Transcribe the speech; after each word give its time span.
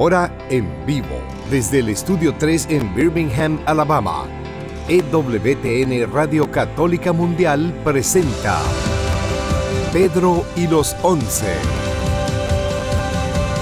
ahora 0.00 0.34
en 0.48 0.66
vivo, 0.86 1.20
desde 1.50 1.80
el 1.80 1.90
Estudio 1.90 2.34
3 2.38 2.68
en 2.70 2.94
Birmingham, 2.94 3.60
Alabama. 3.66 4.24
EWTN 4.88 6.10
Radio 6.10 6.50
Católica 6.50 7.12
Mundial 7.12 7.78
presenta 7.84 8.58
Pedro 9.92 10.46
y 10.56 10.68
los 10.68 10.96
Once. 11.02 11.52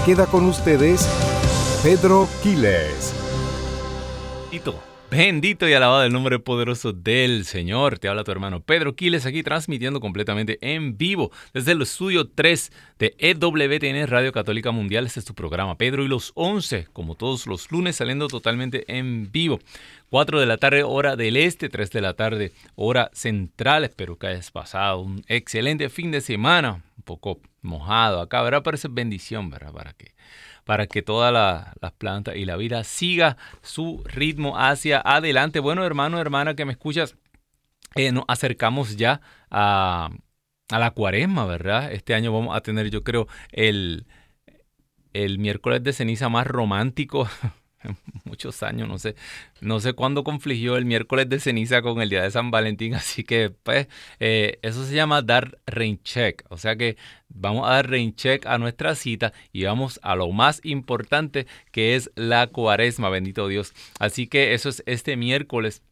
Queda 0.07 0.27
con 0.27 0.45
ustedes 0.45 1.09
Pedro 1.82 2.29
Quiles. 2.41 3.12
Bendito 5.11 5.66
y 5.66 5.72
alabado 5.72 6.04
el 6.04 6.12
nombre 6.12 6.39
poderoso 6.39 6.93
del 6.93 7.46
Señor. 7.46 7.99
Te 7.99 8.08
habla 8.08 8.25
tu 8.25 8.30
hermano 8.30 8.61
Pedro 8.61 8.94
Quiles 8.94 9.25
aquí 9.25 9.43
transmitiendo 9.43 10.00
completamente 10.00 10.58
en 10.61 10.99
vivo 10.99 11.32
desde 11.54 11.72
el 11.72 11.80
estudio 11.80 12.29
3 12.29 12.71
de 12.99 13.14
EWTN 13.18 14.07
Radio 14.07 14.32
Católica 14.32 14.71
Mundial. 14.71 15.07
Este 15.07 15.21
es 15.21 15.25
tu 15.25 15.35
programa 15.35 15.79
Pedro 15.79 16.04
y 16.04 16.08
los 16.08 16.32
11, 16.35 16.89
como 16.93 17.14
todos 17.14 17.46
los 17.46 17.72
lunes 17.72 17.96
saliendo 17.96 18.29
totalmente 18.29 18.85
en 18.94 19.32
vivo. 19.32 19.61
4 20.11 20.40
de 20.40 20.46
la 20.46 20.58
tarde 20.58 20.82
hora 20.82 21.16
del 21.16 21.38
este, 21.38 21.71
3 21.71 21.90
de 21.90 22.00
la 22.02 22.13
tarde 22.13 22.52
hora 22.75 23.11
central. 23.14 23.85
Espero 23.85 24.18
que 24.18 24.27
hayas 24.27 24.50
pasado 24.50 25.00
un 25.00 25.25
excelente 25.27 25.88
fin 25.88 26.11
de 26.11 26.21
semana, 26.21 26.82
un 26.99 27.02
poco 27.04 27.40
mojado 27.63 28.21
acá, 28.21 28.43
¿verdad? 28.43 28.63
Parece 28.63 28.88
bendición, 28.88 29.49
¿verdad? 29.49 29.72
Para 29.72 29.94
que 29.94 30.13
para 30.68 30.86
que 30.86 31.00
todas 31.00 31.32
las 31.81 31.93
plantas 31.93 32.36
y 32.36 32.45
la 32.45 32.58
vida 32.58 32.84
siga 32.84 33.39
su 33.62 34.05
ritmo 34.05 34.58
hacia 34.58 35.00
adelante. 35.00 35.61
Bueno, 35.61 35.83
hermano, 35.83 36.20
hermana 36.20 36.56
que 36.56 36.67
me 36.67 36.72
escuchas, 36.72 37.17
eh, 37.94 38.12
nos 38.12 38.24
acercamos 38.28 38.98
ya 38.98 39.22
a, 39.50 40.11
la 40.69 40.91
cuaresma, 40.91 41.46
¿verdad? 41.46 41.91
Este 41.91 42.12
año 42.12 42.34
vamos 42.34 42.55
a 42.55 42.61
tener, 42.61 42.91
yo 42.91 43.02
creo, 43.02 43.28
el, 43.50 44.05
el 45.14 45.39
miércoles 45.39 45.83
de 45.83 45.94
ceniza 45.94 46.28
más 46.28 46.46
romántico 46.46 47.27
muchos 48.24 48.62
años, 48.62 48.88
no 48.88 48.98
sé, 48.98 49.14
no 49.60 49.80
sé 49.80 49.92
cuándo 49.92 50.24
confligió 50.24 50.76
el 50.76 50.84
miércoles 50.84 51.28
de 51.28 51.40
ceniza 51.40 51.82
con 51.82 52.00
el 52.00 52.08
día 52.08 52.22
de 52.22 52.30
San 52.30 52.50
Valentín, 52.50 52.94
así 52.94 53.24
que 53.24 53.50
pues 53.50 53.88
eh, 54.20 54.58
eso 54.62 54.84
se 54.84 54.94
llama 54.94 55.22
dar 55.22 55.58
rain 55.66 56.00
check, 56.02 56.44
o 56.48 56.56
sea 56.56 56.76
que 56.76 56.96
vamos 57.28 57.68
a 57.68 57.74
dar 57.74 57.90
rain 57.90 58.14
check 58.14 58.46
a 58.46 58.58
nuestra 58.58 58.94
cita 58.94 59.32
y 59.52 59.64
vamos 59.64 60.00
a 60.02 60.16
lo 60.16 60.30
más 60.30 60.60
importante 60.64 61.46
que 61.72 61.96
es 61.96 62.10
la 62.14 62.46
cuaresma, 62.48 63.10
bendito 63.10 63.48
Dios. 63.48 63.74
Así 63.98 64.26
que 64.26 64.54
eso 64.54 64.68
es 64.68 64.82
este 64.86 65.16
miércoles 65.16 65.82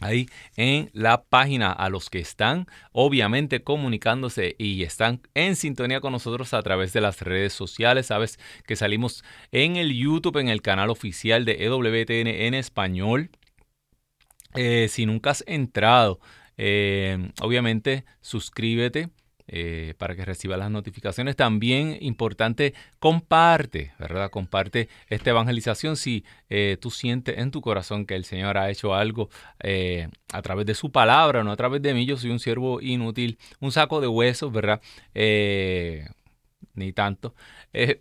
ahí 0.00 0.28
en 0.56 0.90
la 0.92 1.22
página 1.22 1.72
a 1.72 1.88
los 1.88 2.10
que 2.10 2.18
están 2.18 2.66
obviamente 2.92 3.62
comunicándose 3.62 4.56
y 4.58 4.82
están 4.82 5.22
en 5.32 5.56
sintonía 5.56 6.02
con 6.02 6.12
nosotros 6.12 6.52
a 6.52 6.62
través 6.62 6.92
de 6.92 7.00
las 7.00 7.22
redes 7.22 7.54
sociales. 7.54 8.08
Sabes 8.08 8.38
que 8.66 8.76
salimos 8.76 9.24
en 9.52 9.76
el 9.76 9.94
YouTube, 9.94 10.36
en 10.36 10.48
el 10.48 10.60
canal 10.60 10.90
oficial 10.90 11.46
de 11.46 11.64
EWTN 11.64 12.26
en 12.26 12.52
español. 12.52 13.30
Eh, 14.54 14.88
si 14.90 15.06
nunca 15.06 15.30
has 15.30 15.42
entrado 15.46 16.20
eh, 16.62 17.32
obviamente, 17.40 18.04
suscríbete. 18.20 19.08
Eh, 19.52 19.94
para 19.98 20.14
que 20.14 20.24
reciba 20.24 20.56
las 20.56 20.70
notificaciones. 20.70 21.34
También 21.34 21.98
importante, 22.02 22.72
comparte, 23.00 23.92
¿verdad? 23.98 24.30
Comparte 24.30 24.88
esta 25.08 25.30
evangelización 25.30 25.96
si 25.96 26.24
eh, 26.48 26.76
tú 26.80 26.92
sientes 26.92 27.36
en 27.36 27.50
tu 27.50 27.60
corazón 27.60 28.06
que 28.06 28.14
el 28.14 28.24
Señor 28.24 28.58
ha 28.58 28.70
hecho 28.70 28.94
algo 28.94 29.28
a 30.32 30.42
través 30.42 30.66
de 30.66 30.74
su 30.76 30.92
palabra, 30.92 31.42
no 31.42 31.50
a 31.50 31.56
través 31.56 31.82
de 31.82 31.94
mí. 31.94 32.06
Yo 32.06 32.16
soy 32.16 32.30
un 32.30 32.38
siervo 32.38 32.80
inútil, 32.80 33.38
un 33.58 33.72
saco 33.72 34.00
de 34.00 34.06
huesos, 34.06 34.52
¿verdad? 34.52 34.80
ni 36.74 36.92
tanto. 36.92 37.34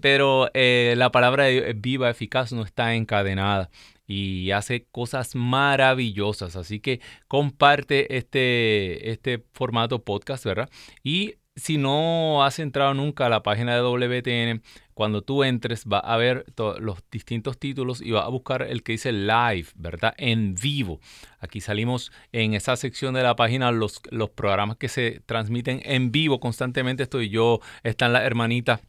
pero 0.01 0.51
la 0.53 1.11
palabra 1.11 1.45
de 1.45 1.51
Dios 1.53 1.65
es 1.65 1.81
viva, 1.81 2.11
eficaz, 2.11 2.51
no 2.51 2.61
está 2.61 2.93
encadenada 2.93 3.71
y 4.09 4.49
hace 4.51 4.87
cosas 4.91 5.35
maravillosas. 5.35 6.55
Así 6.55 6.79
que 6.79 6.99
comparte 7.27 8.17
este, 8.17 9.11
este 9.11 9.45
formato 9.53 10.03
podcast, 10.03 10.43
¿verdad? 10.45 10.69
Y 11.03 11.35
si 11.55 11.77
no 11.77 12.43
has 12.43 12.57
entrado 12.57 12.95
nunca 12.95 13.27
a 13.27 13.29
la 13.29 13.43
página 13.43 13.75
de 13.75 13.81
WTN, 13.81 14.63
cuando 14.95 15.21
tú 15.21 15.43
entres 15.43 15.85
va 15.85 15.99
a 15.99 16.17
ver 16.17 16.45
los 16.79 17.03
distintos 17.11 17.59
títulos 17.59 18.01
y 18.01 18.11
va 18.11 18.25
a 18.25 18.29
buscar 18.29 18.63
el 18.63 18.81
que 18.81 18.93
dice 18.93 19.11
live, 19.11 19.67
¿verdad? 19.75 20.13
En 20.17 20.55
vivo. 20.55 20.99
Aquí 21.39 21.61
salimos 21.61 22.11
en 22.31 22.53
esa 22.53 22.75
sección 22.75 23.13
de 23.13 23.23
la 23.23 23.35
página 23.35 23.71
los, 23.71 24.01
los 24.09 24.29
programas 24.31 24.77
que 24.77 24.89
se 24.89 25.21
transmiten 25.25 25.81
en 25.85 26.11
vivo 26.11 26.39
constantemente. 26.39 27.03
Estoy 27.03 27.29
yo, 27.29 27.59
están 27.83 28.11
las 28.11 28.23
hermanitas 28.23 28.81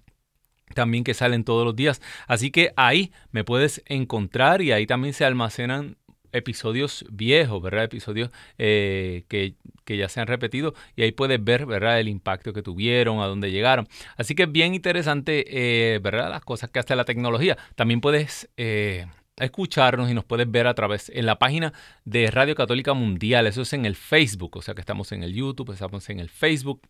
también 0.74 1.04
que 1.04 1.14
salen 1.14 1.44
todos 1.44 1.64
los 1.64 1.76
días. 1.76 2.00
Así 2.26 2.50
que 2.50 2.72
ahí 2.76 3.12
me 3.32 3.44
puedes 3.44 3.82
encontrar 3.86 4.62
y 4.62 4.72
ahí 4.72 4.86
también 4.86 5.14
se 5.14 5.24
almacenan 5.24 5.96
episodios 6.32 7.04
viejos, 7.10 7.60
¿verdad? 7.62 7.84
Episodios 7.84 8.30
eh, 8.58 9.24
que, 9.28 9.54
ya 9.86 10.08
se 10.08 10.20
han 10.20 10.28
repetido 10.28 10.74
y 10.94 11.02
ahí 11.02 11.10
puedes 11.10 11.42
ver, 11.42 11.66
¿verdad? 11.66 11.98
El 11.98 12.08
impacto 12.08 12.52
que 12.52 12.62
tuvieron, 12.62 13.20
a 13.20 13.26
dónde 13.26 13.50
llegaron. 13.50 13.88
Así 14.16 14.36
que 14.36 14.44
es 14.44 14.52
bien 14.52 14.74
interesante, 14.74 15.44
eh, 15.48 15.98
¿verdad? 15.98 16.30
Las 16.30 16.44
cosas 16.44 16.70
que 16.70 16.78
hace 16.78 16.94
la 16.94 17.04
tecnología. 17.04 17.58
También 17.74 18.00
puedes... 18.00 18.48
Eh, 18.56 19.06
escucharnos 19.38 20.10
y 20.10 20.14
nos 20.14 20.26
puedes 20.26 20.50
ver 20.50 20.66
a 20.66 20.74
través 20.74 21.10
en 21.14 21.24
la 21.24 21.38
página 21.38 21.72
de 22.04 22.30
Radio 22.30 22.54
Católica 22.54 22.92
Mundial. 22.92 23.46
Eso 23.46 23.62
es 23.62 23.72
en 23.72 23.86
el 23.86 23.96
Facebook, 23.96 24.58
o 24.58 24.60
sea 24.60 24.74
que 24.74 24.82
estamos 24.82 25.12
en 25.12 25.22
el 25.22 25.32
YouTube, 25.32 25.72
estamos 25.72 26.10
en 26.10 26.20
el 26.20 26.28
Facebook 26.28 26.82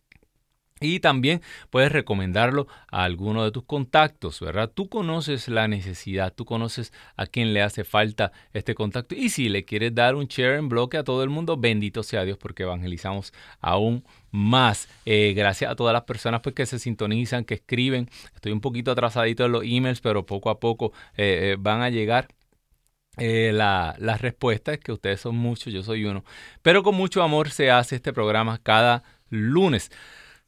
y 0.81 1.01
también 1.01 1.43
puedes 1.69 1.93
recomendarlo 1.93 2.67
a 2.91 3.05
alguno 3.05 3.45
de 3.45 3.53
tus 3.53 3.65
contactos, 3.65 4.41
¿verdad? 4.41 4.71
Tú 4.73 4.89
conoces 4.89 5.49
la 5.49 5.69
necesidad, 5.69 6.33
tú 6.35 6.47
conoces 6.47 6.93
a 7.17 7.27
quién 7.27 7.53
le 7.53 7.61
hace 7.61 7.85
falta 7.85 8.33
este 8.55 8.75
contacto. 8.75 9.15
Y 9.15 9.29
si 9.29 9.51
le 9.51 9.67
quieres 9.67 9.95
dar 9.95 10.15
un 10.15 10.27
share 10.27 10.59
en 10.59 10.71
bloque 10.71 10.97
a 10.97 11.05
todo 11.05 11.23
el 11.23 11.29
mundo, 11.29 11.59
bendito 11.59 12.03
sea 12.03 12.25
Dios 12.25 12.39
porque 12.39 12.63
evangelizamos 12.63 13.33
aún 13.61 14.05
más. 14.31 14.89
Eh, 15.05 15.35
gracias 15.37 15.71
a 15.71 15.77
todas 15.77 15.93
las 15.93 16.05
personas 16.05 16.41
pues, 16.41 16.55
que 16.55 16.65
se 16.65 16.79
sintonizan, 16.79 17.45
que 17.45 17.55
escriben. 17.55 18.09
Estoy 18.35 18.53
un 18.53 18.63
poquito 18.63 18.91
atrasadito 18.91 19.45
en 19.45 19.53
los 19.53 19.65
emails, 19.65 20.01
pero 20.01 20.25
poco 20.25 20.49
a 20.49 20.61
poco 20.61 20.93
eh, 21.17 21.53
eh, 21.53 21.57
van 21.59 21.83
a 21.83 21.91
llegar. 21.91 22.29
la, 23.17 23.97
las 23.99 24.21
respuestas, 24.23 24.79
que 24.79 24.93
ustedes 24.93 25.21
son 25.21 25.37
muchos, 25.37 25.73
yo 25.75 25.83
soy 25.83 26.07
uno. 26.07 26.25
Pero 26.63 26.83
con 26.83 26.95
mucho 26.95 27.23
amor 27.23 27.51
se 27.51 27.71
hace 27.71 27.97
este 27.97 28.15
programa 28.15 28.59
cada 28.63 29.03
lunes. 29.29 29.91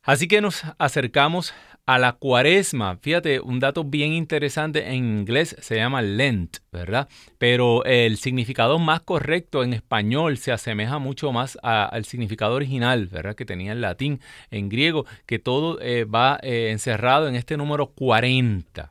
Así 0.02 0.26
que 0.26 0.40
nos 0.40 0.62
acercamos 0.78 1.54
a 1.86 1.98
la 1.98 2.12
cuaresma. 2.12 2.96
Fíjate, 2.96 3.40
un 3.40 3.60
dato 3.60 3.84
bien 3.84 4.12
interesante 4.12 4.88
en 4.88 5.04
inglés 5.04 5.56
se 5.60 5.76
llama 5.76 6.02
Lent, 6.02 6.58
¿verdad? 6.72 7.08
Pero 7.38 7.84
el 7.84 8.16
significado 8.16 8.78
más 8.80 9.00
correcto 9.02 9.62
en 9.62 9.72
español 9.72 10.38
se 10.38 10.50
asemeja 10.50 10.98
mucho 10.98 11.32
más 11.32 11.56
al 11.62 12.04
significado 12.04 12.54
original, 12.54 13.06
¿verdad? 13.06 13.36
Que 13.36 13.44
tenía 13.44 13.72
en 13.72 13.80
latín, 13.80 14.20
en 14.50 14.68
griego, 14.68 15.06
que 15.26 15.38
todo 15.38 15.80
eh, 15.80 16.04
va 16.04 16.38
eh, 16.42 16.70
encerrado 16.70 17.28
en 17.28 17.36
este 17.36 17.56
número 17.56 17.88
40. 17.88 18.90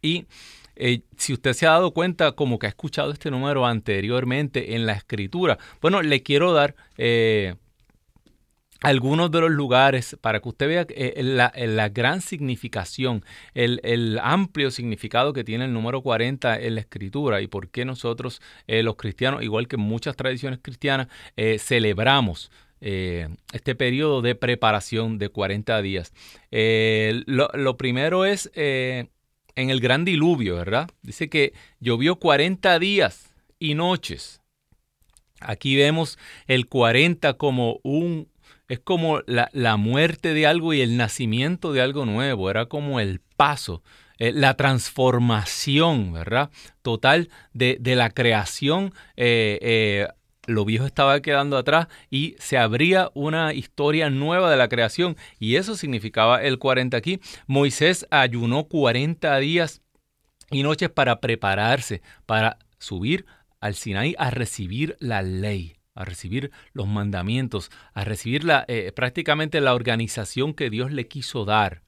Y 0.00 0.26
eh, 0.76 1.02
si 1.16 1.34
usted 1.34 1.52
se 1.52 1.66
ha 1.66 1.72
dado 1.72 1.92
cuenta, 1.92 2.32
como 2.32 2.58
que 2.58 2.66
ha 2.66 2.70
escuchado 2.70 3.12
este 3.12 3.30
número 3.30 3.66
anteriormente 3.66 4.74
en 4.76 4.86
la 4.86 4.92
escritura, 4.92 5.58
bueno, 5.82 6.00
le 6.00 6.22
quiero 6.22 6.52
dar 6.54 6.74
algunos 8.82 9.30
de 9.30 9.40
los 9.40 9.50
lugares 9.50 10.16
para 10.20 10.40
que 10.40 10.48
usted 10.48 10.68
vea 10.68 10.86
eh, 10.90 11.22
la, 11.22 11.88
gran 11.88 12.20
significación, 12.20 13.24
el, 13.54 14.18
amplio 14.22 14.70
significado 14.70 15.32
que 15.32 15.44
tiene 15.44 15.64
el 15.64 15.72
número 15.72 16.02
40 16.02 16.58
en 16.60 16.74
la 16.74 16.80
escritura 16.80 17.40
y 17.40 17.46
por 17.46 17.68
qué 17.68 17.84
nosotros 17.84 18.40
eh, 18.66 18.82
los 18.82 18.96
cristianos, 18.96 19.42
igual 19.42 19.68
que 19.68 19.76
muchas 19.76 20.16
tradiciones 20.16 20.58
cristianas, 20.62 21.08
eh, 21.36 21.58
celebramos 21.58 22.50
este 22.78 23.74
periodo 23.74 24.20
de 24.20 24.34
preparación 24.34 25.18
de 25.18 25.30
40 25.30 25.80
días. 25.80 26.12
Lo, 26.50 27.48
lo, 27.54 27.76
primero 27.78 28.26
es 28.26 28.50
en 28.54 29.08
el 29.56 29.80
gran 29.80 30.04
diluvio, 30.04 30.56
¿verdad? 30.56 30.88
Dice 31.02 31.28
que 31.30 31.54
llovió 31.80 32.16
40 32.16 32.78
días 32.78 33.32
y 33.58 33.74
noches 33.74 34.42
Aquí 35.40 35.76
vemos 35.76 36.18
el 36.46 36.66
40 36.66 37.34
como 37.34 37.80
un, 37.82 38.28
es 38.68 38.80
como 38.80 39.20
la, 39.26 39.48
la, 39.52 39.76
muerte 39.76 40.34
de 40.34 40.46
algo 40.46 40.74
y 40.74 40.80
el 40.80 40.96
nacimiento 40.96 41.72
de 41.72 41.82
algo 41.82 42.04
nuevo, 42.04 42.50
era 42.50 42.66
como 42.66 43.00
el 43.00 43.20
paso, 43.36 43.82
eh, 44.18 44.32
la 44.32 44.54
transformación, 44.54 46.12
¿verdad? 46.12 46.50
Total 46.82 47.28
de, 47.52 47.76
de 47.80 47.96
la 47.96 48.10
creación. 48.10 48.92
Eh, 49.16 49.58
eh, 49.62 50.08
lo 50.46 50.64
viejo 50.64 50.86
estaba 50.86 51.20
quedando 51.20 51.56
atrás 51.56 51.88
y 52.08 52.36
se 52.38 52.56
abría 52.56 53.10
una 53.14 53.52
historia 53.52 54.10
nueva 54.10 54.50
de 54.50 54.56
la 54.56 54.68
creación 54.68 55.16
y 55.40 55.56
eso 55.56 55.76
significaba 55.76 56.42
el 56.42 56.58
40 56.58 56.96
aquí. 56.96 57.20
Moisés 57.46 58.06
ayunó 58.10 58.64
40 58.64 59.38
días 59.38 59.82
y 60.50 60.62
noches 60.62 60.88
para 60.88 61.20
prepararse, 61.20 62.00
para 62.26 62.58
subir 62.78 63.26
al 63.60 63.74
Sinaí 63.74 64.14
a 64.18 64.30
recibir 64.30 64.96
la 65.00 65.22
ley, 65.22 65.76
a 65.96 66.04
recibir 66.04 66.52
los 66.72 66.86
mandamientos, 66.86 67.70
a 67.94 68.04
recibir 68.04 68.46
eh, 68.68 68.92
prácticamente 68.94 69.60
la 69.60 69.74
organización 69.74 70.54
que 70.54 70.70
Dios 70.70 70.92
le 70.92 71.08
quiso 71.08 71.44
dar 71.44 71.82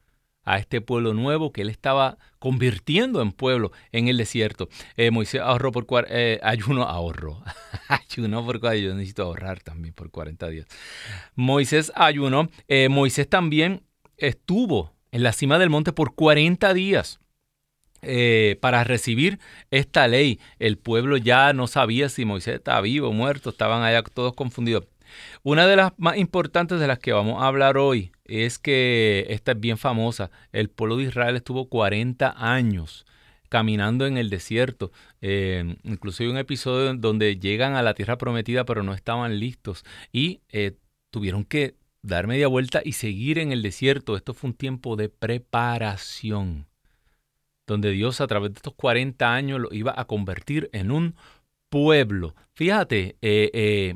a 0.45 0.59
este 0.59 0.81
pueblo 0.81 1.13
nuevo 1.13 1.53
que 1.53 1.61
él 1.61 1.69
estaba 1.69 2.17
convirtiendo 2.39 3.21
en 3.21 3.33
pueblo 3.33 3.71
en 3.93 4.09
el 4.09 4.17
desierto. 4.17 4.71
Eh, 4.97 5.11
Moisés 5.11 5.43
ahorró 5.43 5.73
por 5.73 6.07
eh, 6.09 6.41
ayuno, 6.43 6.85
ahorró, 6.85 7.45
ayunó 7.89 8.45
por 8.45 8.61
yo 8.61 8.95
necesito 8.95 9.25
ahorrar 9.25 9.61
también 9.61 9.93
por 9.93 10.11
40 10.11 10.49
días. 10.49 10.67
Moisés 11.35 11.93
ayunó, 11.95 12.49
Moisés 12.89 13.29
también 13.29 13.83
estuvo 14.17 14.95
en 15.13 15.23
la 15.23 15.33
cima 15.33 15.59
del 15.59 15.71
monte 15.71 15.93
por 15.93 16.15
40 16.15 16.73
días. 16.73 17.21
Eh, 18.03 18.59
para 18.61 18.85
recibir 18.85 19.41
esta 19.71 20.07
ley. 20.07 20.39
El 20.59 20.79
pueblo 20.79 21.17
ya 21.17 21.53
no 21.53 21.67
sabía 21.67 22.09
si 22.09 22.25
Moisés 22.25 22.57
estaba 22.57 22.81
vivo 22.81 23.09
o 23.09 23.13
muerto, 23.13 23.51
estaban 23.51 23.83
allá 23.83 24.03
todos 24.03 24.35
confundidos. 24.35 24.85
Una 25.43 25.67
de 25.67 25.77
las 25.77 25.93
más 25.97 26.17
importantes 26.17 26.79
de 26.81 26.87
las 26.87 26.99
que 26.99 27.13
vamos 27.13 27.43
a 27.43 27.47
hablar 27.47 27.77
hoy 27.77 28.13
es 28.25 28.59
que 28.59 29.27
esta 29.31 29.53
es 29.53 29.61
bien 29.61 29.79
famosa. 29.79 30.31
El 30.53 30.69
pueblo 30.71 30.97
de 30.97 31.05
Israel 31.05 31.37
estuvo 31.37 31.69
40 31.69 32.35
años 32.37 33.07
caminando 33.49 34.07
en 34.07 34.19
el 34.19 34.31
desierto. 34.31 34.93
Eh, 35.21 35.77
incluso 35.83 36.23
hay 36.23 36.29
un 36.29 36.39
episodio 36.39 36.95
donde 36.95 37.39
llegan 37.39 37.75
a 37.75 37.83
la 37.83 37.95
tierra 37.95 38.19
prometida 38.19 38.65
pero 38.65 38.83
no 38.83 38.95
estaban 38.95 39.39
listos 39.41 39.85
y 40.13 40.43
eh, 40.51 40.77
tuvieron 41.11 41.45
que 41.45 41.75
dar 42.03 42.27
media 42.27 42.47
vuelta 42.47 42.83
y 42.85 42.93
seguir 42.93 43.39
en 43.39 43.53
el 43.53 43.63
desierto. 43.63 44.17
Esto 44.17 44.35
fue 44.35 44.51
un 44.51 44.55
tiempo 44.55 44.97
de 44.97 45.09
preparación 45.09 46.67
donde 47.69 47.93
Dios 47.93 48.21
a 48.21 48.27
través 48.27 48.53
de 48.53 48.57
estos 48.57 48.75
40 48.75 49.33
años 49.33 49.61
lo 49.61 49.73
iba 49.73 49.95
a 49.97 50.07
convertir 50.07 50.69
en 50.73 50.91
un 50.91 51.15
pueblo. 51.69 52.35
Fíjate, 52.55 53.17
eh, 53.23 53.51
eh, 53.53 53.95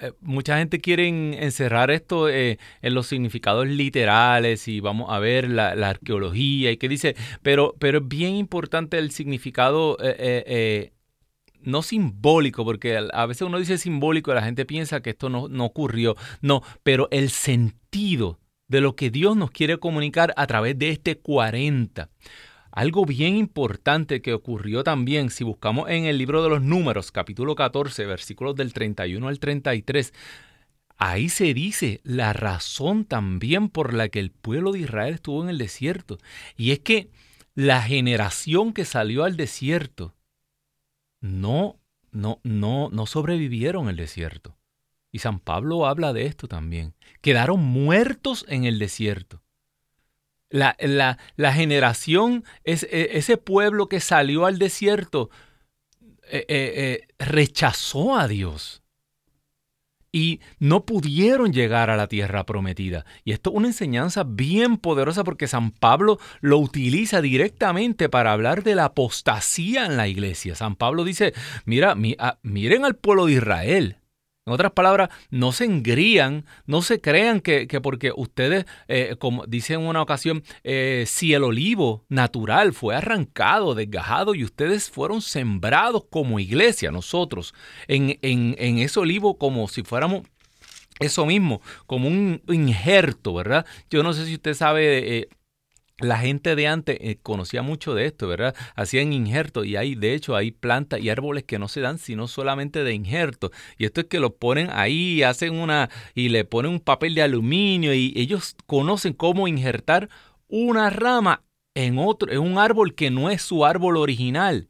eh, 0.00 0.12
mucha 0.20 0.58
gente 0.58 0.80
quiere 0.80 1.08
encerrar 1.08 1.90
esto 1.90 2.28
en 2.28 2.58
los 2.82 3.06
significados 3.06 3.66
literales 3.66 4.68
y 4.68 4.80
vamos 4.80 5.10
a 5.10 5.20
ver 5.20 5.48
la, 5.48 5.70
arqueología 5.70 6.72
y 6.72 6.76
qué 6.76 6.88
dice, 6.88 7.16
pero, 7.42 7.74
pero 7.78 7.98
es 7.98 8.08
bien 8.08 8.34
importante 8.34 8.98
el 8.98 9.12
significado 9.12 9.96
no 11.62 11.80
simbólico, 11.80 12.62
porque 12.62 12.98
a 13.10 13.26
veces 13.26 13.42
uno 13.42 13.58
dice 13.58 13.78
simbólico 13.78 14.30
y 14.30 14.34
la 14.34 14.42
gente 14.42 14.66
piensa 14.66 15.00
que 15.00 15.10
esto 15.10 15.30
no, 15.30 15.48
no 15.48 15.64
ocurrió, 15.64 16.14
no, 16.42 16.62
pero 16.82 17.08
el 17.10 17.30
sentido 17.30 18.38
de 18.74 18.80
lo 18.80 18.96
que 18.96 19.10
Dios 19.10 19.36
nos 19.36 19.52
quiere 19.52 19.78
comunicar 19.78 20.34
a 20.36 20.48
través 20.48 20.76
de 20.76 20.90
este 20.90 21.16
40. 21.16 22.10
Algo 22.72 23.06
bien 23.06 23.36
importante 23.36 24.20
que 24.20 24.32
ocurrió 24.32 24.82
también, 24.82 25.30
si 25.30 25.44
buscamos 25.44 25.88
en 25.88 26.06
el 26.06 26.18
libro 26.18 26.42
de 26.42 26.48
los 26.48 26.60
números, 26.60 27.12
capítulo 27.12 27.54
14, 27.54 28.04
versículos 28.04 28.56
del 28.56 28.72
31 28.72 29.28
al 29.28 29.38
33, 29.38 30.12
ahí 30.96 31.28
se 31.28 31.54
dice 31.54 32.00
la 32.02 32.32
razón 32.32 33.04
también 33.04 33.68
por 33.68 33.94
la 33.94 34.08
que 34.08 34.18
el 34.18 34.32
pueblo 34.32 34.72
de 34.72 34.80
Israel 34.80 35.14
estuvo 35.14 35.44
en 35.44 35.50
el 35.50 35.58
desierto. 35.58 36.18
Y 36.56 36.72
es 36.72 36.80
que 36.80 37.10
la 37.54 37.80
generación 37.80 38.72
que 38.72 38.84
salió 38.84 39.22
al 39.22 39.36
desierto 39.36 40.16
no, 41.20 41.78
no, 42.10 42.40
no, 42.42 42.88
no 42.90 43.06
sobrevivieron 43.06 43.88
el 43.88 43.94
desierto. 43.94 44.56
Y 45.14 45.20
San 45.20 45.38
Pablo 45.38 45.86
habla 45.86 46.12
de 46.12 46.26
esto 46.26 46.48
también. 46.48 46.96
Quedaron 47.20 47.62
muertos 47.62 48.44
en 48.48 48.64
el 48.64 48.80
desierto. 48.80 49.44
La, 50.50 50.76
la, 50.80 51.52
generación, 51.52 52.42
es, 52.64 52.82
e, 52.90 53.16
ese 53.16 53.36
pueblo 53.36 53.88
que 53.88 54.00
salió 54.00 54.44
al 54.44 54.58
desierto, 54.58 55.30
eh, 56.28 56.44
eh, 56.48 56.72
eh, 56.76 57.06
rechazó 57.24 58.16
a 58.16 58.26
Dios 58.26 58.82
y 60.10 60.40
no 60.58 60.84
pudieron 60.84 61.52
llegar 61.52 61.90
a 61.90 61.96
la 61.96 62.08
tierra 62.08 62.44
prometida. 62.44 63.06
Y 63.22 63.30
esto 63.30 63.50
es 63.50 63.56
una 63.56 63.68
enseñanza 63.68 64.24
bien 64.24 64.78
poderosa 64.78 65.22
porque 65.22 65.46
San 65.46 65.70
Pablo 65.70 66.18
lo 66.40 66.58
utiliza 66.58 67.20
directamente 67.20 68.08
para 68.08 68.32
hablar 68.32 68.64
de 68.64 68.74
la 68.74 68.86
apostasía 68.86 69.86
en 69.86 69.96
la 69.96 70.08
iglesia. 70.08 70.56
San 70.56 70.74
Pablo 70.74 71.04
dice, 71.04 71.34
mira, 71.66 71.94
ah, 72.18 72.38
miren 72.42 72.84
al 72.84 72.96
pueblo 72.96 73.26
de 73.26 73.34
Israel. 73.34 73.98
En 74.46 74.52
otras 74.52 74.72
palabras, 74.72 75.08
no 75.30 75.52
se 75.52 75.64
engrían, 75.64 76.44
no 76.66 76.82
se 76.82 77.00
crean 77.00 77.40
que, 77.40 77.66
porque 77.82 78.12
ustedes, 78.14 78.66
eh, 78.88 79.16
como 79.18 79.46
dice 79.46 79.72
en 79.72 79.80
una 79.80 80.02
ocasión, 80.02 80.44
eh, 80.64 81.04
si 81.06 81.32
el 81.32 81.44
olivo 81.44 82.04
natural 82.10 82.74
fue 82.74 82.94
arrancado, 82.94 83.74
desgajado 83.74 84.34
y 84.34 84.44
ustedes 84.44 84.90
fueron 84.90 85.22
sembrados 85.22 86.04
como 86.10 86.40
iglesia, 86.40 86.90
nosotros, 86.90 87.54
en, 87.88 88.18
en, 88.20 88.78
ese 88.78 89.00
olivo 89.00 89.38
como 89.38 89.66
si 89.66 89.82
fuéramos 89.82 90.26
eso 91.00 91.24
mismo, 91.24 91.62
como 91.86 92.08
un 92.08 92.42
injerto, 92.48 93.32
¿verdad? 93.32 93.64
Yo 93.88 94.02
no 94.02 94.12
sé 94.12 94.26
si 94.26 94.34
usted 94.34 94.52
sabe... 94.52 95.20
Eh, 95.20 95.28
la 95.98 96.18
gente 96.18 96.56
de 96.56 96.66
antes 96.66 96.98
eh, 97.00 97.18
conocía 97.22 97.62
mucho 97.62 97.94
de 97.94 98.06
esto, 98.06 98.26
¿verdad? 98.26 98.54
Hacían 98.74 99.12
injertos 99.12 99.66
y 99.66 99.76
hay, 99.76 99.94
de 99.94 100.14
hecho, 100.14 100.34
hay 100.34 100.50
plantas 100.50 101.00
y 101.00 101.08
árboles 101.08 101.44
que 101.44 101.58
no 101.58 101.68
se 101.68 101.80
dan 101.80 101.98
sino 101.98 102.26
solamente 102.26 102.82
de 102.82 102.94
injerto. 102.94 103.52
Y 103.78 103.84
esto 103.84 104.00
es 104.00 104.06
que 104.08 104.20
lo 104.20 104.34
ponen 104.34 104.70
ahí, 104.72 105.22
hacen 105.22 105.54
una 105.54 105.90
y 106.14 106.30
le 106.30 106.44
ponen 106.44 106.72
un 106.72 106.80
papel 106.80 107.14
de 107.14 107.22
aluminio 107.22 107.94
y 107.94 108.12
ellos 108.16 108.56
conocen 108.66 109.12
cómo 109.12 109.46
injertar 109.46 110.08
una 110.48 110.90
rama 110.90 111.44
en 111.74 111.98
otro, 111.98 112.32
en 112.32 112.40
un 112.40 112.58
árbol 112.58 112.94
que 112.94 113.10
no 113.10 113.30
es 113.30 113.42
su 113.42 113.64
árbol 113.64 113.96
original. 113.96 114.68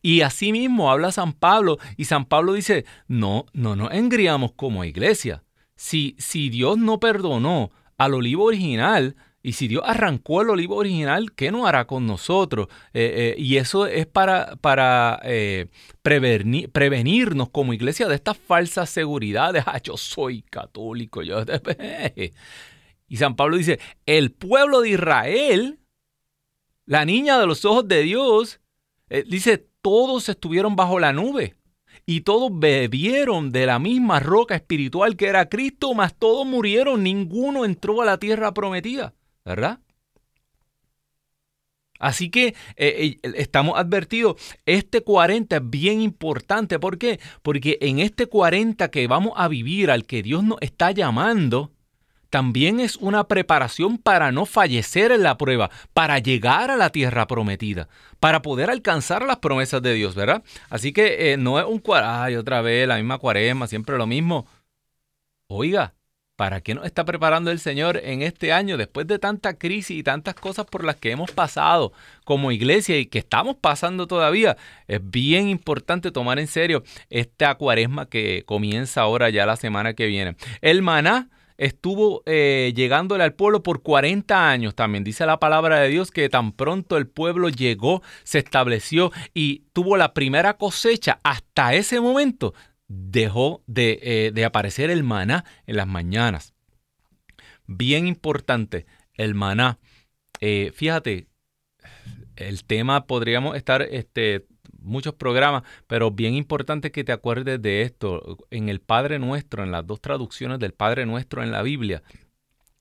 Y 0.00 0.20
así 0.20 0.52
mismo 0.52 0.92
habla 0.92 1.10
San 1.10 1.32
Pablo 1.32 1.78
y 1.96 2.04
San 2.04 2.26
Pablo 2.26 2.52
dice, 2.52 2.84
no, 3.08 3.46
no 3.52 3.74
nos 3.74 3.92
engriamos 3.92 4.52
como 4.52 4.84
iglesia. 4.84 5.42
Si, 5.74 6.14
si 6.18 6.48
Dios 6.48 6.78
no 6.78 7.00
perdonó 7.00 7.72
al 7.98 8.14
olivo 8.14 8.44
original, 8.44 9.16
y 9.46 9.52
si 9.52 9.68
Dios 9.68 9.84
arrancó 9.86 10.42
el 10.42 10.50
olivo 10.50 10.74
original, 10.74 11.32
¿qué 11.32 11.52
no 11.52 11.68
hará 11.68 11.86
con 11.86 12.04
nosotros? 12.04 12.66
Eh, 12.92 13.36
eh, 13.38 13.40
y 13.40 13.58
eso 13.58 13.86
es 13.86 14.04
para, 14.04 14.56
para 14.56 15.20
eh, 15.22 15.66
prevenir, 16.02 16.68
prevenirnos 16.72 17.50
como 17.50 17.72
iglesia 17.72 18.08
de 18.08 18.16
estas 18.16 18.36
falsas 18.36 18.90
seguridades. 18.90 19.62
Ah, 19.64 19.80
yo 19.80 19.96
soy 19.96 20.42
católico. 20.42 21.22
Y 23.08 23.18
San 23.18 23.36
Pablo 23.36 23.56
dice, 23.56 23.78
el 24.04 24.32
pueblo 24.32 24.80
de 24.80 24.90
Israel, 24.90 25.78
la 26.84 27.04
niña 27.04 27.38
de 27.38 27.46
los 27.46 27.64
ojos 27.64 27.86
de 27.86 28.02
Dios, 28.02 28.58
dice, 29.28 29.64
todos 29.80 30.28
estuvieron 30.28 30.74
bajo 30.74 30.98
la 30.98 31.12
nube 31.12 31.54
y 32.04 32.22
todos 32.22 32.50
bebieron 32.52 33.52
de 33.52 33.66
la 33.66 33.78
misma 33.78 34.18
roca 34.18 34.56
espiritual 34.56 35.16
que 35.16 35.28
era 35.28 35.48
Cristo, 35.48 35.94
mas 35.94 36.16
todos 36.16 36.44
murieron, 36.44 37.04
ninguno 37.04 37.64
entró 37.64 38.02
a 38.02 38.06
la 38.06 38.18
tierra 38.18 38.52
prometida. 38.52 39.14
¿Verdad? 39.46 39.78
Así 41.98 42.28
que 42.28 42.48
eh, 42.48 42.54
eh, 42.76 43.32
estamos 43.36 43.78
advertidos, 43.78 44.36
este 44.66 45.00
40 45.00 45.56
es 45.56 45.70
bien 45.70 46.02
importante. 46.02 46.78
¿Por 46.78 46.98
qué? 46.98 47.20
Porque 47.42 47.78
en 47.80 48.00
este 48.00 48.26
40 48.26 48.90
que 48.90 49.06
vamos 49.06 49.32
a 49.36 49.48
vivir, 49.48 49.90
al 49.90 50.04
que 50.04 50.22
Dios 50.22 50.44
nos 50.44 50.58
está 50.60 50.90
llamando, 50.90 51.72
también 52.28 52.80
es 52.80 52.96
una 52.96 53.24
preparación 53.28 53.96
para 53.96 54.30
no 54.30 54.44
fallecer 54.44 55.10
en 55.10 55.22
la 55.22 55.38
prueba, 55.38 55.70
para 55.94 56.18
llegar 56.18 56.70
a 56.70 56.76
la 56.76 56.90
tierra 56.90 57.26
prometida, 57.26 57.88
para 58.20 58.42
poder 58.42 58.68
alcanzar 58.68 59.24
las 59.24 59.38
promesas 59.38 59.80
de 59.80 59.94
Dios, 59.94 60.14
¿verdad? 60.14 60.42
Así 60.68 60.92
que 60.92 61.32
eh, 61.32 61.36
no 61.38 61.58
es 61.58 61.64
un 61.64 61.82
ay, 61.94 62.36
otra 62.36 62.60
vez, 62.60 62.86
la 62.86 62.96
misma 62.96 63.18
cuaresma, 63.18 63.68
siempre 63.68 63.96
lo 63.96 64.06
mismo. 64.06 64.46
Oiga, 65.46 65.94
¿Para 66.36 66.60
qué 66.60 66.74
nos 66.74 66.84
está 66.84 67.06
preparando 67.06 67.50
el 67.50 67.58
Señor 67.58 67.98
en 68.04 68.20
este 68.20 68.52
año 68.52 68.76
después 68.76 69.06
de 69.06 69.18
tanta 69.18 69.54
crisis 69.54 69.96
y 69.96 70.02
tantas 70.02 70.34
cosas 70.34 70.66
por 70.66 70.84
las 70.84 70.96
que 70.96 71.10
hemos 71.10 71.30
pasado 71.30 71.94
como 72.24 72.52
iglesia 72.52 72.98
y 72.98 73.06
que 73.06 73.20
estamos 73.20 73.56
pasando 73.56 74.06
todavía? 74.06 74.58
Es 74.86 75.00
bien 75.02 75.48
importante 75.48 76.10
tomar 76.10 76.38
en 76.38 76.46
serio 76.46 76.82
esta 77.08 77.54
cuaresma 77.54 78.10
que 78.10 78.42
comienza 78.44 79.00
ahora 79.00 79.30
ya 79.30 79.46
la 79.46 79.56
semana 79.56 79.94
que 79.94 80.04
viene. 80.06 80.36
El 80.60 80.82
maná 80.82 81.30
estuvo 81.56 82.22
eh, 82.26 82.74
llegándole 82.76 83.24
al 83.24 83.32
pueblo 83.32 83.62
por 83.62 83.80
40 83.80 84.50
años 84.50 84.74
también. 84.74 85.04
Dice 85.04 85.24
la 85.24 85.40
palabra 85.40 85.80
de 85.80 85.88
Dios 85.88 86.10
que 86.10 86.28
tan 86.28 86.52
pronto 86.52 86.98
el 86.98 87.06
pueblo 87.06 87.48
llegó, 87.48 88.02
se 88.24 88.40
estableció 88.40 89.10
y 89.32 89.62
tuvo 89.72 89.96
la 89.96 90.12
primera 90.12 90.58
cosecha. 90.58 91.18
Hasta 91.22 91.72
ese 91.72 91.98
momento 91.98 92.52
dejó 92.88 93.62
de, 93.66 93.98
eh, 94.02 94.30
de 94.32 94.44
aparecer 94.44 94.90
el 94.90 95.02
maná 95.02 95.44
en 95.66 95.76
las 95.76 95.86
mañanas. 95.86 96.54
Bien 97.66 98.06
importante, 98.06 98.86
el 99.14 99.34
maná. 99.34 99.78
Eh, 100.40 100.72
fíjate, 100.74 101.28
el 102.36 102.64
tema 102.64 103.06
podríamos 103.06 103.56
estar 103.56 103.82
este, 103.82 104.46
muchos 104.80 105.14
programas, 105.14 105.64
pero 105.86 106.10
bien 106.10 106.34
importante 106.34 106.92
que 106.92 107.04
te 107.04 107.12
acuerdes 107.12 107.60
de 107.60 107.82
esto. 107.82 108.38
En 108.50 108.68
el 108.68 108.80
Padre 108.80 109.18
Nuestro, 109.18 109.64
en 109.64 109.72
las 109.72 109.86
dos 109.86 110.00
traducciones 110.00 110.58
del 110.58 110.72
Padre 110.72 111.06
Nuestro 111.06 111.42
en 111.42 111.50
la 111.50 111.62
Biblia, 111.62 112.02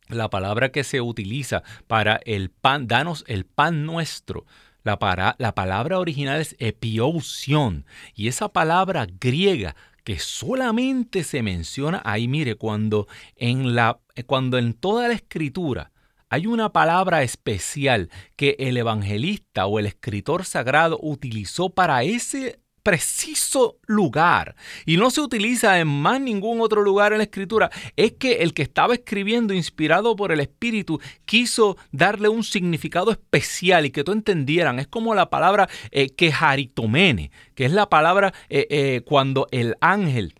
la 0.07 0.29
palabra 0.29 0.69
que 0.69 0.83
se 0.83 1.01
utiliza 1.01 1.63
para 1.87 2.19
el 2.25 2.51
pan, 2.51 2.87
danos 2.87 3.23
el 3.27 3.45
pan 3.45 3.85
nuestro. 3.85 4.45
La, 4.83 4.99
para, 4.99 5.35
la 5.39 5.55
palabra 5.55 5.97
original 5.97 6.39
es 6.39 6.55
epiousion 6.59 7.87
y 8.13 8.27
esa 8.27 8.49
palabra 8.49 9.07
griega 9.19 9.75
que 10.05 10.19
solamente 10.19 11.23
se 11.23 11.41
menciona 11.41 12.01
ahí, 12.05 12.29
mire, 12.29 12.55
cuando 12.55 13.07
en, 13.35 13.75
la, 13.75 13.99
cuando 14.27 14.57
en 14.59 14.73
toda 14.73 15.09
la 15.09 15.15
escritura 15.15 15.91
hay 16.29 16.47
una 16.47 16.71
palabra 16.71 17.23
especial 17.23 18.09
que 18.35 18.55
el 18.59 18.77
evangelista 18.77 19.65
o 19.65 19.79
el 19.79 19.87
escritor 19.87 20.45
sagrado 20.45 20.99
utilizó 21.01 21.71
para 21.71 22.03
ese 22.03 22.59
preciso 22.85 23.79
lugar 23.87 24.55
y 24.85 24.97
no 24.97 25.09
se 25.09 25.19
utiliza 25.19 25.79
en 25.79 25.87
más 25.87 26.21
ningún 26.21 26.61
otro 26.61 26.83
lugar 26.83 27.13
en 27.13 27.17
la 27.17 27.23
escritura, 27.23 27.71
es 27.95 28.13
que 28.13 28.43
el 28.43 28.53
que 28.53 28.61
estaba 28.61 28.93
escribiendo 28.93 29.55
inspirado 29.55 30.15
por 30.15 30.31
el 30.31 30.39
Espíritu 30.39 31.01
quiso 31.25 31.77
darle 31.91 32.29
un 32.29 32.43
significado 32.43 33.09
especial 33.09 33.87
y 33.87 33.89
que 33.89 34.03
tú 34.03 34.11
entendieran. 34.11 34.77
Es 34.77 34.85
como 34.85 35.15
la 35.15 35.31
palabra 35.31 35.67
eh, 35.89 36.11
quejaritomene, 36.11 37.31
que 37.55 37.65
es 37.65 37.71
la 37.71 37.89
palabra 37.89 38.35
eh, 38.49 38.67
eh, 38.69 39.01
cuando 39.03 39.47
el 39.51 39.75
ángel 39.81 40.35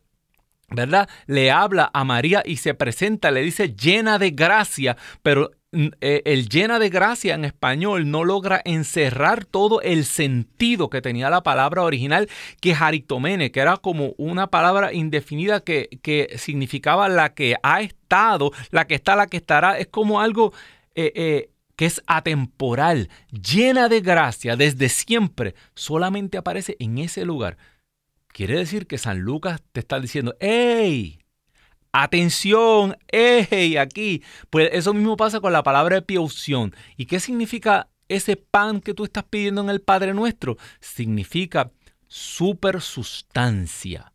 ¿verdad? 0.69 1.07
Le 1.27 1.51
habla 1.51 1.89
a 1.93 2.03
María 2.03 2.41
y 2.43 2.57
se 2.57 2.73
presenta, 2.73 3.31
le 3.31 3.41
dice 3.41 3.75
llena 3.75 4.17
de 4.17 4.31
gracia, 4.31 4.97
pero 5.21 5.51
el 6.01 6.49
llena 6.49 6.79
de 6.79 6.89
gracia 6.89 7.35
en 7.35 7.45
español 7.45 8.09
no 8.09 8.23
logra 8.23 8.61
encerrar 8.63 9.45
todo 9.45 9.81
el 9.81 10.05
sentido 10.05 10.89
que 10.89 11.01
tenía 11.01 11.29
la 11.29 11.43
palabra 11.43 11.83
original 11.83 12.29
que 12.61 12.73
haritomene, 12.73 13.51
que 13.51 13.59
era 13.59 13.77
como 13.77 14.13
una 14.17 14.47
palabra 14.47 14.93
indefinida 14.93 15.59
que, 15.59 15.99
que 16.01 16.35
significaba 16.37 17.09
la 17.09 17.33
que 17.33 17.55
ha 17.61 17.81
estado, 17.81 18.51
la 18.71 18.87
que 18.87 18.95
está, 18.95 19.15
la 19.15 19.27
que 19.27 19.37
estará. 19.37 19.77
Es 19.77 19.87
como 19.87 20.21
algo 20.21 20.53
eh, 20.95 21.11
eh, 21.15 21.49
que 21.75 21.85
es 21.85 22.01
atemporal, 22.07 23.09
llena 23.31 23.89
de 23.89 24.01
gracia 24.01 24.55
desde 24.55 24.89
siempre, 24.89 25.55
solamente 25.73 26.37
aparece 26.37 26.77
en 26.79 26.97
ese 26.97 27.25
lugar. 27.25 27.57
Quiere 28.27 28.57
decir 28.57 28.87
que 28.87 28.97
San 28.97 29.19
Lucas 29.19 29.61
te 29.71 29.81
está 29.81 29.99
diciendo, 29.99 30.35
¡Ey! 30.39 31.19
Atención, 31.97 32.97
¡Ey! 33.07 33.77
Aquí. 33.77 34.21
Pues 34.49 34.69
eso 34.73 34.93
mismo 34.93 35.15
pasa 35.15 35.39
con 35.39 35.53
la 35.53 35.63
palabra 35.63 35.95
epiopción. 35.95 36.75
¿Y 36.97 37.05
qué 37.05 37.21
significa 37.21 37.87
ese 38.09 38.35
pan 38.35 38.81
que 38.81 38.93
tú 38.93 39.05
estás 39.05 39.23
pidiendo 39.23 39.61
en 39.61 39.69
el 39.69 39.79
Padre 39.79 40.13
Nuestro? 40.13 40.57
Significa 40.81 41.71
supersustancia. 42.09 44.11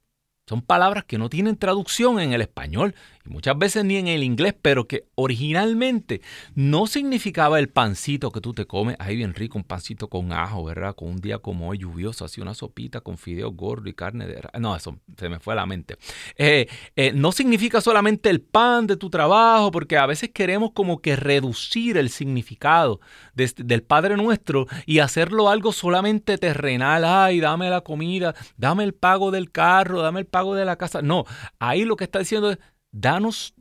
Son 0.46 0.60
palabras 0.60 1.04
que 1.04 1.16
no 1.16 1.30
tienen 1.30 1.56
traducción 1.56 2.20
en 2.20 2.34
el 2.34 2.42
español 2.42 2.94
y 3.24 3.28
muchas 3.28 3.58
veces 3.58 3.84
ni 3.84 3.96
en 3.96 4.08
el 4.08 4.22
inglés, 4.22 4.54
pero 4.60 4.86
que 4.86 5.04
originalmente 5.14 6.22
no 6.54 6.86
significaba 6.86 7.58
el 7.58 7.68
pancito 7.68 8.30
que 8.30 8.40
tú 8.40 8.54
te 8.54 8.66
comes, 8.66 8.96
ahí 8.98 9.16
bien 9.16 9.34
rico, 9.34 9.58
un 9.58 9.64
pancito 9.64 10.08
con 10.08 10.32
ajo, 10.32 10.64
¿verdad? 10.64 10.94
Con 10.94 11.08
un 11.08 11.20
día 11.20 11.38
como 11.38 11.68
hoy 11.68 11.78
lluvioso, 11.78 12.24
así 12.24 12.40
una 12.40 12.54
sopita 12.54 13.00
con 13.00 13.18
fideos 13.18 13.54
gordo 13.54 13.88
y 13.88 13.94
carne 13.94 14.26
de... 14.26 14.40
No, 14.58 14.74
eso 14.74 14.98
se 15.18 15.28
me 15.28 15.38
fue 15.38 15.52
a 15.52 15.56
la 15.56 15.66
mente. 15.66 15.96
Eh, 16.36 16.66
eh, 16.96 17.12
no 17.14 17.32
significa 17.32 17.80
solamente 17.80 18.30
el 18.30 18.40
pan 18.40 18.86
de 18.86 18.96
tu 18.96 19.10
trabajo, 19.10 19.70
porque 19.70 19.98
a 19.98 20.06
veces 20.06 20.30
queremos 20.30 20.70
como 20.72 21.00
que 21.00 21.16
reducir 21.16 21.98
el 21.98 22.08
significado 22.10 23.00
del 23.34 23.82
Padre 23.82 24.16
Nuestro 24.16 24.66
y 24.86 25.00
hacerlo 25.00 25.50
algo 25.50 25.72
solamente 25.72 26.38
terrenal. 26.38 27.04
Ay, 27.04 27.40
dame 27.40 27.68
la 27.68 27.82
comida, 27.82 28.34
dame 28.56 28.84
el 28.84 28.94
pago 28.94 29.30
del 29.30 29.50
carro, 29.50 30.00
dame 30.00 30.20
el 30.20 30.26
pago 30.26 30.54
de 30.54 30.64
la 30.64 30.76
casa. 30.76 31.02
No, 31.02 31.24
ahí 31.58 31.84
lo 31.84 31.96
que 31.96 32.04
está 32.04 32.18
diciendo 32.18 32.50
es, 32.50 32.58
danos 32.92 33.54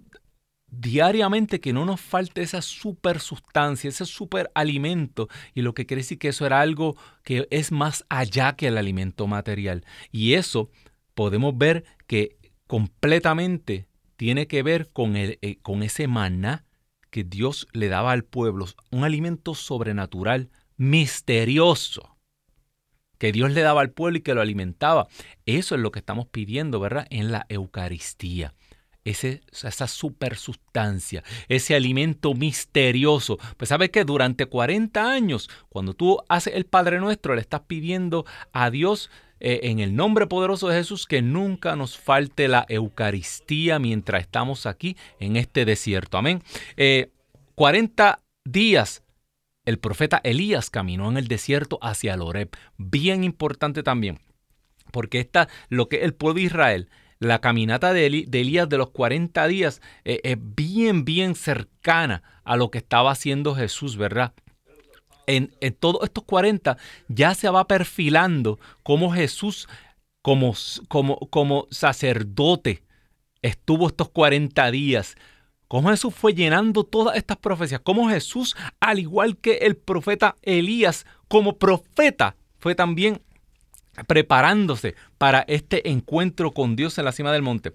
diariamente 0.71 1.59
que 1.59 1.73
no 1.73 1.85
nos 1.85 1.99
falte 1.99 2.41
esa 2.41 2.61
super 2.61 3.19
sustancia, 3.19 3.89
ese 3.89 4.05
super 4.05 4.51
alimento. 4.53 5.27
Y 5.53 5.61
lo 5.61 5.73
que 5.73 5.85
quiere 5.85 6.01
decir 6.01 6.19
que 6.19 6.29
eso 6.29 6.45
era 6.45 6.61
algo 6.61 6.95
que 7.23 7.47
es 7.51 7.71
más 7.71 8.05
allá 8.09 8.55
que 8.55 8.67
el 8.67 8.77
alimento 8.77 9.27
material. 9.27 9.85
Y 10.11 10.33
eso 10.33 10.69
podemos 11.13 11.57
ver 11.57 11.85
que 12.07 12.37
completamente 12.67 13.87
tiene 14.15 14.47
que 14.47 14.63
ver 14.63 14.91
con, 14.91 15.15
el, 15.15 15.39
eh, 15.41 15.57
con 15.61 15.81
ese 15.81 16.07
maná 16.07 16.65
que 17.09 17.23
Dios 17.23 17.67
le 17.73 17.87
daba 17.87 18.11
al 18.11 18.23
pueblo, 18.23 18.67
un 18.91 19.03
alimento 19.03 19.55
sobrenatural, 19.55 20.51
misterioso 20.77 22.19
que 23.17 23.31
Dios 23.31 23.51
le 23.51 23.61
daba 23.61 23.81
al 23.81 23.91
pueblo 23.91 24.17
y 24.17 24.21
que 24.21 24.33
lo 24.33 24.41
alimentaba. 24.41 25.07
Eso 25.45 25.75
es 25.75 25.81
lo 25.81 25.91
que 25.91 25.99
estamos 25.99 26.27
pidiendo, 26.27 26.79
¿verdad? 26.79 27.05
En 27.09 27.31
la 27.31 27.45
Eucaristía. 27.49 28.55
Ese, 29.09 29.41
esa 29.51 29.87
supersustancia, 29.87 31.23
ese 31.47 31.75
alimento 31.75 32.33
misterioso. 32.33 33.37
Pues 33.57 33.69
sabes 33.69 33.89
que 33.89 34.05
durante 34.05 34.45
40 34.45 35.11
años, 35.11 35.49
cuando 35.69 35.93
tú 35.93 36.19
haces 36.29 36.53
el 36.55 36.65
Padre 36.65 36.99
Nuestro, 36.99 37.35
le 37.35 37.41
estás 37.41 37.61
pidiendo 37.61 38.25
a 38.53 38.69
Dios 38.69 39.09
eh, 39.39 39.61
en 39.63 39.79
el 39.79 39.95
nombre 39.95 40.27
poderoso 40.27 40.67
de 40.67 40.75
Jesús 40.75 41.07
que 41.07 41.21
nunca 41.21 41.75
nos 41.75 41.97
falte 41.97 42.47
la 42.47 42.65
Eucaristía 42.69 43.79
mientras 43.79 44.21
estamos 44.21 44.65
aquí 44.65 44.97
en 45.19 45.37
este 45.37 45.65
desierto. 45.65 46.17
Amén. 46.17 46.43
40 47.55 48.19
eh, 48.19 48.25
días 48.45 49.03
el 49.65 49.77
profeta 49.77 50.19
Elías 50.23 50.69
caminó 50.69 51.09
en 51.09 51.17
el 51.17 51.27
desierto 51.27 51.77
hacia 51.81 52.13
el. 52.13 52.49
Bien 52.77 53.23
importante 53.23 53.83
también, 53.83 54.19
porque 54.91 55.19
esta, 55.19 55.47
lo 55.69 55.89
que 55.89 56.03
el 56.03 56.15
pueblo 56.15 56.39
de 56.39 56.45
Israel, 56.45 56.89
la 57.19 57.39
caminata 57.39 57.93
de, 57.93 58.05
Elías 58.05 58.69
de 58.69 58.77
los 58.77 58.89
40 58.91 59.47
días 59.47 59.81
eh, 60.05 60.21
es 60.23 60.37
bien, 60.39 61.05
bien 61.05 61.35
cercana 61.35 62.23
a 62.43 62.55
lo 62.55 62.71
que 62.71 62.77
estaba 62.77 63.11
haciendo 63.11 63.55
Jesús, 63.55 63.97
¿verdad? 63.97 64.33
En, 65.27 65.53
en, 65.61 65.73
todos 65.73 66.03
estos 66.03 66.23
40 66.23 66.77
ya 67.07 67.35
se 67.35 67.49
va 67.49 67.67
perfilando 67.67 68.59
como 68.83 69.11
Jesús, 69.11 69.67
como, 70.21 70.53
como, 70.87 71.19
como 71.29 71.67
sacerdote, 71.69 72.83
estuvo 73.41 73.87
estos 73.87 74.09
40 74.09 74.71
días 74.71 75.15
cómo 75.69 75.91
Jesús 75.91 76.13
fue 76.13 76.33
llenando 76.33 76.83
todas 76.83 77.15
estas 77.15 77.37
profecías, 77.37 77.79
cómo 77.81 78.09
Jesús, 78.09 78.57
al 78.81 78.99
igual 78.99 79.37
que 79.37 79.57
el 79.57 79.77
profeta 79.77 80.35
Elías, 80.41 81.05
como 81.29 81.57
profeta, 81.57 82.35
fue 82.57 82.73
también 82.73 83.21
preparándose 84.07 84.95
para 85.17 85.41
este 85.47 85.89
encuentro 85.89 86.51
con 86.51 86.75
Dios 86.75 86.97
en 86.97 87.05
la 87.05 87.11
cima 87.11 87.31
del 87.31 87.41
monte. 87.41 87.73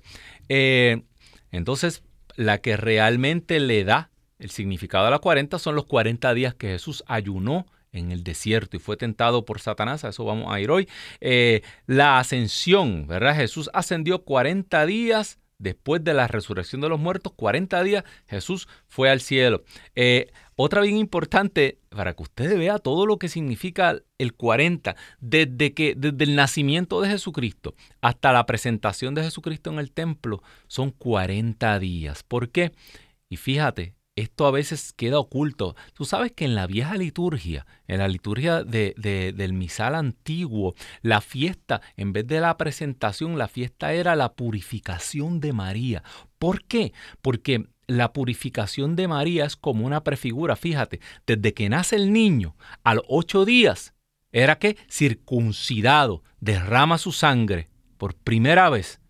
Eh, 0.49 1.02
entonces, 1.50 2.02
la 2.37 2.59
que 2.59 2.76
realmente 2.76 3.61
le 3.61 3.85
da 3.85 4.11
el 4.38 4.50
significado 4.50 5.07
a 5.07 5.11
la 5.11 5.19
40 5.19 5.59
son 5.59 5.75
los 5.75 5.87
40 5.87 6.35
días 6.35 6.54
que 6.54 6.69
Jesús 6.69 7.04
ayunó 7.07 7.66
en 7.93 8.11
el 8.11 8.25
desierto 8.25 8.76
y 8.76 8.81
fue 8.81 8.97
tentado 8.97 9.45
por 9.45 9.61
Satanás, 9.61 10.04
a 10.04 10.09
eso 10.09 10.25
vamos 10.25 10.52
a 10.52 10.61
ir 10.61 10.71
hoy. 10.71 10.88
Eh, 11.21 11.62
la 11.87 12.19
ascensión, 12.19 13.07
¿verdad? 13.07 13.37
Jesús 13.37 13.71
ascendió 13.73 14.25
40 14.25 14.85
días 14.87 15.38
después 15.64 16.04
de 16.04 16.14
la 16.14 16.28
resurrección 16.28 16.80
de 16.80 16.88
los 16.88 17.00
muertos, 17.00 17.33
40 17.35 17.83
días, 17.83 18.04
Jesús 18.28 18.68
fue 18.87 19.11
al 19.11 19.21
cielo. 19.21 19.64
Eh, 19.97 20.30
otra 20.54 20.83
bien 20.83 20.99
importante, 20.99 21.80
para 21.88 22.14
que 22.14 22.23
usted 22.23 22.56
vea 22.56 22.78
todo 22.78 23.06
lo 23.06 23.18
que 23.18 23.28
significa 23.28 23.99
el 24.18 24.35
40, 24.35 24.94
desde, 25.18 25.75
que, 25.75 25.94
desde 25.97 26.23
el 26.25 26.37
nacimiento 26.37 27.00
de 27.00 27.09
Jesucristo 27.09 27.75
hasta 28.00 28.33
la 28.33 28.47
presentación 28.47 29.14
de 29.14 29.25
Jesucristo 29.25 29.71
en 29.73 29.80
el 29.80 29.90
templo, 29.90 30.42
son 30.68 30.92
40 30.92 31.78
días. 31.80 32.23
¿Por 32.23 32.50
qué? 32.50 32.73
Y 33.28 33.37
fíjate, 33.37 33.94
esto 34.16 34.47
a 34.47 34.50
veces 34.50 34.92
queda 34.92 35.18
oculto. 35.18 35.75
Tú 35.94 36.04
sabes 36.04 36.33
que 36.33 36.44
en 36.44 36.54
la 36.54 36.66
vieja 36.66 36.97
liturgia, 36.97 37.66
en 37.88 37.99
la 37.99 38.09
liturgia 38.09 38.62
de, 38.62 38.94
del 39.37 39.52
misal 39.52 39.94
antiguo, 39.94 40.75
la 41.02 41.21
fiesta, 41.21 41.80
en 41.97 42.12
vez 42.12 42.26
de 42.26 42.40
la 42.40 42.56
presentación, 42.56 43.38
la 43.38 43.49
fiesta 43.49 43.92
era 43.92 44.14
la 44.16 44.35
purificación 44.35 45.40
de 45.40 45.52
María. 45.52 46.02
¿Por 46.38 46.64
qué? 46.64 46.92
Porque 47.23 47.66
la 47.87 48.12
purificación 48.12 48.97
de 48.97 49.09
María 49.09 49.44
es 49.44 49.56
como 49.56 49.85
una 49.85 50.04
prefigura. 50.04 50.56
Fíjate, 50.56 51.00
desde 51.26 51.52
que 51.52 51.68
nace 51.68 51.97
el 51.97 52.12
niño, 52.12 52.56
a 52.83 52.94
los 52.94 53.04
ocho 53.09 53.44
días, 53.44 53.94
era 54.33 54.59
que 54.59 54.76
circuncidado, 54.90 56.23
derrama 56.40 56.99
su 56.99 57.12
sangre 57.12 57.68
por 57.99 58.14
primera 58.14 58.68
vez 58.68 59.00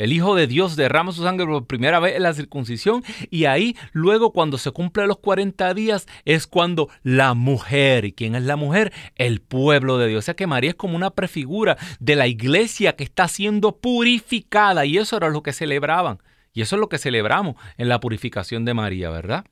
El 0.00 0.14
Hijo 0.14 0.34
de 0.34 0.46
Dios 0.46 0.76
derrama 0.76 1.12
su 1.12 1.22
sangre 1.24 1.44
por 1.44 1.66
primera 1.66 2.00
vez 2.00 2.16
en 2.16 2.22
la 2.22 2.32
circuncisión 2.32 3.04
y 3.28 3.44
ahí 3.44 3.76
luego 3.92 4.32
cuando 4.32 4.56
se 4.56 4.70
cumplen 4.70 5.08
los 5.08 5.18
40 5.18 5.74
días 5.74 6.06
es 6.24 6.46
cuando 6.46 6.88
la 7.02 7.34
mujer, 7.34 8.06
¿y 8.06 8.12
quién 8.12 8.34
es 8.34 8.44
la 8.44 8.56
mujer? 8.56 8.94
El 9.16 9.42
pueblo 9.42 9.98
de 9.98 10.08
Dios. 10.08 10.20
O 10.20 10.22
sea 10.22 10.34
que 10.34 10.46
María 10.46 10.70
es 10.70 10.76
como 10.76 10.96
una 10.96 11.10
prefigura 11.10 11.76
de 11.98 12.16
la 12.16 12.28
iglesia 12.28 12.96
que 12.96 13.04
está 13.04 13.28
siendo 13.28 13.76
purificada 13.76 14.86
y 14.86 14.96
eso 14.96 15.18
era 15.18 15.28
lo 15.28 15.42
que 15.42 15.52
celebraban. 15.52 16.18
Y 16.54 16.62
eso 16.62 16.76
es 16.76 16.80
lo 16.80 16.88
que 16.88 16.96
celebramos 16.96 17.56
en 17.76 17.90
la 17.90 18.00
purificación 18.00 18.64
de 18.64 18.72
María, 18.72 19.10
¿verdad? 19.10 19.44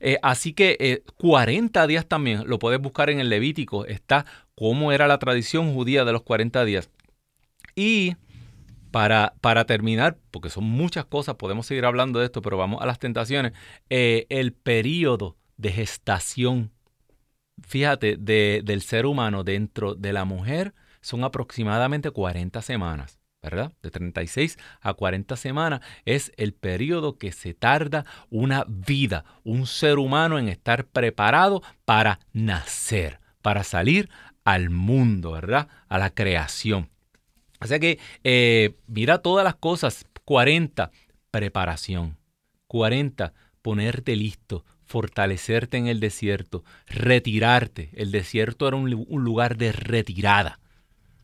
Eh, 0.00 0.18
así 0.22 0.54
que 0.54 1.02
40 1.18 1.84
eh, 1.84 1.86
días 1.86 2.06
también, 2.06 2.44
lo 2.46 2.58
puedes 2.58 2.80
buscar 2.80 3.10
en 3.10 3.20
el 3.20 3.28
Levítico, 3.28 3.84
está 3.84 4.24
cómo 4.54 4.92
era 4.92 5.06
la 5.06 5.18
tradición 5.18 5.74
judía 5.74 6.06
de 6.06 6.12
los 6.12 6.22
40 6.22 6.64
días. 6.64 6.88
Y 7.74 8.16
para, 8.90 9.64
terminar, 9.66 10.18
porque 10.30 10.50
son 10.50 10.64
muchas 10.64 11.04
cosas, 11.04 11.36
podemos 11.36 11.66
seguir 11.66 11.84
hablando 11.84 12.18
de 12.18 12.26
esto, 12.26 12.42
pero 12.42 12.56
vamos 12.56 12.82
a 12.82 12.86
las 12.86 12.98
tentaciones. 12.98 13.52
Eh, 13.90 14.26
el 14.28 14.52
periodo 14.52 15.36
de 15.56 15.72
gestación, 15.72 16.72
fíjate, 17.66 18.16
del 18.16 18.82
ser 18.82 19.06
humano 19.06 19.44
dentro 19.44 19.94
de 19.94 20.12
la 20.12 20.24
mujer 20.24 20.74
son 21.00 21.24
aproximadamente 21.24 22.10
40 22.10 22.62
semanas. 22.62 23.18
¿verdad? 23.42 23.72
De 23.80 23.92
36 23.92 24.58
a 24.80 24.94
40 24.94 25.36
semanas 25.36 25.80
es 26.04 26.32
el 26.36 26.52
periodo 26.52 27.16
que 27.16 27.30
se 27.30 27.54
tarda 27.54 28.04
una 28.28 28.64
vida, 28.66 29.24
un 29.44 29.68
ser 29.68 29.98
humano 29.98 30.40
en 30.40 30.48
estar 30.48 30.86
preparado 30.86 31.62
para 31.84 32.18
nacer, 32.32 33.20
para 33.42 33.62
salir 33.62 34.10
al 34.42 34.70
mundo, 34.70 35.32
¿verdad? 35.32 35.68
A 35.88 35.98
la 35.98 36.10
creación. 36.10 36.90
O 37.66 37.68
sea 37.68 37.80
que 37.80 37.98
eh, 38.22 38.76
mira 38.86 39.18
todas 39.18 39.42
las 39.42 39.56
cosas. 39.56 40.06
40, 40.24 40.92
preparación. 41.32 42.16
40, 42.68 43.34
ponerte 43.60 44.14
listo, 44.14 44.64
fortalecerte 44.84 45.76
en 45.76 45.88
el 45.88 45.98
desierto, 45.98 46.62
retirarte. 46.86 47.90
El 47.94 48.12
desierto 48.12 48.68
era 48.68 48.76
un, 48.76 48.88
lugar 48.90 49.56
de 49.56 49.72
retirada. 49.72 50.60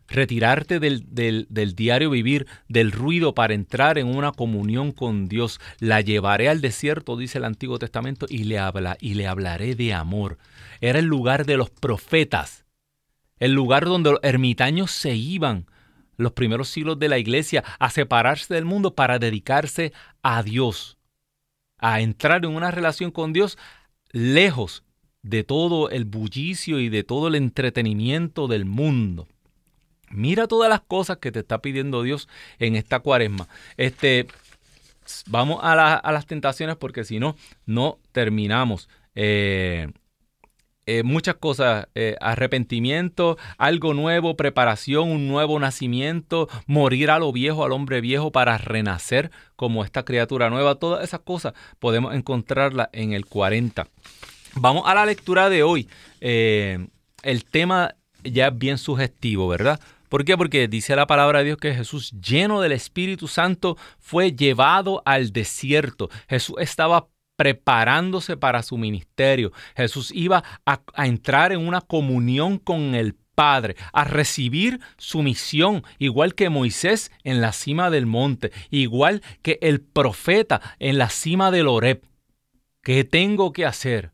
Retirarte 0.08 0.80
del, 0.80 1.04
del, 1.08 1.74
diario 1.76 2.10
vivir, 2.10 2.48
del 2.66 2.90
ruido 2.90 3.34
para 3.34 3.54
entrar 3.54 3.96
en 3.96 4.08
una 4.08 4.32
comunión 4.32 4.90
con 4.90 5.28
Dios. 5.28 5.60
La 5.78 6.00
llevaré 6.00 6.48
al 6.48 6.60
desierto, 6.60 7.16
dice 7.16 7.38
el 7.38 7.44
Antiguo 7.44 7.78
Testamento, 7.78 8.26
y 8.28 8.44
le, 8.44 8.58
habla, 8.58 8.96
y 9.00 9.14
le 9.14 9.28
hablaré 9.28 9.76
de 9.76 9.94
amor. 9.94 10.38
Era 10.80 10.98
el 10.98 11.06
lugar 11.06 11.46
de 11.46 11.56
los 11.56 11.70
profetas, 11.70 12.64
el 13.38 13.52
lugar 13.52 13.84
donde 13.84 14.10
los 14.10 14.20
ermitaños 14.24 14.90
se 14.90 15.14
iban 15.14 15.66
los 16.16 16.32
primeros 16.32 16.68
siglos 16.68 16.98
de 16.98 17.08
la 17.08 17.18
iglesia 17.18 17.64
a 17.78 17.90
separarse 17.90 18.54
del 18.54 18.64
mundo 18.64 18.94
para 18.94 19.18
dedicarse 19.18 19.92
a 20.22 20.42
Dios, 20.42 20.98
a 21.78 22.00
entrar 22.00 22.44
en 22.44 22.52
una 22.52 22.70
relación 22.70 23.10
con 23.10 23.32
Dios 23.32 23.58
lejos 24.10 24.84
de 25.22 25.44
todo 25.44 25.90
el 25.90 26.04
bullicio 26.04 26.80
y 26.80 26.88
de 26.88 27.04
todo 27.04 27.28
el 27.28 27.34
entretenimiento 27.36 28.48
del 28.48 28.64
mundo. 28.64 29.28
Mira 30.10 30.46
todas 30.46 30.68
las 30.68 30.80
cosas 30.80 31.18
que 31.18 31.32
te 31.32 31.40
está 31.40 31.62
pidiendo 31.62 32.02
Dios 32.02 32.28
en 32.58 32.76
esta 32.76 33.00
cuaresma. 33.00 33.48
Este, 33.76 34.26
vamos 35.26 35.60
a, 35.62 35.74
las 36.12 36.26
tentaciones 36.26 36.76
porque 36.76 37.04
si 37.04 37.18
no, 37.18 37.36
no 37.64 37.98
terminamos. 38.12 38.88
Eh, 39.14 39.90
eh, 40.86 41.02
muchas 41.04 41.36
cosas, 41.36 41.86
eh, 41.94 42.16
arrepentimiento, 42.20 43.38
algo 43.56 43.94
nuevo, 43.94 44.36
preparación, 44.36 45.10
un 45.10 45.28
nuevo 45.28 45.58
nacimiento, 45.60 46.48
morir 46.66 47.10
a 47.10 47.18
lo 47.18 47.32
viejo, 47.32 47.64
al 47.64 47.72
hombre 47.72 48.00
viejo 48.00 48.32
para 48.32 48.58
renacer 48.58 49.30
como 49.54 49.84
esta 49.84 50.04
criatura 50.04 50.50
nueva, 50.50 50.74
todas 50.74 51.04
esas 51.04 51.20
cosas 51.20 51.54
podemos 51.78 52.14
encontrarlas 52.14 52.88
en 52.92 53.12
el 53.12 53.26
40. 53.26 53.86
Vamos 54.54 54.82
a 54.86 54.94
la 54.94 55.06
lectura 55.06 55.48
de 55.48 55.62
hoy. 55.62 55.88
Eh, 56.20 56.86
el 57.22 57.44
tema 57.44 57.94
ya 58.24 58.48
es 58.48 58.58
bien 58.58 58.76
sugestivo, 58.76 59.48
¿verdad? 59.48 59.80
¿Por 60.08 60.26
qué? 60.26 60.36
Porque 60.36 60.68
dice 60.68 60.94
la 60.94 61.06
palabra 61.06 61.38
de 61.38 61.46
Dios 61.46 61.56
que 61.56 61.74
Jesús, 61.74 62.12
lleno 62.20 62.60
del 62.60 62.72
Espíritu 62.72 63.28
Santo, 63.28 63.78
fue 63.98 64.32
llevado 64.32 65.00
al 65.06 65.32
desierto. 65.32 66.10
Jesús 66.28 66.56
estaba 66.58 67.06
preparándose 67.36 68.36
para 68.36 68.62
su 68.62 68.78
ministerio. 68.78 69.52
Jesús 69.76 70.12
iba 70.14 70.42
a, 70.66 70.80
entrar 71.04 71.52
en 71.52 71.66
una 71.66 71.80
comunión 71.80 72.58
con 72.58 72.94
el 72.94 73.14
Padre, 73.34 73.76
a 73.94 74.04
recibir 74.04 74.80
su 74.98 75.22
misión, 75.22 75.84
igual 75.98 76.34
que 76.34 76.50
Moisés 76.50 77.10
en 77.24 77.40
la 77.40 77.52
cima 77.52 77.88
del 77.88 78.04
monte, 78.04 78.52
igual 78.70 79.22
que 79.40 79.58
el 79.62 79.80
profeta 79.80 80.60
en 80.78 80.98
la 80.98 81.08
cima 81.08 81.50
del 81.50 81.66
Oreb. 81.66 82.02
¿Qué 82.82 83.04
tengo 83.04 83.52
que 83.52 83.64
hacer? 83.64 84.12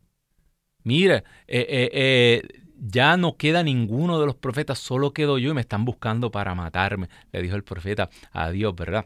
Mire, 0.83 1.17
eh, 1.47 1.67
eh, 1.69 1.89
eh, 1.91 2.61
ya 2.77 3.17
no 3.17 3.35
queda 3.35 3.61
ninguno 3.61 4.19
de 4.19 4.25
los 4.25 4.35
profetas, 4.35 4.79
solo 4.79 5.11
quedo 5.11 5.37
yo 5.37 5.51
y 5.51 5.53
me 5.53 5.61
están 5.61 5.83
buscando 5.83 6.31
para 6.31 6.55
matarme, 6.55 7.09
le 7.31 7.41
dijo 7.41 7.55
el 7.55 7.63
profeta 7.63 8.09
a 8.31 8.49
Dios, 8.51 8.73
¿verdad? 8.75 9.05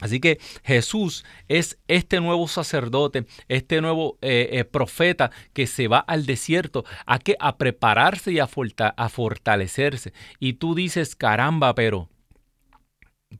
Así 0.00 0.18
que 0.20 0.40
Jesús 0.64 1.24
es 1.46 1.78
este 1.86 2.20
nuevo 2.20 2.48
sacerdote, 2.48 3.26
este 3.48 3.80
nuevo 3.80 4.18
eh, 4.22 4.48
eh, 4.52 4.64
profeta 4.64 5.30
que 5.52 5.66
se 5.66 5.86
va 5.86 5.98
al 5.98 6.26
desierto 6.26 6.84
a, 7.06 7.18
que, 7.20 7.36
a 7.38 7.56
prepararse 7.58 8.32
y 8.32 8.40
a, 8.40 8.48
fortalecerse. 8.48 10.12
Y 10.40 10.54
tú 10.54 10.74
dices, 10.74 11.14
caramba, 11.14 11.74
pero 11.76 12.08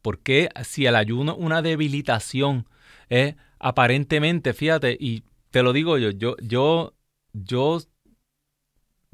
¿por 0.01 0.21
qué 0.21 0.49
si 0.64 0.87
el 0.87 0.95
ayuno 0.95 1.35
una 1.35 1.61
debilitación? 1.61 2.69
Eh, 3.11 3.35
aparentemente, 3.59 4.55
fíjate, 4.55 4.97
y 4.99 5.25
te 5.51 5.62
lo 5.62 5.73
digo 5.73 5.99
yo, 5.99 6.11
yo, 6.11 6.37
yo, 6.40 6.95
yo 7.33 7.81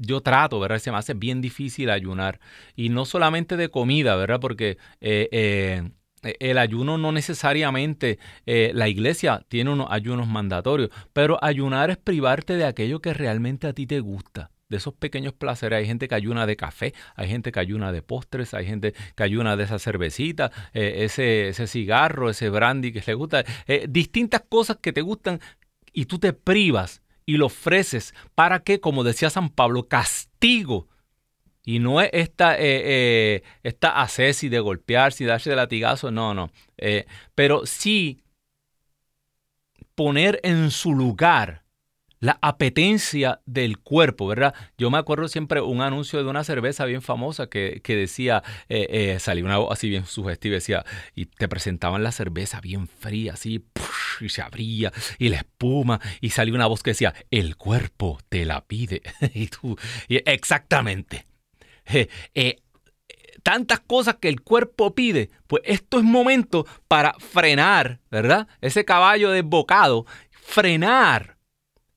yo 0.03 0.21
trato, 0.21 0.59
¿verdad? 0.59 0.79
Se 0.79 0.91
me 0.91 0.97
hace 0.97 1.13
bien 1.13 1.41
difícil 1.41 1.91
ayunar. 1.91 2.39
Y 2.75 2.89
no 2.89 3.05
solamente 3.05 3.55
de 3.55 3.69
comida, 3.69 4.15
¿verdad? 4.15 4.39
Porque 4.39 4.79
eh, 4.99 5.91
el 6.21 6.57
ayuno 6.57 6.97
no 6.97 7.11
necesariamente, 7.11 8.19
eh, 8.45 8.71
la 8.73 8.87
iglesia 8.87 9.45
tiene 9.47 9.71
unos 9.71 9.87
ayunos 9.89 10.27
mandatorios, 10.27 10.89
pero 11.13 11.43
ayunar 11.43 11.89
es 11.89 11.97
privarte 11.97 12.55
de 12.55 12.65
aquello 12.65 13.01
que 13.01 13.13
realmente 13.13 13.67
a 13.67 13.73
ti 13.73 13.87
te 13.87 13.99
gusta, 13.99 14.51
de 14.69 14.77
esos 14.77 14.93
pequeños 14.93 15.33
placeres. 15.33 15.77
Hay 15.77 15.85
gente 15.85 16.07
que 16.07 16.15
ayuna 16.15 16.45
de 16.45 16.55
café, 16.55 16.93
hay 17.15 17.27
gente 17.27 17.51
que 17.51 17.59
ayuna 17.59 17.91
de 17.91 18.01
postres, 18.01 18.53
hay 18.53 18.65
gente 18.65 18.93
que 19.15 19.23
ayuna 19.23 19.55
de 19.55 19.63
esa 19.63 19.79
cervecita, 19.79 20.51
eh, 20.73 21.05
ese, 21.05 21.49
ese, 21.49 21.67
cigarro, 21.67 22.29
ese 22.29 22.49
brandy 22.49 22.91
que 22.91 23.03
le 23.05 23.13
gusta, 23.13 23.43
distintas 23.89 24.43
cosas 24.47 24.77
que 24.81 24.93
te 24.93 25.01
gustan 25.01 25.39
y 25.93 26.05
tú 26.05 26.19
te 26.19 26.33
privas 26.33 27.01
y 27.25 27.37
lo 27.37 27.47
ofreces 27.47 28.13
para 28.35 28.59
que, 28.59 28.79
como 28.79 29.03
decía 29.03 29.29
San 29.29 29.49
Pablo, 29.49 29.87
castigo 29.87 30.87
y 31.71 31.79
no 31.79 32.01
es 32.01 32.09
esta, 32.11 32.55
eh, 32.55 32.81
eh, 32.83 33.43
esta 33.63 34.01
asesi 34.01 34.49
de 34.49 34.59
golpearse 34.59 35.23
y 35.23 35.27
darse 35.27 35.51
de 35.51 35.55
latigazo, 35.55 36.11
no, 36.11 36.33
no. 36.33 36.51
Eh, 36.77 37.05
pero 37.33 37.65
sí 37.65 38.25
poner 39.95 40.41
en 40.43 40.69
su 40.69 40.93
lugar 40.93 41.63
la 42.19 42.37
apetencia 42.41 43.39
del 43.45 43.77
cuerpo, 43.79 44.27
¿verdad? 44.27 44.53
Yo 44.77 44.91
me 44.91 44.97
acuerdo 44.97 45.29
siempre 45.29 45.61
un 45.61 45.79
anuncio 45.79 46.21
de 46.21 46.29
una 46.29 46.43
cerveza 46.43 46.83
bien 46.83 47.01
famosa 47.01 47.47
que, 47.47 47.81
decía, 47.87 48.43
eh, 48.67 49.17
salía 49.19 49.45
una 49.45 49.57
voz 49.57 49.71
así 49.71 49.87
bien 49.89 50.05
sugestiva, 50.05 50.55
decía, 50.55 50.83
y 51.15 51.27
te 51.27 51.47
presentaban 51.47 52.03
la 52.03 52.11
cerveza 52.11 52.59
bien 52.59 52.89
fría, 52.89 53.33
así, 53.33 53.63
y 54.19 54.27
se 54.27 54.41
abría, 54.41 54.91
y 55.17 55.29
la 55.29 55.37
espuma, 55.37 56.01
y 56.19 56.31
salía 56.31 56.53
una 56.53 56.67
voz 56.67 56.83
que 56.83 56.91
decía, 56.91 57.13
el 57.31 57.55
cuerpo 57.55 58.19
te 58.27 58.45
la 58.45 58.65
pide. 58.65 59.01
y 59.33 59.47
tú, 59.47 59.77
exactamente. 60.09 61.30
Eh, 62.33 62.57
tantas 63.43 63.79
cosas 63.79 64.15
que 64.15 64.29
el 64.29 64.41
cuerpo 64.41 64.93
pide, 64.93 65.29
pues 65.47 65.63
esto 65.65 65.97
es 65.97 66.03
momento 66.03 66.65
para 66.87 67.13
frenar, 67.19 67.99
¿verdad? 68.09 68.47
Ese 68.61 68.85
caballo 68.85 69.31
desbocado, 69.31 70.05
frenar 70.31 71.37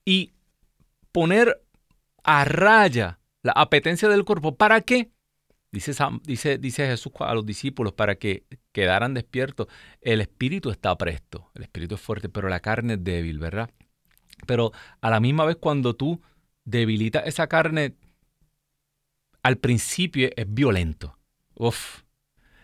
y 0.05 0.33
poner 1.13 1.63
a 2.23 2.45
raya 2.45 3.21
la 3.43 3.53
apetencia 3.53 4.09
del 4.09 4.25
cuerpo. 4.25 4.57
¿Para 4.57 4.81
qué? 4.81 5.11
Dice, 5.71 5.93
dice, 6.23 6.59
dice 6.59 6.87
Jesús 6.87 7.13
a 7.19 7.35
los 7.35 7.45
discípulos 7.45 7.93
para 7.93 8.15
que 8.15 8.45
quedaran 8.73 9.13
despiertos. 9.13 9.67
El 10.01 10.21
espíritu 10.21 10.71
está 10.71 10.97
presto, 10.97 11.51
el 11.55 11.65
espíritu 11.65 11.97
es 11.97 12.01
fuerte, 12.01 12.29
pero 12.29 12.49
la 12.49 12.61
carne 12.61 12.95
es 12.95 13.05
débil, 13.05 13.39
¿verdad? 13.39 13.71
Pero 14.47 14.73
a 15.01 15.11
la 15.11 15.21
misma 15.21 15.45
vez 15.45 15.57
cuando 15.57 15.95
tú 15.95 16.23
debilitas 16.65 17.27
esa 17.27 17.49
carne, 17.49 17.97
al 19.45 19.59
principio 19.59 20.31
es 20.35 20.47
violento. 20.53 21.17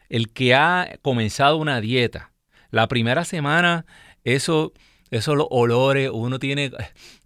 El 0.09 0.33
que 0.33 0.55
ha 0.55 0.99
comenzado 1.03 1.59
una 1.59 1.81
dieta, 1.81 2.33
la 2.71 2.89
primera 2.89 3.25
semana, 3.25 3.87
eso 4.25 4.73
Eso 5.13 5.35
los 5.35 5.49
olores, 5.51 6.09
uno 6.13 6.39
tiene, 6.39 6.71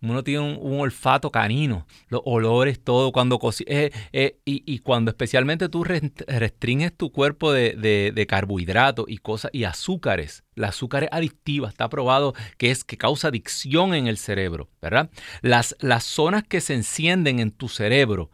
uno 0.01 0.25
tiene 0.25 0.41
un, 0.41 0.81
olfato 0.81 1.31
canino, 1.31 1.87
los 2.09 2.23
olores, 2.25 2.83
todo, 2.83 3.13
cuando 3.13 3.39
eh, 3.67 3.91
eh, 4.15 4.39
y, 4.47 4.79
cuando 4.79 5.11
especialmente 5.11 5.69
tú 5.69 5.85
restringes 5.85 6.97
tu 6.97 7.13
cuerpo 7.13 7.53
de, 7.53 8.27
carbohidratos 8.27 9.05
y 9.07 9.19
cosas 9.19 9.51
y 9.53 9.65
azúcares. 9.65 10.45
La 10.55 10.69
azúcar 10.69 11.05
es 11.05 11.11
adictiva, 11.13 11.69
está 11.69 11.91
probado 11.91 12.33
que 12.57 12.71
es 12.71 12.85
que 12.85 12.97
causa 12.97 13.29
adicción 13.29 13.93
en 13.95 14.07
el 14.07 14.17
cerebro, 14.17 14.71
¿verdad? 14.81 15.11
Las, 15.43 15.77
las 15.79 16.05
zonas 16.05 16.43
que 16.43 16.63
se 16.63 16.73
encienden 16.73 17.39
en 17.39 17.51
tu 17.51 17.69
cerebro 17.69 18.31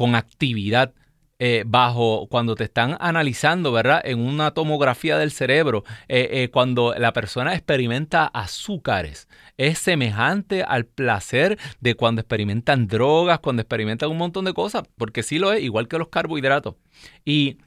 con 0.00 0.14
actividad 0.14 0.94
eh, 1.38 1.62
bajo 1.66 2.26
cuando 2.30 2.54
te 2.54 2.64
están 2.64 2.96
analizando, 3.00 3.70
¿verdad? 3.70 4.00
En 4.02 4.18
una 4.18 4.52
tomografía 4.52 5.18
del 5.18 5.30
cerebro, 5.30 5.84
eh, 6.08 6.26
eh, 6.32 6.48
cuando 6.50 6.94
la 6.96 7.12
persona 7.12 7.52
experimenta 7.52 8.24
azúcares, 8.24 9.28
es 9.58 9.78
semejante 9.78 10.62
al 10.62 10.86
placer 10.86 11.58
de 11.80 11.96
cuando 11.96 12.22
experimentan 12.22 12.86
drogas, 12.86 13.40
cuando 13.40 13.60
experimentan 13.60 14.08
un 14.08 14.16
montón 14.16 14.46
de 14.46 14.54
cosas, 14.54 14.84
porque 14.96 15.22
sí 15.22 15.38
lo 15.38 15.52
es, 15.52 15.62
igual 15.62 15.86
que 15.86 15.98
los 15.98 16.08
carbohidratos. 16.08 16.76
Y, 17.26 17.58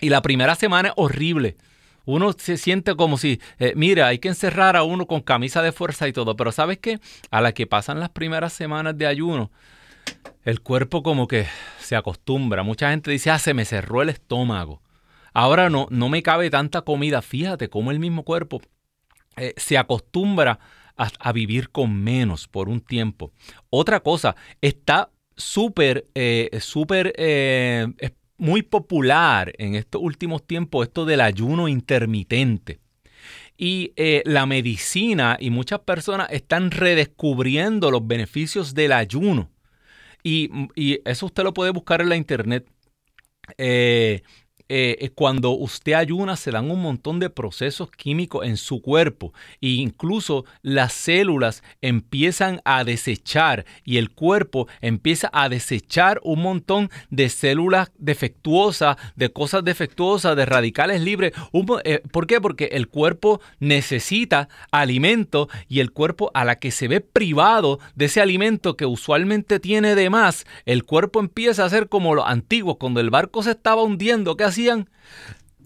y 0.00 0.08
la 0.08 0.20
primera 0.20 0.56
semana 0.56 0.88
es 0.88 0.94
horrible. 0.96 1.58
Uno 2.06 2.32
se 2.32 2.56
siente 2.56 2.96
como 2.96 3.18
si, 3.18 3.40
mira, 3.76 4.08
hay 4.08 4.18
que 4.18 4.26
encerrar 4.26 4.74
a 4.74 4.82
uno 4.82 5.06
con 5.06 5.20
camisa 5.20 5.62
de 5.62 5.70
fuerza 5.70 6.08
y 6.08 6.12
todo, 6.12 6.34
pero 6.34 6.50
¿sabes 6.50 6.78
qué? 6.78 6.98
A 7.30 7.40
la 7.40 7.52
que 7.52 7.68
pasan 7.68 8.00
las 8.00 8.08
primeras 8.08 8.52
semanas 8.52 8.98
de 8.98 9.06
ayuno, 9.06 9.52
el 10.44 10.60
cuerpo 10.60 11.02
como 11.02 11.28
que 11.28 11.46
se 11.78 11.96
acostumbra. 11.96 12.62
Mucha 12.62 12.90
gente 12.90 13.10
dice, 13.10 13.30
ah, 13.30 13.38
se 13.38 13.54
me 13.54 13.64
cerró 13.64 14.02
el 14.02 14.08
estómago. 14.08 14.82
Ahora 15.34 15.70
no, 15.70 15.86
no 15.90 16.08
me 16.08 16.22
cabe 16.22 16.50
tanta 16.50 16.82
comida. 16.82 17.22
Fíjate 17.22 17.68
cómo 17.68 17.90
el 17.90 17.98
mismo 17.98 18.24
cuerpo 18.24 18.60
eh, 19.36 19.54
se 19.56 19.78
acostumbra 19.78 20.58
a, 20.96 21.32
vivir 21.32 21.70
con 21.70 22.02
menos 22.02 22.46
por 22.46 22.68
un 22.68 22.80
tiempo. 22.80 23.32
Otra 23.70 24.00
cosa, 24.00 24.36
está 24.60 25.10
súper, 25.36 26.06
eh, 26.14 26.50
súper, 26.60 27.12
eh, 27.16 27.88
muy 28.36 28.62
popular 28.62 29.52
en 29.58 29.74
estos 29.74 30.00
últimos 30.02 30.46
tiempos 30.46 30.86
esto 30.86 31.04
del 31.04 31.22
ayuno 31.22 31.66
intermitente. 31.66 32.78
Y 33.56 33.92
la 34.24 34.44
medicina 34.46 35.36
y 35.38 35.50
muchas 35.50 35.80
personas 35.80 36.28
están 36.30 36.72
redescubriendo 36.72 37.90
los 37.90 38.04
beneficios 38.04 38.74
del 38.74 38.92
ayuno. 38.92 39.51
Y, 40.22 40.50
eso 41.04 41.26
usted 41.26 41.42
lo 41.42 41.54
puede 41.54 41.70
buscar 41.70 42.00
en 42.00 42.08
la 42.08 42.16
internet. 42.16 42.66
Eh, 43.58 44.22
eh, 44.74 45.10
cuando 45.14 45.50
usted 45.50 45.92
ayuna 45.92 46.34
se 46.34 46.50
dan 46.50 46.70
un 46.70 46.80
montón 46.80 47.20
de 47.20 47.28
procesos 47.28 47.90
químicos 47.90 48.46
en 48.46 48.56
su 48.56 48.80
cuerpo 48.80 49.34
e 49.60 49.68
incluso 49.68 50.46
las 50.62 50.94
células 50.94 51.62
empiezan 51.82 52.62
a 52.64 52.82
desechar 52.82 53.66
y 53.84 53.98
el 53.98 54.12
cuerpo 54.12 54.68
empieza 54.80 55.28
a 55.34 55.50
desechar 55.50 56.22
un 56.24 56.40
montón 56.40 56.88
de 57.10 57.28
células 57.28 57.92
defectuosas, 57.98 58.96
de 59.14 59.30
cosas 59.30 59.62
defectuosas, 59.62 60.36
de 60.36 60.46
radicales 60.46 61.02
libres. 61.02 61.32
Eh, 61.84 62.00
¿Por 62.10 62.26
qué? 62.26 62.40
Porque 62.40 62.70
el 62.72 62.88
cuerpo 62.88 63.42
necesita 63.60 64.48
alimento 64.70 65.50
y 65.68 65.80
el 65.80 65.92
cuerpo 65.92 66.30
a 66.32 66.46
la 66.46 66.56
que 66.56 66.70
se 66.70 66.88
ve 66.88 67.02
privado 67.02 67.78
de 67.94 68.06
ese 68.06 68.22
alimento 68.22 68.78
que 68.78 68.86
usualmente 68.86 69.60
tiene 69.60 69.94
de 69.94 70.08
más, 70.08 70.46
el 70.64 70.84
cuerpo 70.84 71.20
empieza 71.20 71.66
a 71.66 71.68
ser 71.68 71.90
como 71.90 72.14
los 72.14 72.26
antiguos, 72.26 72.78
cuando 72.80 73.00
el 73.00 73.10
barco 73.10 73.42
se 73.42 73.50
estaba 73.50 73.82
hundiendo, 73.82 74.34
¿qué 74.34 74.44
hacía? 74.44 74.61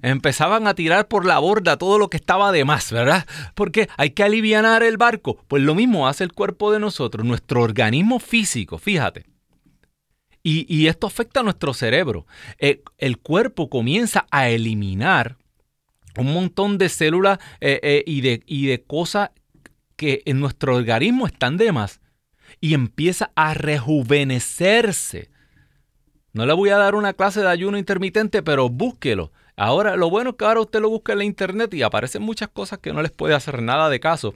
Empezaban 0.03 0.67
a 0.67 0.75
tirar 0.75 1.09
por 1.09 1.25
la 1.25 1.39
borda 1.39 1.77
todo 1.77 1.99
lo 1.99 2.11
que 2.11 2.17
estaba 2.17 2.53
de 2.53 2.65
más, 2.65 2.93
¿verdad? 2.93 3.27
Porque 3.55 3.89
hay 3.97 4.11
que 4.11 4.23
aliviar 4.23 4.83
el 4.83 4.97
barco. 4.97 5.39
Pues 5.49 5.63
lo 5.63 5.75
mismo 5.75 6.09
hace 6.09 6.25
el 6.25 6.33
cuerpo 6.33 6.73
de 6.73 6.81
nosotros, 6.81 7.25
nuestro 7.27 7.63
organismo 7.63 8.19
físico, 8.19 8.79
fíjate. 8.79 9.27
Y, 10.49 10.87
esto 10.87 11.09
afecta 11.09 11.41
a 11.41 11.43
nuestro 11.43 11.75
cerebro. 11.75 12.25
Eh, 12.59 12.81
el 12.99 13.19
cuerpo 13.19 13.69
comienza 13.69 14.29
a 14.31 14.49
eliminar 14.49 15.39
un 16.17 16.33
montón 16.33 16.79
de 16.79 16.89
células 16.89 17.41
eh, 17.61 17.81
eh, 17.83 18.05
y, 18.07 18.21
de, 18.21 18.45
y 18.47 18.67
de 18.67 18.81
cosas 18.81 19.31
que 19.97 20.23
en 20.25 20.39
nuestro 20.39 20.77
organismo 20.77 21.27
están 21.27 21.57
de 21.57 21.73
más 21.73 22.01
y 22.61 22.75
empieza 22.75 23.33
a 23.35 23.55
rejuvenecerse. 23.55 25.31
No 26.37 26.45
le 26.45 26.53
voy 26.53 26.69
a 26.69 26.77
dar 26.77 26.97
una 26.97 27.15
clase 27.15 27.41
de 27.41 27.49
ayuno 27.49 27.79
intermitente, 27.79 28.43
pero 28.43 28.69
búsquelo. 28.69 29.33
Ahora, 29.57 29.97
lo 29.97 30.11
bueno 30.11 30.31
es 30.31 30.37
que 30.37 30.45
ahora 30.45 30.61
usted 30.61 30.83
lo 30.83 30.91
busca 30.91 31.13
en 31.13 31.19
la 31.21 31.25
internet 31.25 31.73
y 31.73 31.81
aparecen 31.81 32.21
muchas 32.21 32.51
cosas 32.51 32.79
que 32.79 32.93
no 32.93 33.01
les 33.01 33.11
puede 33.11 33.33
hacer 33.35 33.63
nada 33.63 33.89
de 33.89 34.01
caso. 34.01 34.35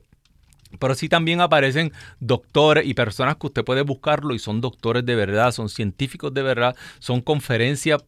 Pero 0.79 0.95
sí 0.95 1.11
también 1.11 1.43
aparecen 1.43 1.93
doctores 2.19 2.87
y 2.87 2.95
personas 2.95 3.37
que 3.37 3.49
usted 3.49 3.67
puede 3.67 3.83
buscarlo 3.83 4.35
y 4.35 4.39
son 4.39 4.63
doctores 4.63 5.05
de 5.05 5.15
verdad, 5.15 5.53
son 5.53 5.69
científicos 5.69 6.33
de 6.33 6.43
verdad, 6.43 6.75
son 7.01 7.21
conferencias 7.21 8.03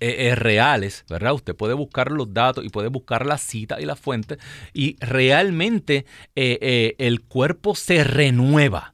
eh, 0.00 0.28
eh, 0.28 0.34
reales, 0.34 1.06
¿verdad? 1.08 1.32
Usted 1.32 1.56
puede 1.56 1.72
buscar 1.72 2.10
los 2.10 2.34
datos 2.34 2.66
y 2.66 2.68
puede 2.68 2.88
buscar 2.88 3.24
la 3.24 3.38
cita 3.38 3.80
y 3.80 3.86
la 3.86 3.96
fuente 3.96 4.36
y 4.74 4.96
realmente 5.00 6.04
eh, 6.36 6.96
el 6.98 7.22
cuerpo 7.22 7.74
se 7.74 8.04
renueva 8.04 8.92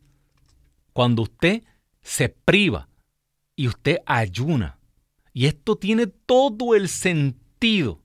cuando 0.93 1.23
usted 1.23 1.65
se 2.03 2.29
priva 2.29 2.87
y 3.57 3.69
usted 3.69 3.99
ayuna. 4.07 4.79
Y 5.33 5.47
esto 5.47 5.77
tiene 5.77 6.07
todo 6.07 6.75
el 6.75 6.89
sentido. 6.89 8.01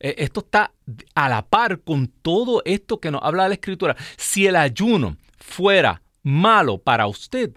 E, 0.00 0.14
esto 0.18 0.40
está 0.40 0.72
a 1.14 1.28
la 1.28 1.46
par 1.46 1.80
con 1.80 2.08
todo 2.08 2.62
esto 2.64 2.98
que 2.98 3.10
nos 3.10 3.22
habla 3.22 3.48
la 3.48 3.54
escritura. 3.54 3.96
Si 4.16 4.46
el 4.46 4.56
ayuno 4.56 5.16
fuera 5.38 6.02
malo 6.22 6.78
para 6.78 7.06
usted, 7.06 7.54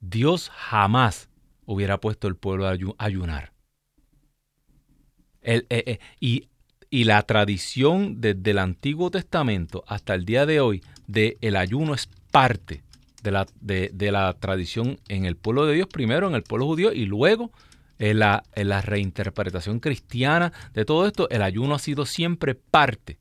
Dios 0.00 0.50
jamás 0.50 1.28
hubiera 1.66 2.00
puesto 2.00 2.28
el 2.28 2.36
pueblo 2.36 2.66
a 2.66 2.76
ayunar. 2.98 3.52
E, 5.42 5.64
e, 5.68 5.98
y, 6.20 6.48
y, 6.88 7.04
la 7.04 7.20
tradición 7.22 8.20
desde 8.20 8.52
el 8.52 8.58
Antiguo 8.58 9.10
Testamento 9.10 9.82
hasta 9.88 10.14
el 10.14 10.24
día 10.24 10.46
de 10.46 10.60
hoy 10.60 10.82
de 11.08 11.36
el 11.40 11.56
ayuno 11.56 11.94
es 11.94 12.08
parte 12.30 12.84
de 13.22 13.30
la, 13.30 13.46
de, 13.60 14.12
la 14.12 14.32
tradición 14.34 14.98
en 15.08 15.24
el 15.24 15.36
pueblo 15.36 15.66
de 15.66 15.74
Dios, 15.74 15.88
primero 15.88 16.28
en 16.28 16.34
el 16.34 16.42
pueblo 16.42 16.66
judío 16.66 16.92
y 16.92 17.06
luego 17.06 17.52
en 17.98 18.18
la, 18.18 18.42
la 18.54 18.82
reinterpretación 18.82 19.80
cristiana 19.80 20.52
de 20.74 20.84
todo 20.84 21.06
esto, 21.06 21.28
el 21.30 21.42
ayuno 21.42 21.74
ha 21.74 21.78
sido 21.78 22.04
siempre 22.04 22.54
parte 22.54 23.18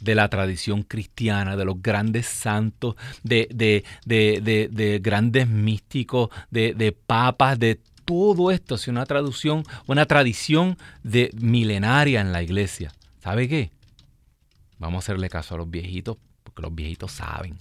de 0.00 0.14
la 0.14 0.28
tradición 0.28 0.82
cristiana, 0.82 1.56
de 1.56 1.64
los 1.64 1.82
grandes 1.82 2.26
santos, 2.26 2.94
de, 3.22 3.48
de, 3.52 3.84
de, 4.04 4.68
de 4.70 4.98
grandes 5.00 5.48
místicos, 5.48 6.30
de, 6.50 6.96
papas, 7.06 7.58
de 7.58 7.80
todo 8.04 8.50
esto. 8.50 8.76
Es 8.76 8.86
una 8.88 9.06
traducción, 9.06 9.64
una 9.86 10.06
tradición 10.06 10.76
de 11.02 11.30
milenaria 11.40 12.20
en 12.20 12.32
la 12.32 12.42
iglesia. 12.42 12.92
¿Sabe 13.18 13.48
qué? 13.48 13.70
Vamos 14.78 14.96
a 14.96 15.04
hacerle 15.04 15.28
caso 15.28 15.54
a 15.54 15.58
los 15.58 15.70
viejitos, 15.70 16.16
porque 16.44 16.62
los 16.62 16.74
viejitos 16.74 17.12
saben. 17.12 17.58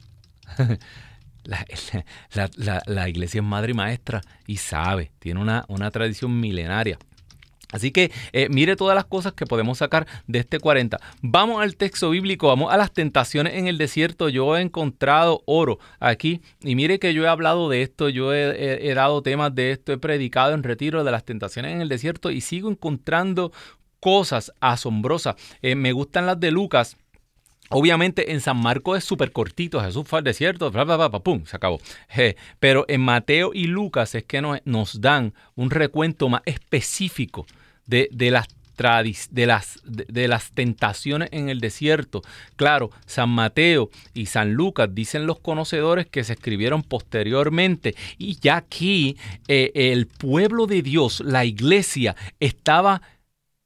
la, 1.48 3.10
iglesia 3.10 3.40
es 3.40 3.46
madre 3.46 3.72
y 3.72 3.76
maestra 3.76 4.22
y 4.46 4.58
sabe, 4.58 5.12
tiene 5.20 5.40
una, 5.40 5.66
una 5.68 5.92
tradición 5.92 6.40
milenaria. 6.40 6.98
Así 7.72 7.92
que 7.92 8.12
eh, 8.32 8.48
mire 8.50 8.78
todas 8.78 8.96
las 8.96 9.06
cosas 9.06 9.34
que 9.34 9.46
podemos 9.46 9.80
sacar 9.80 10.08
de 10.26 10.40
este 10.40 10.60
40. 10.60 11.00
Vamos 11.22 11.62
al 11.62 11.76
texto 11.76 12.10
bíblico, 12.10 12.48
vamos 12.48 12.74
a 12.74 12.78
las 12.78 12.94
tentaciones 12.94 13.56
en 13.56 13.68
el 13.68 13.78
desierto. 13.78 14.30
Yo 14.30 14.56
he 14.56 14.62
encontrado 14.62 15.44
oro 15.46 15.80
aquí 16.00 16.42
y 16.62 16.76
mire 16.76 16.98
que 16.98 17.14
yo 17.14 17.24
he 17.24 17.28
hablado 17.28 17.70
de 17.70 17.82
esto, 17.82 18.08
yo 18.08 18.34
he, 18.34 18.94
dado 18.94 19.22
temas 19.22 19.54
de 19.54 19.72
esto, 19.72 19.92
he 19.92 19.98
predicado 19.98 20.54
en 20.54 20.64
retiro 20.64 21.04
de 21.04 21.12
las 21.12 21.26
tentaciones 21.26 21.74
en 21.74 21.82
el 21.82 21.90
desierto 21.90 22.32
y 22.32 22.40
sigo 22.40 22.70
encontrando 22.70 23.52
cosas 24.00 24.54
asombrosas. 24.62 25.36
Eh, 25.62 25.76
me 25.76 25.92
gustan 25.92 26.26
las 26.26 26.40
de 26.40 26.52
Lucas 26.52 26.96
Obviamente 27.70 28.32
en 28.32 28.42
San 28.42 28.58
Marcos 28.58 28.98
es 28.98 29.04
súper 29.04 29.32
cortito, 29.32 29.82
Jesús 29.82 30.06
fue 30.08 30.20
al 30.20 30.26
desierto, 30.26 30.72
pum, 31.24 31.46
se 31.46 31.56
acabó. 31.56 31.80
pero 32.60 32.86
en 32.88 33.02
Mateo 33.02 33.52
y 33.54 33.66
Lucas 33.66 34.16
es 34.16 34.24
que 34.24 34.42
nos, 34.42 35.02
dan 35.02 35.34
un 35.56 35.70
recuento 35.70 36.30
más 36.30 36.42
específico 36.46 37.46
de, 37.86 38.10
las 38.32 38.48
de 39.32 39.48
las, 39.48 39.80
de, 39.86 40.28
las 40.28 40.52
tentaciones 40.52 41.30
en 41.32 41.50
el 41.50 41.60
desierto. 41.60 42.22
Claro, 42.56 42.92
San 43.08 43.30
Mateo 43.30 43.90
y 44.14 44.28
San 44.28 44.54
Lucas 44.54 44.90
dicen 44.94 45.26
los 45.26 45.40
conocedores 45.40 46.06
que 46.06 46.24
se 46.24 46.34
escribieron 46.34 46.84
posteriormente 46.84 47.96
y 48.20 48.40
ya 48.40 48.58
aquí 48.58 49.18
eh, 49.48 49.72
el 49.74 50.06
pueblo 50.06 50.68
de 50.68 50.84
Dios, 50.84 51.22
la 51.22 51.44
iglesia, 51.44 52.16
estaba 52.40 53.02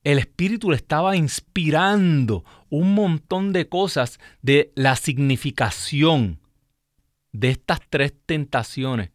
el 0.03 0.17
Espíritu 0.17 0.71
le 0.71 0.77
estaba 0.77 1.15
inspirando 1.15 2.43
un 2.71 2.95
montón 2.95 3.53
de 3.53 3.69
cosas 3.69 4.19
de 4.41 4.71
la 4.75 4.95
significación 4.95 6.39
de 7.31 7.49
estas 7.49 7.81
tres 7.89 8.13
tentaciones 8.25 9.11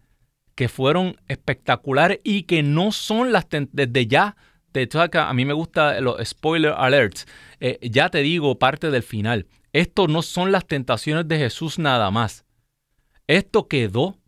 que 0.54 0.68
fueron 0.68 1.16
espectaculares 1.26 2.20
y 2.22 2.44
que 2.44 2.62
no 2.62 2.92
son 2.92 3.32
las 3.32 3.46
desde 3.50 4.06
ya. 4.06 4.36
De 4.72 4.88
a 5.14 5.32
mí 5.32 5.46
me 5.46 5.54
gustan 5.54 6.04
los 6.04 6.16
spoiler 6.28 6.74
alerts. 6.76 7.26
Eh, 7.60 7.78
ya 7.90 8.10
te 8.10 8.18
digo 8.18 8.58
parte 8.58 8.90
del 8.90 9.02
final. 9.02 9.46
esto 9.72 10.06
no 10.06 10.20
son 10.20 10.52
las 10.52 10.66
tentaciones 10.66 11.26
de 11.26 11.38
Jesús 11.38 11.78
nada 11.78 12.10
más. 12.10 12.44
Esto 13.26 13.68
quedó 13.68 14.18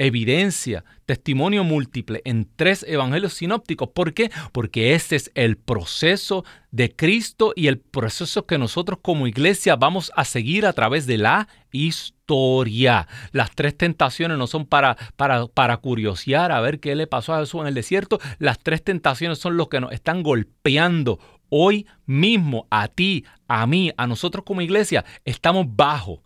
evidencia, 0.00 0.82
testimonio 1.04 1.62
múltiple 1.62 2.22
en 2.24 2.48
tres 2.56 2.86
evangelios 2.88 3.34
sinópticos. 3.34 3.90
¿Por 3.90 4.14
qué? 4.14 4.30
Porque 4.50 4.94
ese 4.94 5.16
es 5.16 5.30
el 5.34 5.58
proceso 5.58 6.42
de 6.70 6.90
Cristo 6.96 7.52
y 7.54 7.66
el 7.66 7.78
proceso 7.78 8.46
que 8.46 8.56
nosotros 8.56 9.00
como 9.02 9.26
iglesia 9.26 9.76
vamos 9.76 10.10
a 10.16 10.24
seguir 10.24 10.64
a 10.64 10.72
través 10.72 11.06
de 11.06 11.18
la 11.18 11.48
historia. 11.70 13.08
Las 13.32 13.50
tres 13.54 13.76
tentaciones 13.76 14.38
no 14.38 14.46
son 14.46 14.64
para, 14.64 14.96
para, 15.16 15.76
curiosear 15.76 16.50
a 16.50 16.62
ver 16.62 16.80
qué 16.80 16.94
le 16.94 17.06
pasó 17.06 17.34
a 17.34 17.40
Jesús 17.40 17.60
en 17.60 17.66
el 17.66 17.74
desierto. 17.74 18.18
Las 18.38 18.58
tres 18.58 18.82
tentaciones 18.82 19.38
son 19.38 19.58
los 19.58 19.68
que 19.68 19.80
nos 19.80 19.92
están 19.92 20.22
golpeando 20.22 21.18
hoy 21.50 21.86
mismo 22.06 22.66
a 22.70 22.88
ti, 22.88 23.26
a 23.48 23.66
mí, 23.66 23.92
a 23.98 24.06
nosotros 24.06 24.46
como 24.46 24.62
iglesia. 24.62 25.04
Estamos 25.26 25.66
bajo 25.68 26.22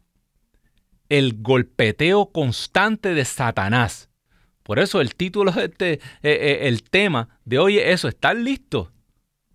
el 1.09 1.43
golpeteo 1.43 2.31
constante 2.33 3.15
de 3.15 3.25
Satanás. 3.25 4.09
Por 4.63 4.79
eso 4.79 5.01
el 5.01 5.15
título 5.15 5.53
de 5.53 5.67
este, 5.67 5.93
eh, 5.95 6.01
eh, 6.23 6.59
el 6.63 6.83
tema 6.83 7.39
de 7.45 7.59
hoy 7.59 7.79
es 7.79 7.87
eso, 7.87 8.09
¿estás 8.09 8.35
listo? 8.37 8.91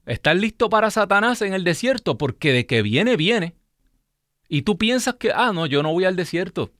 ¿Estás 0.06 0.36
listo 0.36 0.70
para 0.70 0.92
Satanás 0.92 1.42
en 1.42 1.54
el 1.54 1.64
desierto? 1.64 2.18
Porque 2.18 2.54
de 2.54 2.66
que 2.66 2.82
viene, 2.82 3.16
viene. 3.16 3.56
Y 4.48 4.64
tú 4.64 4.78
piensas 4.78 5.16
que, 5.16 5.32
ah, 5.32 5.52
no, 5.54 5.66
yo 5.66 5.84
no 5.84 5.92
voy 5.92 6.06
al 6.06 6.16
desierto. 6.16 6.72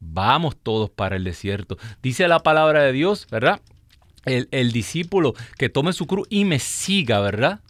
Vamos 0.00 0.56
todos 0.60 0.90
para 0.90 1.16
el 1.16 1.24
desierto. 1.24 1.76
Dice 2.02 2.26
la 2.26 2.40
palabra 2.40 2.82
de 2.82 2.92
Dios, 2.92 3.28
¿verdad? 3.30 3.60
El, 4.24 4.48
el 4.50 4.72
discípulo 4.72 5.34
que 5.58 5.68
tome 5.68 5.92
su 5.92 6.06
cruz 6.06 6.26
y 6.30 6.44
me 6.44 6.58
siga, 6.58 7.20
¿verdad? 7.20 7.60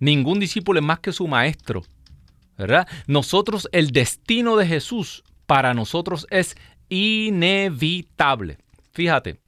Ningún 0.00 0.40
discípulo 0.40 0.80
es 0.80 0.84
más 0.84 0.98
que 0.98 1.12
su 1.12 1.28
maestro, 1.28 1.84
¿verdad? 2.58 2.88
Nosotros, 3.06 3.68
el 3.72 3.92
destino 3.92 4.56
de 4.56 4.66
Jesús 4.66 5.24
para 5.46 5.74
nosotros 5.74 6.26
es 6.30 6.56
inevitable. 6.88 8.58
Fíjate, 8.92 9.40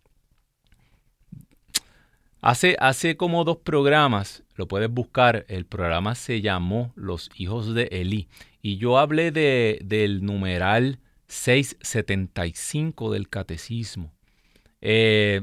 hace, 2.41 2.77
hace 2.81 3.17
como 3.17 3.45
dos 3.45 3.59
programas, 3.59 4.45
lo 4.55 4.69
puedes 4.69 4.91
buscar, 4.91 5.45
el 5.49 5.67
programa 5.67 6.15
se 6.15 6.41
llamó 6.41 6.93
Los 6.95 7.31
hijos 7.37 7.75
de 7.75 7.85
Elí 7.91 8.29
y 8.63 8.77
yo 8.79 8.99
hablé 8.99 9.31
de, 9.31 9.79
del 9.85 10.25
numeral 10.25 11.01
675 11.29 13.13
del 13.13 13.29
catecismo. 13.29 14.13
Eh, 14.81 15.43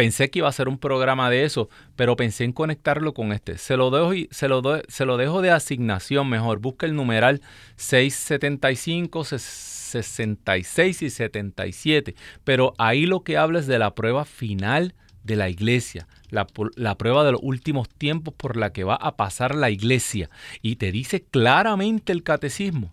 pensé 0.00 0.30
que 0.30 0.38
iba 0.38 0.48
a 0.48 0.52
ser 0.52 0.66
un 0.66 0.78
programa 0.78 1.28
de 1.28 1.44
eso, 1.44 1.68
pero 1.94 2.16
pensé 2.16 2.44
en 2.44 2.52
conectarlo 2.52 3.12
con 3.12 3.32
este. 3.32 3.58
Se 3.58 3.76
lo 3.76 3.90
dejo, 3.90 4.14
se 4.30 4.48
lo, 4.48 5.16
dejo 5.18 5.42
de 5.42 5.50
asignación 5.50 6.26
mejor. 6.26 6.58
Busca 6.58 6.86
el 6.86 6.94
numeral 6.94 7.42
675, 7.76 9.24
66 9.24 11.02
y 11.02 11.10
77. 11.10 12.14
Pero 12.44 12.72
ahí 12.78 13.04
lo 13.04 13.24
que 13.24 13.36
habla 13.36 13.58
es 13.58 13.66
de 13.66 13.78
la 13.78 13.94
prueba 13.94 14.24
final 14.24 14.94
de 15.22 15.36
la 15.36 15.50
iglesia, 15.50 16.08
la, 16.30 16.46
prueba 16.46 17.22
de 17.22 17.32
los 17.32 17.40
últimos 17.42 17.86
tiempos 17.90 18.32
por 18.32 18.56
la 18.56 18.72
que 18.72 18.84
va 18.84 18.94
a 18.94 19.18
pasar 19.18 19.54
la 19.54 19.68
iglesia. 19.68 20.30
Y 20.62 20.76
te 20.76 20.92
dice 20.92 21.24
claramente 21.30 22.12
el 22.12 22.22
catecismo, 22.22 22.90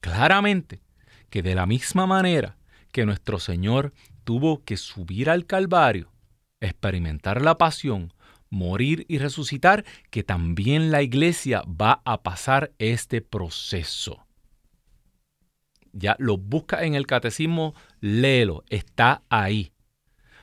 claramente, 0.00 0.80
que 1.30 1.42
de 1.42 1.54
la 1.54 1.66
misma 1.66 2.08
manera 2.08 2.56
que 2.90 3.06
nuestro 3.06 3.38
Señor 3.38 3.92
tuvo 4.24 4.64
que 4.64 4.76
subir 4.76 5.30
al 5.30 5.46
Calvario, 5.46 6.10
experimentar 6.60 7.42
la 7.42 7.58
pasión, 7.58 8.12
morir 8.50 9.06
y 9.08 9.18
resucitar, 9.18 9.84
que 10.10 10.22
también 10.22 10.90
la 10.90 11.02
iglesia 11.02 11.62
va 11.66 12.02
a 12.04 12.22
pasar 12.22 12.72
este 12.78 13.20
proceso. 13.20 14.26
Ya 15.92 16.16
lo 16.18 16.36
busca 16.36 16.84
en 16.84 16.94
el 16.94 17.06
catecismo, 17.06 17.74
léelo, 18.00 18.64
está 18.68 19.22
ahí. 19.28 19.72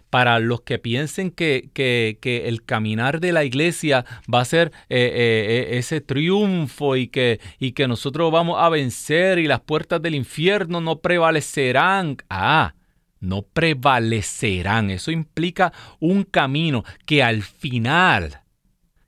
Para 0.09 0.39
los 0.39 0.61
que 0.61 0.79
piensen 0.79 1.31
que, 1.31 1.69
que, 1.73 2.47
el 2.47 2.63
caminar 2.63 3.19
de 3.19 3.33
la 3.33 3.43
iglesia 3.43 4.05
va 4.33 4.39
a 4.39 4.45
ser 4.45 4.71
eh, 4.89 4.99
eh, 4.99 5.67
eh, 5.73 5.77
ese 5.77 5.99
triunfo 5.99 6.95
y 6.95 7.09
que, 7.09 7.41
y 7.59 7.73
que 7.73 7.89
nosotros 7.89 8.31
vamos 8.31 8.55
a 8.57 8.69
vencer 8.69 9.37
y 9.37 9.47
las 9.47 9.59
puertas 9.59 10.01
del 10.01 10.15
infierno 10.15 10.79
no 10.79 10.99
prevalecerán. 10.99 12.15
Ah, 12.29 12.73
no 13.19 13.41
prevalecerán. 13.41 14.89
Eso 14.89 15.11
implica 15.11 15.73
un 15.99 16.23
camino 16.23 16.83
que 17.05 17.23
al 17.23 17.43
final, 17.43 18.41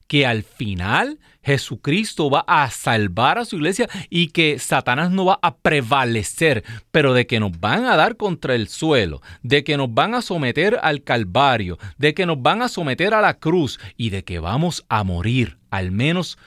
que 0.07 0.25
al 0.25 0.43
final 0.43 1.19
Jesucristo 1.43 2.29
va 2.29 2.43
a 2.47 2.69
salvar 2.69 3.37
a 3.37 3.45
su 3.45 3.55
iglesia 3.55 3.89
y 4.09 4.27
que 4.27 4.59
Satanás 4.59 5.11
no 5.11 5.25
va 5.25 5.39
a 5.41 5.57
prevalecer, 5.57 6.63
pero 6.91 7.13
de 7.13 7.27
que 7.27 7.39
nos 7.39 7.59
van 7.59 7.85
a 7.85 7.95
dar 7.95 8.17
contra 8.17 8.55
el 8.55 8.67
suelo, 8.67 9.21
de 9.41 9.63
que 9.63 9.77
nos 9.77 9.93
van 9.93 10.13
a 10.13 10.21
someter 10.21 10.79
al 10.81 11.03
Calvario, 11.03 11.77
de 11.97 12.13
que 12.13 12.25
nos 12.25 12.41
van 12.41 12.61
a 12.61 12.69
someter 12.69 13.13
a 13.13 13.21
la 13.21 13.35
cruz 13.35 13.79
y 13.97 14.09
de 14.09 14.23
que 14.23 14.39
vamos 14.39 14.85
a 14.89 15.03
morir, 15.03 15.57
al 15.69 15.91
menos 15.91 16.37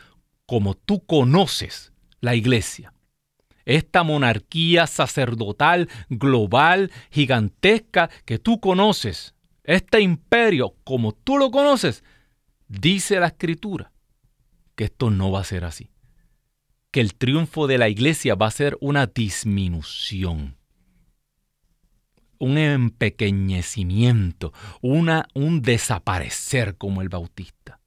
como 0.47 0.75
tú 0.75 1.05
conoces 1.05 1.93
la 2.21 2.35
iglesia 2.35 2.93
esta 3.65 4.03
monarquía 4.03 4.87
sacerdotal, 4.87 5.89
global, 6.09 6.91
gigantesca 7.11 8.11
que 8.25 8.39
tú 8.39 8.61
conoces, 8.61 9.35
este 9.65 10.01
imperio 10.01 10.75
como 10.85 11.13
tú 11.13 11.39
lo 11.39 11.51
conoces, 11.51 12.03
dice 12.69 13.21
la 13.21 13.29
escritura 13.29 13.93
que 14.75 14.85
esto 14.85 15.11
no 15.11 15.31
va 15.31 15.41
a 15.41 15.45
ser 15.45 15.65
así. 15.65 15.91
Que 16.91 17.01
el 17.01 17.15
triunfo 17.15 17.67
de 17.67 17.79
la 17.79 17.89
iglesia 17.89 18.35
va 18.35 18.47
a 18.47 18.51
ser 18.51 18.77
una 18.81 19.07
disminución, 19.07 20.59
un 22.39 22.59
empequeñecimiento, 22.59 24.53
una, 24.83 25.27
un 25.35 25.63
desaparecer 25.63 26.77
como 26.77 27.01
el 27.01 27.09
bautista, 27.09 27.81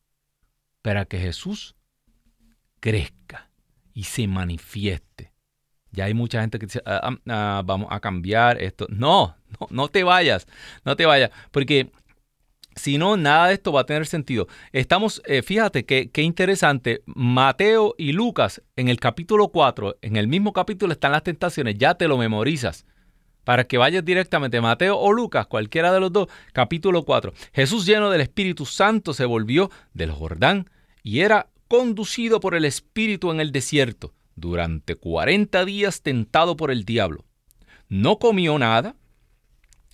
para 0.81 1.05
que 1.05 1.19
Jesús 1.19 1.75
crezca 2.79 3.51
y 3.93 4.03
se 4.03 4.27
manifieste 4.27 5.34
ya 5.95 6.05
hay 6.05 6.13
mucha 6.13 6.41
gente 6.41 6.59
que 6.59 6.65
dice, 6.65 6.81
ah, 6.85 7.01
ah, 7.03 7.17
ah, 7.29 7.61
vamos 7.65 7.87
a 7.91 7.99
cambiar 7.99 8.61
esto. 8.61 8.85
No, 8.89 9.35
no, 9.59 9.67
no 9.69 9.87
te 9.87 10.03
vayas, 10.03 10.47
no 10.83 10.95
te 10.95 11.05
vayas, 11.05 11.31
porque 11.51 11.91
si 12.75 12.97
no, 12.97 13.15
nada 13.15 13.47
de 13.47 13.53
esto 13.53 13.71
va 13.71 13.81
a 13.81 13.85
tener 13.85 14.05
sentido. 14.05 14.47
Estamos, 14.73 15.21
eh, 15.25 15.41
fíjate 15.41 15.85
qué 15.85 16.21
interesante, 16.21 17.01
Mateo 17.05 17.95
y 17.97 18.11
Lucas 18.11 18.61
en 18.75 18.89
el 18.89 18.99
capítulo 18.99 19.47
4, 19.47 19.97
en 20.01 20.17
el 20.17 20.27
mismo 20.27 20.51
capítulo 20.51 20.93
están 20.93 21.13
las 21.13 21.23
tentaciones, 21.23 21.77
ya 21.77 21.95
te 21.95 22.07
lo 22.07 22.17
memorizas. 22.17 22.85
Para 23.45 23.65
que 23.65 23.77
vayas 23.77 24.03
directamente, 24.03 24.59
Mateo 24.59 24.97
o 24.97 25.13
Lucas, 25.13 25.45
cualquiera 25.45 25.93
de 25.93 25.99
los 25.99 26.11
dos, 26.11 26.27
capítulo 26.51 27.03
4. 27.03 27.31
Jesús 27.53 27.85
lleno 27.85 28.09
del 28.09 28.21
Espíritu 28.21 28.65
Santo 28.65 29.13
se 29.13 29.25
volvió 29.25 29.69
del 29.93 30.11
Jordán 30.11 30.67
y 31.03 31.19
era 31.19 31.47
conducido 31.67 32.39
por 32.39 32.55
el 32.55 32.65
Espíritu 32.65 33.31
en 33.31 33.39
el 33.39 33.51
desierto 33.51 34.13
durante 34.35 34.95
cuarenta 34.95 35.65
días 35.65 36.01
tentado 36.01 36.55
por 36.55 36.71
el 36.71 36.85
diablo. 36.85 37.25
No 37.87 38.19
comió 38.19 38.57
nada 38.59 38.95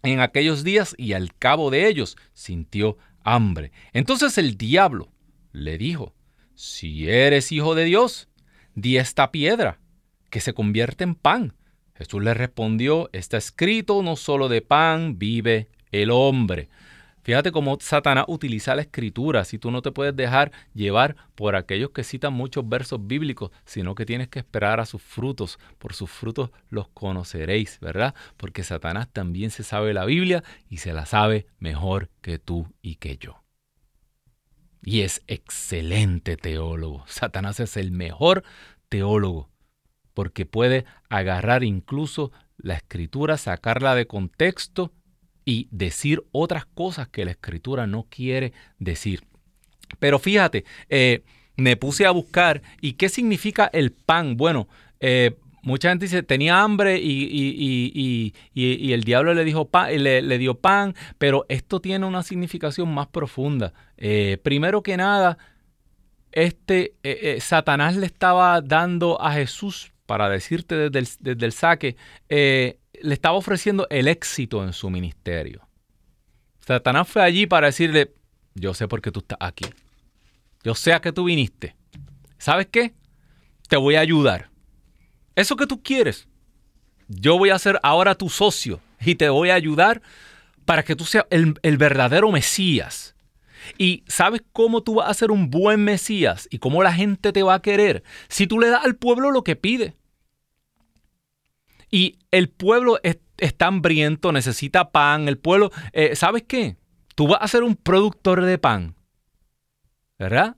en 0.04 0.20
aquellos 0.20 0.64
días 0.64 0.96
y 0.98 1.14
al 1.14 1.34
cabo 1.36 1.70
de 1.70 1.88
ellos 1.88 2.18
sintió 2.34 2.98
hambre. 3.24 3.72
Entonces 3.94 4.38
el 4.38 4.58
diablo 4.58 5.12
le 5.52 5.78
dijo, 5.78 6.14
si 6.56 7.10
eres 7.10 7.52
hijo 7.52 7.76
de 7.76 7.86
Dios, 7.86 8.30
di 8.76 8.98
esta 8.98 9.32
piedra 9.32 9.80
que 10.30 10.42
se 10.42 10.54
convierte 10.54 11.04
en 11.04 11.16
pan. 11.16 11.54
Jesús 11.96 12.24
le 12.24 12.34
respondió, 12.34 13.10
está 13.14 13.38
escrito, 13.38 14.02
no 14.02 14.16
solo 14.16 14.50
de 14.50 14.62
pan 14.62 15.20
vive 15.20 15.70
el 15.92 16.10
hombre. 16.10 16.70
Fíjate 17.24 17.52
cómo 17.52 17.78
Satanás 17.80 18.26
utiliza 18.28 18.76
la 18.76 18.82
escritura, 18.82 19.46
si 19.46 19.60
tú 19.60 19.70
no 19.72 19.82
te 19.82 19.92
puedes 19.92 20.16
dejar 20.16 20.52
llevar 20.74 21.16
por 21.36 21.56
aquellos 21.56 21.92
que 21.92 22.04
citan 22.04 22.34
muchos 22.34 22.68
versos 22.68 23.06
bíblicos, 23.06 23.52
sino 23.66 23.94
que 23.96 24.06
tienes 24.06 24.28
que 24.28 24.40
esperar 24.40 24.80
a 24.80 24.86
sus 24.86 25.02
frutos, 25.02 25.60
por 25.78 25.94
sus 25.94 26.10
frutos 26.10 26.50
los 26.70 26.88
conoceréis, 26.90 27.80
¿verdad? 27.80 28.16
Porque 28.38 28.64
Satanás 28.64 29.08
también 29.12 29.52
se 29.52 29.64
sabe 29.64 29.94
la 29.94 30.06
Biblia 30.06 30.44
y 30.70 30.78
se 30.78 30.94
la 30.94 31.06
sabe 31.06 31.46
mejor 31.60 32.10
que 32.22 32.40
tú 32.40 32.68
y 32.82 32.96
que 32.96 33.18
yo. 33.18 33.44
Y 34.84 35.02
es 35.02 35.22
excelente 35.28 36.38
teólogo. 36.38 37.04
Satanás 37.06 37.60
es 37.60 37.78
el 37.78 37.92
mejor 37.92 38.44
teólogo 38.90 39.52
porque 40.14 40.46
puede 40.46 40.86
agarrar 41.10 41.64
incluso 41.64 42.32
la 42.58 42.76
escritura, 42.76 43.38
sacarla 43.38 43.96
de 43.96 44.08
contexto 44.08 44.92
y 45.46 45.68
decir 45.72 46.24
otras 46.32 46.66
cosas 46.66 47.08
que 47.08 47.26
la 47.26 47.32
escritura 47.32 47.88
no 47.88 48.06
quiere 48.10 48.54
decir. 48.80 49.24
Pero 50.00 50.20
fíjate, 50.20 50.66
eh, 50.90 51.24
me 51.58 51.76
puse 51.78 52.06
a 52.06 52.12
buscar 52.12 52.62
y 52.80 52.94
qué 52.94 53.10
significa 53.10 53.70
el 53.74 53.92
pan. 53.92 54.38
Bueno, 54.38 54.68
eh, 55.00 55.36
mucha 55.64 55.90
gente 55.90 56.06
dice, 56.06 56.24
tenía 56.24 56.62
hambre 56.62 57.00
y, 57.02 58.34
el 58.56 59.04
diablo 59.04 59.34
le, 59.34 59.44
dijo 59.44 59.66
pan, 59.66 60.04
le, 60.04 60.38
dio 60.38 60.56
pan, 60.56 60.96
pero 61.18 61.46
esto 61.50 61.80
tiene 61.80 62.06
una 62.06 62.24
significación 62.24 62.94
más 62.94 63.08
profunda. 63.08 63.74
Eh, 63.98 64.38
primero 64.42 64.82
que 64.82 64.98
nada, 64.98 65.38
este, 66.32 66.94
Satanás 67.40 67.98
le 67.98 68.06
estaba 68.06 68.62
dando 68.62 69.22
a 69.22 69.34
Jesús 69.34 69.92
para 70.06 70.30
decirte 70.30 70.90
desde 70.90 71.46
el, 71.46 71.52
saque, 71.52 71.96
le 73.04 73.14
estaba 73.14 73.38
ofreciendo 73.38 73.88
el 73.90 74.08
éxito 74.08 74.64
en 74.64 74.74
su 74.74 74.90
ministerio. 74.90 75.68
Satanás 76.60 77.08
fue 77.08 77.24
allí 77.24 77.48
para 77.48 77.68
decirle, 77.68 78.14
yo 78.54 78.74
sé 78.74 78.88
por 78.88 79.02
qué 79.02 79.12
tú 79.12 79.20
estás 79.22 79.38
aquí. 79.42 79.66
Yo 80.64 80.76
sé 80.76 80.94
a 80.94 81.02
qué 81.02 81.12
tú 81.12 81.26
viniste. 81.26 81.76
¿Sabes 82.38 82.68
qué? 82.72 82.94
Te 83.68 83.78
voy 83.78 83.96
a 83.96 84.02
ayudar. 84.02 84.50
Eso 85.36 85.56
que 85.56 85.68
tú 85.68 85.82
quieres. 85.82 86.28
Yo 87.08 87.38
voy 87.38 87.50
a 87.50 87.60
ser 87.60 87.80
ahora 87.84 88.16
tu 88.16 88.30
socio 88.30 88.80
y 89.00 89.16
te 89.16 89.30
voy 89.30 89.50
a 89.50 89.56
ayudar 89.56 90.02
para 90.66 90.84
que 90.84 90.96
tú 90.96 91.06
seas 91.06 91.26
el, 91.30 91.56
el 91.64 91.78
verdadero 91.78 92.32
Mesías. 92.32 93.16
Y 93.78 94.04
sabes 94.08 94.42
cómo 94.54 94.82
tú 94.82 94.96
vas 94.96 95.10
a 95.10 95.14
ser 95.14 95.32
un 95.32 95.50
buen 95.50 95.84
Mesías 95.84 96.48
y 96.52 96.60
cómo 96.60 96.84
la 96.84 96.94
gente 96.94 97.32
te 97.32 97.44
va 97.44 97.56
a 97.56 97.62
querer 97.62 98.04
si 98.28 98.48
tú 98.48 98.60
le 98.60 98.70
das 98.70 98.84
al 98.84 98.96
pueblo 98.96 99.32
lo 99.32 99.44
que 99.44 99.56
pide. 99.56 99.96
Y 101.92 102.20
el 102.32 102.50
pueblo 102.50 103.00
está 103.38 103.68
hambriento, 103.68 104.32
necesita 104.32 104.92
pan. 104.92 105.28
El 105.28 105.38
pueblo, 105.38 105.72
eh, 105.92 106.16
¿sabes 106.16 106.44
qué? 106.48 106.78
Tú 107.16 107.28
vas 107.28 107.42
a 107.42 107.48
ser 107.48 107.64
un 107.64 107.76
productor 107.76 108.44
de 108.44 108.58
pan. 108.58 108.96
¿Verdad? 110.18 110.56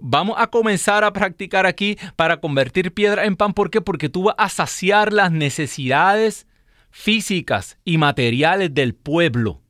vamos 0.00 0.36
a 0.38 0.46
comenzar 0.46 1.04
a 1.04 1.12
practicar 1.12 1.66
aquí 1.66 1.98
para 2.16 2.40
convertir 2.40 2.94
piedra 2.94 3.24
en 3.24 3.36
pan. 3.36 3.52
¿Por 3.52 3.70
qué? 3.70 3.80
Porque 3.80 4.08
tú 4.08 4.24
vas 4.24 4.34
a 4.38 4.48
saciar 4.48 5.12
las 5.12 5.30
necesidades 5.30 6.46
físicas 6.90 7.76
y 7.84 7.98
materiales 7.98 8.72
del 8.72 8.94
pueblo. 8.94 9.60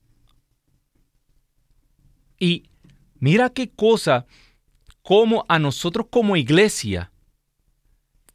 Y 2.39 2.69
mira 3.19 3.51
qué 3.51 3.71
cosa, 3.71 4.27
como 5.03 5.45
a 5.49 5.59
nosotros 5.59 6.07
como 6.11 6.37
iglesia, 6.37 7.11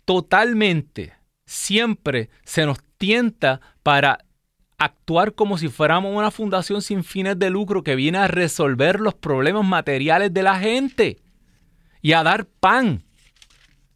totalmente, 0.06 1.14
siempre 1.50 2.30
se 2.44 2.64
nos 2.68 2.78
tienta 3.00 3.60
para 3.82 4.20
actuar 4.78 5.34
como 5.34 5.58
si 5.58 5.68
fuéramos 5.68 6.16
una 6.16 6.30
fundación 6.30 6.84
sin 6.84 7.04
fines 7.04 7.40
de 7.40 7.50
lucro 7.50 7.84
que 7.84 7.96
viene 7.96 8.20
a 8.20 8.28
resolver 8.28 9.00
los 9.00 9.16
problemas 9.16 9.66
materiales 9.66 10.32
de 10.32 10.44
la 10.44 10.60
gente 10.60 11.18
y 12.04 12.14
a 12.14 12.22
dar 12.22 12.46
pan, 12.46 13.04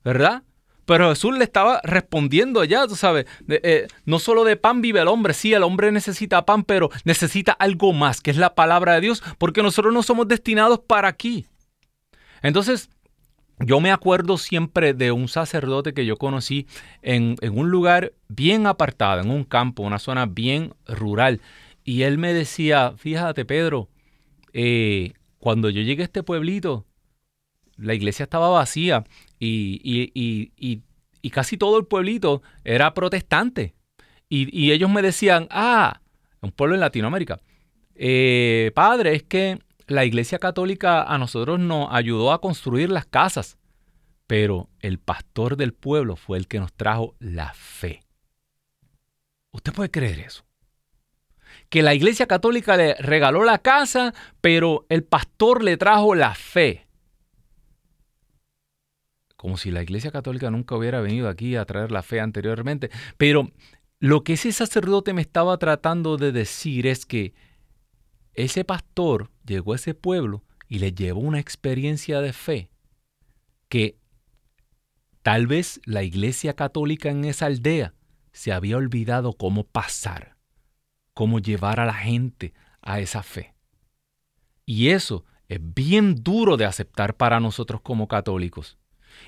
¿verdad? 0.04 0.42
Pero 0.86 1.10
Jesús 1.10 1.38
le 1.38 1.44
estaba 1.44 1.80
respondiendo 1.84 2.60
allá, 2.60 2.88
tú 2.88 2.96
sabes, 2.96 3.28
eh, 3.48 3.88
no 4.06 4.18
solo 4.18 4.44
de 4.44 4.58
pan 4.58 4.82
vive 4.82 5.02
el 5.02 5.08
hombre, 5.08 5.36
sí, 5.36 5.54
el 5.54 5.62
hombre 5.62 5.92
necesita 5.92 6.46
pan, 6.46 6.64
pero 6.64 6.90
necesita 7.06 7.52
algo 7.52 7.94
más, 7.94 8.20
que 8.20 8.32
es 8.32 8.38
la 8.38 8.56
palabra 8.56 8.96
de 8.96 9.02
Dios, 9.02 9.24
porque 9.38 9.62
nosotros 9.62 9.94
no 9.94 10.02
somos 10.02 10.28
destinados 10.28 10.80
para 10.80 11.08
aquí. 11.08 11.46
Entonces, 12.42 12.90
yo 13.60 13.80
me 13.80 13.92
acuerdo 13.92 14.38
siempre 14.38 14.94
de 14.94 15.12
un 15.12 15.28
sacerdote 15.28 15.94
que 15.94 16.06
yo 16.06 16.18
conocí 16.18 16.68
en, 17.02 17.36
un 17.52 17.70
lugar 17.70 18.14
bien 18.28 18.68
apartado, 18.68 19.22
en 19.22 19.30
un 19.30 19.44
campo, 19.44 19.84
una 19.84 20.00
zona 20.00 20.26
bien 20.26 20.74
rural, 20.88 21.42
y 21.84 22.04
él 22.04 22.18
me 22.18 22.34
decía, 22.34 22.94
fíjate 22.98 23.46
Pedro, 23.46 23.90
eh, 24.54 25.14
cuando 25.38 25.70
yo 25.70 25.82
llegué 25.82 26.04
a 26.04 26.06
este 26.06 26.24
pueblito, 26.24 26.86
la 27.78 27.94
iglesia 27.94 28.24
estaba 28.24 28.50
vacía 28.50 29.04
y, 29.40 30.82
casi 31.32 31.58
todo 31.58 31.78
el 31.78 31.86
pueblito 31.86 32.42
era 32.64 32.94
protestante. 32.94 33.74
Y, 34.30 34.72
ellos 34.72 34.90
me 34.90 35.02
decían, 35.02 35.48
ah, 35.52 36.02
un 36.42 36.52
pueblo 36.52 36.76
en 36.76 36.82
Latinoamérica, 36.82 37.40
eh, 37.96 38.72
padre, 38.74 39.16
es 39.16 39.24
que 39.24 39.60
la 39.94 40.06
iglesia 40.06 40.40
católica 40.40 41.04
a 41.04 41.18
nosotros 41.18 41.60
nos 41.60 41.88
ayudó 41.92 42.32
a 42.32 42.42
construir 42.42 42.90
las 42.90 43.06
casas, 43.06 43.58
pero 44.28 44.70
el 44.80 45.00
pastor 45.00 45.58
del 45.58 45.74
pueblo 45.74 46.16
fue 46.16 46.38
el 46.38 46.48
que 46.48 46.60
nos 46.60 46.74
trajo 46.74 47.16
la 47.20 47.54
fe. 47.54 48.02
¿Usted 49.52 49.74
puede 49.74 49.92
creer 49.92 50.20
eso? 50.20 50.44
Que 51.70 51.84
la 51.84 51.94
iglesia 51.94 52.28
católica 52.28 52.76
le 52.76 52.96
regaló 52.96 53.44
la 53.44 53.60
casa, 53.60 54.14
pero 54.42 54.86
el 54.90 55.04
pastor 55.04 55.64
le 55.64 55.78
trajo 55.78 56.16
la 56.16 56.34
fe 56.36 56.88
como 59.44 59.58
si 59.58 59.72
la 59.72 59.84
Iglesia 59.84 60.10
Católica 60.10 60.50
nunca 60.50 60.74
hubiera 60.78 61.02
venido 61.02 61.28
aquí 61.28 61.58
a 61.58 61.66
traer 61.66 61.92
la 61.92 62.02
fe 62.02 62.22
anteriormente. 62.22 62.90
Pero 63.18 63.52
lo 64.00 64.24
que 64.24 64.34
ese 64.34 64.54
sacerdote 64.54 65.12
me 65.12 65.22
estaba 65.22 65.58
tratando 65.58 66.16
de 66.16 66.32
decir 66.32 66.88
es 66.88 67.06
que 67.06 67.34
ese 68.34 68.64
pastor 68.64 69.32
llegó 69.46 69.74
a 69.74 69.76
ese 69.76 69.94
pueblo 69.94 70.44
y 70.68 70.80
le 70.80 70.92
llevó 70.94 71.22
una 71.22 71.40
experiencia 71.40 72.22
de 72.22 72.34
fe 72.34 72.70
que 73.70 73.98
tal 75.22 75.48
vez 75.48 75.82
la 75.86 76.04
Iglesia 76.04 76.56
Católica 76.56 77.10
en 77.10 77.26
esa 77.26 77.46
aldea 77.46 77.94
se 78.32 78.52
había 78.52 78.78
olvidado 78.78 79.34
cómo 79.34 79.64
pasar, 79.64 80.38
cómo 81.14 81.40
llevar 81.40 81.80
a 81.80 81.86
la 81.86 81.94
gente 81.94 82.54
a 82.82 83.00
esa 83.00 83.24
fe. 83.24 83.54
Y 84.66 84.90
eso 84.90 85.26
es 85.48 85.60
bien 85.62 86.24
duro 86.24 86.58
de 86.58 86.66
aceptar 86.66 87.16
para 87.16 87.40
nosotros 87.40 87.82
como 87.82 88.08
católicos. 88.08 88.78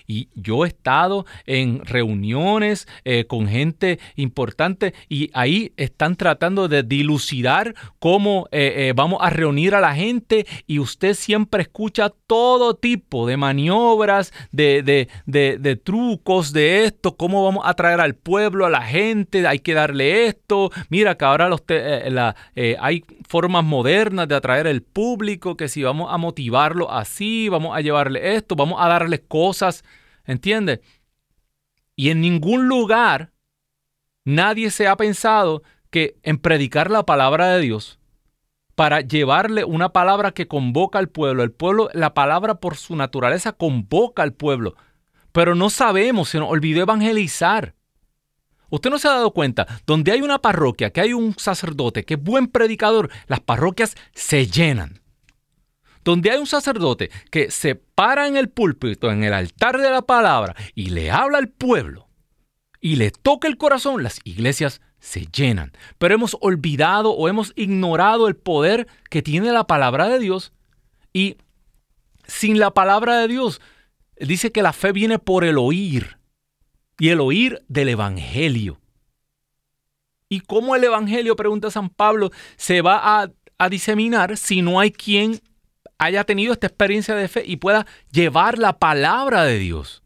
Y 0.08 0.30
yo 0.36 0.66
he 0.66 0.68
estado 0.68 1.26
en 1.46 1.84
reuniones 1.86 2.88
eh, 3.04 3.26
con 3.26 3.48
gente 3.48 4.00
importante 4.16 4.94
y 5.10 5.30
ahí 5.34 5.74
están 5.78 6.16
tratando 6.16 6.68
de 6.68 6.84
dilucidar 6.84 7.76
cómo 8.00 8.48
eh, 8.52 8.74
eh, 8.90 8.94
vamos 8.96 9.20
a 9.22 9.30
reunir 9.30 9.76
a 9.76 9.82
la 9.82 9.96
gente 9.96 10.46
y 10.68 10.80
usted 10.80 11.14
siempre 11.14 11.64
escucha 11.64 12.12
todo 12.28 12.76
tipo 12.76 13.28
de 13.28 13.38
maniobras, 13.38 14.34
de, 14.52 15.08
de, 15.26 15.76
trucos, 15.84 16.54
de 16.54 16.86
esto, 16.86 17.16
cómo 17.16 17.44
vamos 17.44 17.64
a 17.66 17.74
traer 17.74 18.00
al 18.00 18.16
pueblo, 18.16 18.66
a 18.66 18.70
la 18.70 18.82
gente, 18.82 19.48
hay 19.48 19.60
que 19.60 19.74
darle 19.74 20.28
esto. 20.28 20.72
Mira 20.90 21.16
que 21.18 21.26
ahora 21.26 21.50
los 21.50 21.64
hay 22.80 23.04
formas 23.28 23.64
modernas 23.64 24.28
de 24.28 24.36
atraer 24.36 24.68
al 24.68 24.82
público, 24.82 25.58
que 25.58 25.68
si 25.68 25.84
vamos 25.84 26.12
a 26.12 26.18
motivarlo 26.18 26.92
así, 26.92 27.50
vamos 27.50 27.76
a 27.76 27.82
llevarle 27.82 28.36
esto, 28.36 28.56
vamos 28.56 28.78
a 28.80 28.88
darle 28.88 29.22
cosas 29.22 29.84
¿Entiendes? 30.26 30.80
Y 31.96 32.10
en 32.10 32.22
ningún 32.22 32.68
lugar 32.68 33.32
nadie 34.24 34.72
se 34.72 34.88
ha 34.88 34.98
pensado 34.98 35.64
que 35.90 36.18
en 36.24 36.38
predicar 36.38 36.92
la 36.92 37.06
palabra 37.06 37.50
de 37.50 37.62
Dios 37.62 38.00
para 38.76 39.00
llevarle 39.00 39.64
una 39.64 39.94
palabra 39.94 40.32
que 40.32 40.48
convoca 40.48 41.00
al 41.00 41.08
pueblo. 41.08 41.44
El 41.44 41.52
pueblo, 41.52 41.90
la 41.94 42.14
palabra 42.14 42.56
por 42.56 42.76
su 42.76 42.96
naturaleza 42.96 43.54
convoca 43.54 44.22
al 44.24 44.34
pueblo. 44.34 44.76
Pero 45.32 45.56
no 45.56 45.70
sabemos, 45.70 46.30
se 46.30 46.40
nos 46.40 46.50
olvidó 46.50 46.82
evangelizar. 46.82 47.76
Usted 48.70 48.90
no 48.90 49.00
se 49.00 49.08
ha 49.08 49.12
dado 49.12 49.32
cuenta, 49.32 49.68
donde 49.86 50.12
hay 50.12 50.22
una 50.22 50.42
parroquia, 50.42 50.90
que 50.90 51.00
hay 51.00 51.14
un 51.14 51.36
sacerdote, 51.38 52.04
que 52.04 52.16
es 52.16 52.22
buen 52.22 52.48
predicador, 52.48 53.10
las 53.28 53.40
parroquias 53.40 53.96
se 54.14 54.48
llenan 54.48 55.05
donde 56.06 56.32
hay 56.32 56.40
un 56.40 56.48
sacerdote 56.48 57.12
que 57.30 57.52
se 57.52 57.76
para 57.76 58.28
en 58.28 58.38
el 58.38 58.48
púlpito, 58.48 59.12
en 59.12 59.26
el 59.26 59.34
altar 59.34 59.80
de 59.80 59.90
la 59.90 60.04
palabra, 60.04 60.56
y 60.74 60.92
le 60.92 61.12
habla 61.12 61.40
al 61.40 61.50
pueblo, 61.50 62.08
y 62.80 62.96
le 62.96 63.12
toca 63.12 63.50
el 63.50 63.58
corazón, 63.58 64.04
las 64.04 64.22
iglesias 64.24 64.80
se 65.00 65.26
llenan. 65.26 65.72
Pero 65.98 66.16
hemos 66.16 66.38
olvidado 66.42 67.12
o 67.12 67.28
hemos 67.28 67.54
ignorado 67.56 68.28
el 68.28 68.36
poder 68.36 68.88
que 69.10 69.22
tiene 69.22 69.52
la 69.52 69.68
palabra 69.68 70.08
de 70.08 70.20
Dios. 70.20 70.52
Y 71.14 71.38
sin 72.28 72.60
la 72.60 72.72
palabra 72.72 73.20
de 73.20 73.28
Dios, 73.28 73.62
dice 74.20 74.52
que 74.52 74.64
la 74.64 74.74
fe 74.74 74.92
viene 74.92 75.20
por 75.20 75.44
el 75.44 75.58
oír. 75.58 76.18
Y 76.98 77.10
el 77.10 77.20
oír 77.20 77.64
del 77.68 77.90
Evangelio. 77.90 78.80
¿Y 80.28 80.40
cómo 80.40 80.76
el 80.76 80.84
Evangelio, 80.84 81.36
pregunta 81.36 81.70
San 81.70 81.90
Pablo, 81.90 82.32
se 82.56 82.82
va 82.82 83.24
a, 83.58 83.70
diseminar 83.70 84.38
si 84.38 84.62
no 84.62 84.80
hay 84.80 84.92
quien 84.92 85.40
haya 85.98 86.24
tenido 86.24 86.54
esta 86.54 86.68
experiencia 86.68 87.16
de 87.16 87.28
fe 87.28 87.44
y 87.46 87.58
pueda 87.58 87.86
llevar 88.12 88.58
la 88.58 88.80
palabra 88.80 89.44
de 89.44 89.60
Dios. 89.60 90.04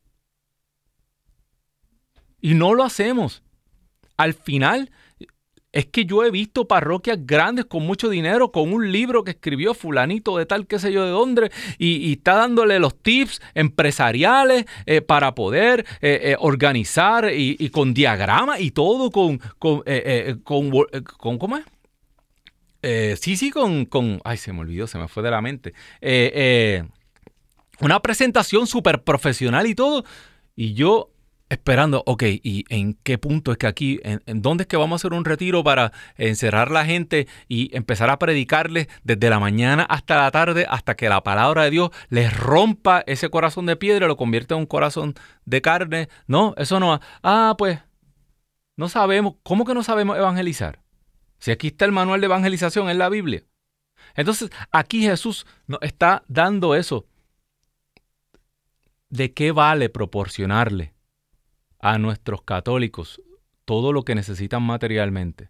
Y 2.42 2.54
no 2.54 2.74
lo 2.74 2.84
hacemos. 2.84 3.44
Al 4.18 4.34
final, 4.34 4.92
es 5.72 5.86
que 5.86 6.06
yo 6.06 6.24
he 6.24 6.32
visto 6.32 6.68
parroquias 6.68 7.20
grandes 7.26 7.66
con 7.66 7.86
mucho 7.86 8.10
dinero, 8.10 8.52
con 8.52 8.74
un 8.74 8.92
libro 8.92 9.24
que 9.24 9.32
escribió 9.32 9.74
fulanito 9.74 10.38
de 10.38 10.46
tal, 10.46 10.68
qué 10.68 10.80
sé 10.80 10.92
yo 10.92 11.06
de 11.06 11.12
dónde, 11.12 11.52
y, 11.78 12.14
está 12.14 12.36
dándole 12.36 12.80
los 12.80 12.98
tips 12.98 13.42
empresariales 13.54 14.66
eh, 14.86 15.02
para 15.02 15.36
poder 15.36 15.86
eh, 16.02 16.20
eh, 16.24 16.36
organizar 16.40 17.32
y, 17.34 17.70
con 17.70 17.94
diagrama 17.94 18.60
y 18.60 18.72
todo 18.72 19.12
con, 19.12 19.40
con, 19.60 19.84
con 20.44 21.38
¿cómo 21.38 21.58
es? 21.58 21.66
Eh, 22.82 23.16
sí, 23.20 23.36
sí, 23.38 23.52
con, 23.52 23.86
con, 23.86 24.22
Ay, 24.24 24.38
se 24.38 24.54
me 24.54 24.62
olvidó, 24.62 24.88
se 24.88 24.98
me 24.98 25.08
fue 25.08 25.24
de 25.24 25.32
la 25.32 25.42
mente. 25.42 25.74
Eh, 26.02 26.32
eh, 26.34 26.84
una 27.82 28.00
presentación 28.02 28.68
súper 28.68 29.04
profesional 29.04 29.68
y 29.68 29.76
todo. 29.76 30.04
Y 30.56 30.74
yo 30.74 31.12
esperando, 31.50 32.04
ok, 32.06 32.24
¿y 32.24 32.64
en 32.70 32.94
qué 32.94 33.18
punto 33.18 33.52
es 33.52 33.58
que 33.58 33.68
aquí, 33.68 34.00
en, 34.04 34.42
dónde 34.42 34.64
es 34.64 34.68
que 34.68 34.78
vamos 34.78 34.94
a 34.94 35.00
hacer 35.02 35.18
un 35.18 35.26
retiro 35.26 35.64
para 35.64 35.92
encerrar 36.18 36.70
la 36.70 36.86
gente 36.86 37.28
y 37.48 37.76
empezar 37.76 38.10
a 38.10 38.20
predicarles 38.20 38.88
desde 39.04 39.30
la 39.30 39.40
mañana 39.40 39.84
hasta 39.84 40.18
la 40.18 40.30
tarde, 40.32 40.68
hasta 40.70 40.96
que 40.96 41.10
la 41.10 41.24
palabra 41.24 41.64
de 41.64 41.72
Dios 41.72 41.90
les 42.10 42.38
rompa 42.38 43.04
ese 43.08 43.30
corazón 43.30 43.66
de 43.66 43.76
piedra 43.76 44.08
lo 44.08 44.16
convierta 44.16 44.54
en 44.54 44.62
un 44.62 44.66
corazón 44.68 45.16
de 45.46 45.62
carne? 45.62 46.10
No, 46.28 46.54
eso 46.58 46.80
no. 46.80 47.00
Ah, 47.24 47.56
pues, 47.58 47.80
no 48.78 48.88
sabemos. 48.88 49.36
¿Cómo 49.44 49.66
que 49.66 49.74
no 49.74 49.84
sabemos 49.84 50.18
evangelizar? 50.18 50.80
Si 51.40 51.52
aquí 51.52 51.68
está 51.68 51.86
el 51.86 51.92
manual 51.92 52.22
de 52.22 52.26
evangelización 52.26 52.90
en 52.90 52.98
la 52.98 53.10
Biblia. 53.10 53.44
Entonces, 54.16 54.50
aquí 54.72 55.02
Jesús 55.02 55.46
nos 55.68 55.82
está 55.82 56.24
dando 56.28 56.76
eso. 56.76 57.06
¿De 59.10 59.34
qué 59.34 59.52
vale 59.52 59.90
proporcionarle 59.90 60.94
a 61.80 61.98
nuestros 61.98 62.42
católicos 62.44 63.22
todo 63.66 63.94
lo 63.94 64.04
que 64.04 64.16
necesitan 64.16 64.64
materialmente. 64.64 65.50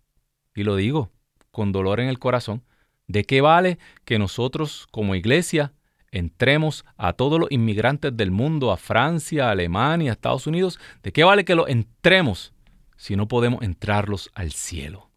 Y 0.54 0.64
lo 0.64 0.76
digo 0.76 1.12
con 1.52 1.72
dolor 1.72 2.00
en 2.00 2.10
el 2.10 2.20
corazón. 2.20 2.64
¿De 3.08 3.24
qué 3.24 3.42
vale 3.42 3.80
que 4.06 4.20
nosotros 4.20 4.88
como 4.92 5.16
iglesia 5.16 5.74
entremos 6.12 6.86
a 6.98 7.14
todos 7.14 7.40
los 7.40 7.52
inmigrantes 7.52 8.16
del 8.16 8.32
mundo, 8.32 8.72
a 8.72 8.78
Francia, 8.78 9.48
a 9.48 9.52
Alemania, 9.52 10.12
a 10.12 10.14
Estados 10.14 10.48
Unidos? 10.48 10.80
¿De 11.02 11.12
qué 11.12 11.24
vale 11.24 11.46
que 11.46 11.56
los 11.56 11.70
entremos 11.70 12.54
si 12.98 13.16
no 13.16 13.28
podemos 13.28 13.64
entrarlos 13.64 14.30
al 14.36 14.52
cielo? 14.52 15.09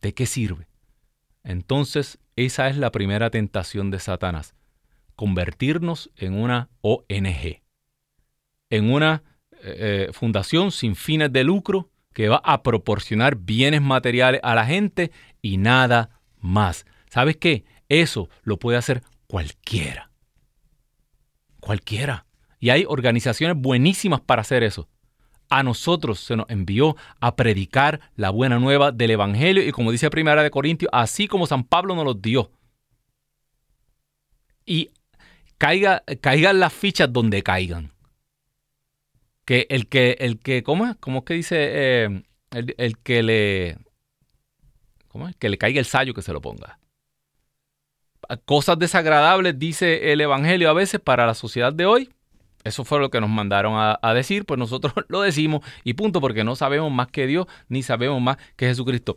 ¿De 0.00 0.14
qué 0.14 0.26
sirve? 0.26 0.68
Entonces, 1.42 2.18
esa 2.36 2.68
es 2.68 2.76
la 2.76 2.92
primera 2.92 3.30
tentación 3.30 3.90
de 3.90 3.98
Satanás, 3.98 4.54
convertirnos 5.16 6.10
en 6.16 6.34
una 6.34 6.68
ONG, 6.82 7.62
en 8.70 8.90
una 8.90 9.22
eh, 9.62 10.06
eh, 10.08 10.12
fundación 10.12 10.70
sin 10.70 10.94
fines 10.94 11.32
de 11.32 11.42
lucro 11.42 11.90
que 12.12 12.28
va 12.28 12.40
a 12.44 12.62
proporcionar 12.62 13.36
bienes 13.36 13.82
materiales 13.82 14.40
a 14.44 14.54
la 14.54 14.66
gente 14.66 15.10
y 15.42 15.56
nada 15.56 16.20
más. 16.38 16.86
¿Sabes 17.10 17.36
qué? 17.36 17.64
Eso 17.88 18.28
lo 18.42 18.58
puede 18.58 18.78
hacer 18.78 19.02
cualquiera. 19.26 20.10
Cualquiera. 21.60 22.26
Y 22.60 22.70
hay 22.70 22.84
organizaciones 22.86 23.56
buenísimas 23.56 24.20
para 24.20 24.42
hacer 24.42 24.62
eso. 24.62 24.88
A 25.48 25.62
nosotros 25.62 26.20
se 26.20 26.36
nos 26.36 26.48
envió 26.50 26.96
a 27.20 27.36
predicar 27.36 28.00
la 28.16 28.30
buena 28.30 28.58
nueva 28.58 28.92
del 28.92 29.12
Evangelio 29.12 29.66
y 29.66 29.72
como 29.72 29.92
dice 29.92 30.10
Primera 30.10 30.42
de 30.42 30.50
Corintios, 30.50 30.90
así 30.92 31.26
como 31.26 31.46
San 31.46 31.64
Pablo 31.64 31.94
nos 31.94 32.04
los 32.04 32.20
dio. 32.20 32.50
Y 34.66 34.90
caiga, 35.56 36.02
caigan 36.20 36.60
las 36.60 36.72
fichas 36.72 37.12
donde 37.12 37.42
caigan 37.42 37.92
que 39.48 39.66
el 39.70 39.88
que, 39.88 40.18
el 40.20 40.38
que, 40.40 40.62
¿cómo 40.62 40.84
es? 40.84 40.96
¿Cómo 40.96 41.20
es 41.20 41.24
que 41.24 41.32
dice 41.32 41.56
eh, 41.58 42.22
el, 42.50 42.98
que 42.98 43.22
le, 43.22 43.78
¿cómo 45.06 45.26
es? 45.26 45.36
Que 45.36 45.48
le 45.48 45.56
caiga 45.56 45.80
el 45.80 45.86
sallo 45.86 46.12
que 46.12 46.20
se 46.20 46.34
lo 46.34 46.42
ponga. 46.42 46.78
Cosas 48.44 48.78
desagradables, 48.78 49.58
dice 49.58 50.12
el 50.12 50.20
Evangelio 50.20 50.68
a 50.68 50.74
veces 50.74 51.00
para 51.00 51.24
la 51.24 51.32
sociedad 51.32 51.72
de 51.72 51.86
hoy. 51.86 52.10
Eso 52.68 52.84
fue 52.84 53.00
lo 53.00 53.10
que 53.10 53.20
nos 53.20 53.30
mandaron 53.30 53.74
a, 53.76 54.14
decir, 54.14 54.44
pues 54.44 54.58
nosotros 54.58 54.92
lo 55.08 55.22
decimos 55.22 55.62
y 55.84 55.94
punto, 55.94 56.20
porque 56.20 56.44
no 56.44 56.56
sabemos 56.56 56.92
más 56.92 57.08
que 57.08 57.26
Dios, 57.26 57.46
ni 57.68 57.82
sabemos 57.82 58.20
más 58.20 58.36
que 58.56 58.66
Jesucristo. 58.66 59.16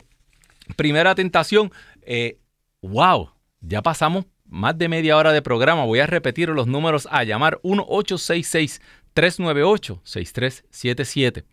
Primera 0.76 1.14
tentación, 1.14 1.72
eh, 2.02 2.38
wow, 2.82 3.30
ya 3.60 3.82
pasamos 3.82 4.26
más 4.44 4.76
de 4.76 4.88
media 4.88 5.16
hora 5.16 5.32
de 5.32 5.42
programa. 5.42 5.84
Voy 5.84 6.00
a 6.00 6.06
repetir 6.06 6.48
los 6.50 6.66
números 6.66 7.08
a 7.10 7.24
llamar 7.24 7.58
1866 7.62 8.80
398-6377. 9.14 11.44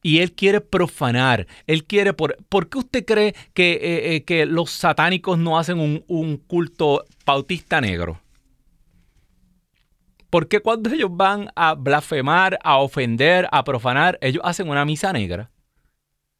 Y 0.03 0.19
él 0.19 0.33
quiere 0.33 0.61
profanar. 0.61 1.47
Él 1.67 1.85
quiere. 1.85 2.13
Por, 2.13 2.37
¿Por 2.49 2.69
qué 2.69 2.79
usted 2.79 3.05
cree 3.05 3.35
que, 3.55 3.73
eh, 3.73 4.15
eh, 4.15 4.25
que 4.25 4.47
los 4.47 4.71
satánicos 4.71 5.39
no 5.39 5.59
hacen 5.59 5.81
un, 5.81 6.05
un 6.07 6.37
culto 6.37 7.05
bautista 7.25 7.81
negro? 7.81 8.21
¿Por 10.31 10.49
qué 10.49 10.61
cuando 10.61 10.91
ellos 10.91 11.11
van 11.13 11.51
a 11.57 11.75
blasfemar, 11.75 12.59
a 12.63 12.79
ofender, 12.79 13.49
a 13.51 13.65
profanar, 13.65 14.19
ellos 14.21 14.43
hacen 14.45 14.69
una 14.69 14.85
misa 14.85 15.13
negra? 15.13 15.51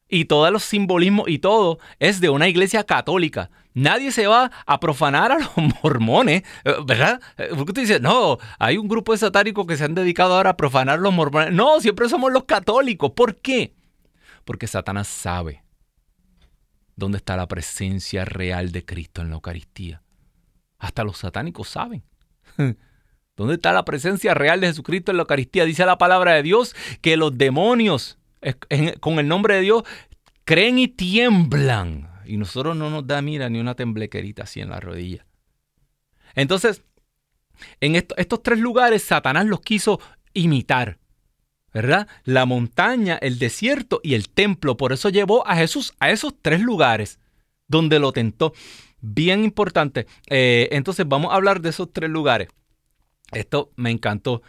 Y 0.09 0.25
todos 0.25 0.51
los 0.51 0.63
simbolismos 0.63 1.27
y 1.27 1.39
todo 1.39 1.79
es 1.99 2.19
de 2.21 2.29
una 2.29 2.47
iglesia 2.47 2.83
católica. 2.83 3.49
Nadie 3.73 4.11
se 4.11 4.27
va 4.27 4.51
a 4.65 4.79
profanar 4.79 5.31
a 5.31 5.39
los 5.39 5.51
mormones, 5.83 6.43
eh, 6.63 6.75
¿verdad? 6.85 7.21
Eh, 7.37 7.49
Porque 7.55 7.73
tú 7.73 7.81
dices, 7.81 8.01
no, 8.01 8.37
hay 8.57 8.77
un 8.77 8.87
grupo 8.87 9.11
de 9.11 9.19
satánicos 9.19 9.67
que 9.67 9.77
se 9.77 9.83
han 9.83 9.95
dedicado 9.95 10.35
ahora 10.35 10.51
a 10.51 10.57
profanar 10.57 10.99
a 10.99 11.01
los 11.01 11.13
mormones. 11.13 11.53
No, 11.53 11.79
siempre 11.79 12.09
somos 12.09 12.31
los 12.31 12.45
católicos. 12.45 13.11
¿Por 13.11 13.35
qué? 13.35 13.75
Porque 14.45 14.67
Satanás 14.67 15.07
sabe 15.07 15.63
dónde 16.95 17.17
está 17.17 17.37
la 17.37 17.47
presencia 17.47 18.25
real 18.25 18.71
de 18.71 18.83
Cristo 18.83 19.21
en 19.21 19.29
la 19.29 19.35
Eucaristía. 19.35 20.01
Hasta 20.79 21.03
los 21.03 21.17
satánicos 21.17 21.69
saben. 21.69 22.03
¿Dónde 23.35 23.53
está 23.53 23.71
la 23.71 23.85
presencia 23.85 24.33
real 24.33 24.61
de 24.61 24.67
Jesucristo 24.67 25.11
en 25.11 25.17
la 25.17 25.21
Eucaristía? 25.21 25.65
Dice 25.65 25.85
la 25.85 25.99
palabra 25.99 26.33
de 26.33 26.41
Dios 26.41 26.75
que 27.01 27.17
los 27.17 27.37
demonios 27.37 28.17
con 28.99 29.19
el 29.19 29.27
nombre 29.27 29.55
de 29.55 29.61
Dios, 29.61 29.83
creen 30.43 30.79
y 30.79 30.87
tiemblan. 30.87 32.09
Y 32.25 32.37
nosotros 32.37 32.75
no 32.75 32.89
nos 32.89 33.07
da, 33.07 33.21
mira, 33.21 33.49
ni 33.49 33.59
una 33.59 33.75
temblequerita 33.75 34.43
así 34.43 34.59
en 34.59 34.69
la 34.69 34.79
rodilla. 34.79 35.25
Entonces, 36.35 36.83
en 37.79 37.95
estos 37.95 38.43
tres 38.43 38.59
lugares, 38.59 39.03
Satanás 39.03 39.45
los 39.45 39.61
quiso 39.61 39.99
imitar. 40.33 40.99
¿verdad? 41.73 42.07
La 42.23 42.47
montaña, 42.47 43.19
el 43.21 43.37
desierto 43.37 43.99
y 44.01 44.15
el 44.15 44.29
templo. 44.29 44.77
Por 44.77 44.93
eso 44.93 45.09
llevó 45.09 45.47
a 45.47 45.55
Jesús 45.55 45.93
a 45.99 46.09
esos 46.09 46.33
tres 46.41 46.59
lugares 46.59 47.19
donde 47.67 47.99
lo 47.99 48.11
tentó. 48.13 48.53
Bien 48.99 49.43
importante. 49.43 50.07
Eh, 50.27 50.69
entonces 50.71 51.07
vamos 51.07 51.31
a 51.31 51.35
hablar 51.35 51.61
de 51.61 51.69
esos 51.69 51.93
tres 51.93 52.09
lugares. 52.09 52.47
Esto 53.31 53.71
me 53.75 53.91
encantó. 53.91 54.41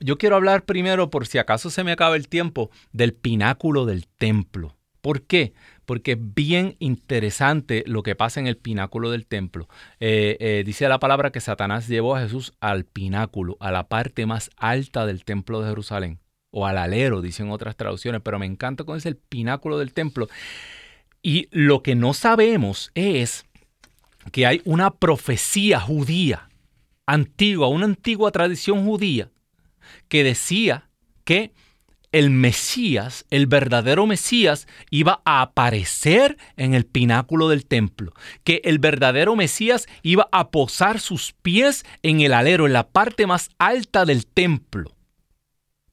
Yo 0.00 0.18
quiero 0.18 0.36
hablar 0.36 0.64
primero, 0.64 1.10
por 1.10 1.26
si 1.26 1.38
acaso 1.38 1.70
se 1.70 1.84
me 1.84 1.92
acaba 1.92 2.16
el 2.16 2.28
tiempo, 2.28 2.70
del 2.92 3.14
pináculo 3.14 3.86
del 3.86 4.06
templo. 4.06 4.76
¿Por 5.00 5.22
qué? 5.22 5.54
Porque 5.86 6.12
es 6.12 6.18
bien 6.20 6.76
interesante 6.78 7.84
lo 7.86 8.02
que 8.02 8.14
pasa 8.14 8.40
en 8.40 8.46
el 8.46 8.56
pináculo 8.56 9.10
del 9.10 9.26
templo. 9.26 9.68
Eh, 9.98 10.36
eh, 10.40 10.62
dice 10.64 10.88
la 10.88 11.00
palabra 11.00 11.32
que 11.32 11.40
Satanás 11.40 11.88
llevó 11.88 12.16
a 12.16 12.20
Jesús 12.20 12.52
al 12.60 12.84
pináculo, 12.84 13.56
a 13.60 13.70
la 13.70 13.88
parte 13.88 14.26
más 14.26 14.50
alta 14.56 15.06
del 15.06 15.24
templo 15.24 15.60
de 15.60 15.68
Jerusalén, 15.68 16.20
o 16.50 16.66
al 16.66 16.78
alero, 16.78 17.22
dicen 17.22 17.50
otras 17.50 17.76
traducciones, 17.76 18.20
pero 18.22 18.38
me 18.38 18.46
encanta 18.46 18.84
cómo 18.84 18.96
es 18.96 19.06
el 19.06 19.16
pináculo 19.16 19.78
del 19.78 19.92
templo. 19.92 20.28
Y 21.22 21.48
lo 21.50 21.82
que 21.82 21.94
no 21.94 22.12
sabemos 22.12 22.90
es 22.94 23.46
que 24.32 24.46
hay 24.46 24.60
una 24.64 24.90
profecía 24.90 25.80
judía 25.80 26.48
antigua, 27.06 27.68
una 27.68 27.86
antigua 27.86 28.30
tradición 28.30 28.84
judía, 28.84 29.30
que 30.08 30.24
decía 30.24 30.88
que 31.24 31.52
el 32.12 32.30
Mesías, 32.30 33.24
el 33.30 33.46
verdadero 33.46 34.06
Mesías, 34.06 34.66
iba 34.90 35.22
a 35.24 35.42
aparecer 35.42 36.38
en 36.56 36.74
el 36.74 36.84
pináculo 36.84 37.48
del 37.48 37.66
templo, 37.66 38.12
que 38.42 38.60
el 38.64 38.78
verdadero 38.78 39.36
Mesías 39.36 39.86
iba 40.02 40.28
a 40.32 40.50
posar 40.50 40.98
sus 40.98 41.32
pies 41.32 41.84
en 42.02 42.20
el 42.20 42.32
alero, 42.32 42.66
en 42.66 42.72
la 42.72 42.88
parte 42.88 43.26
más 43.26 43.50
alta 43.58 44.04
del 44.04 44.26
templo 44.26 44.96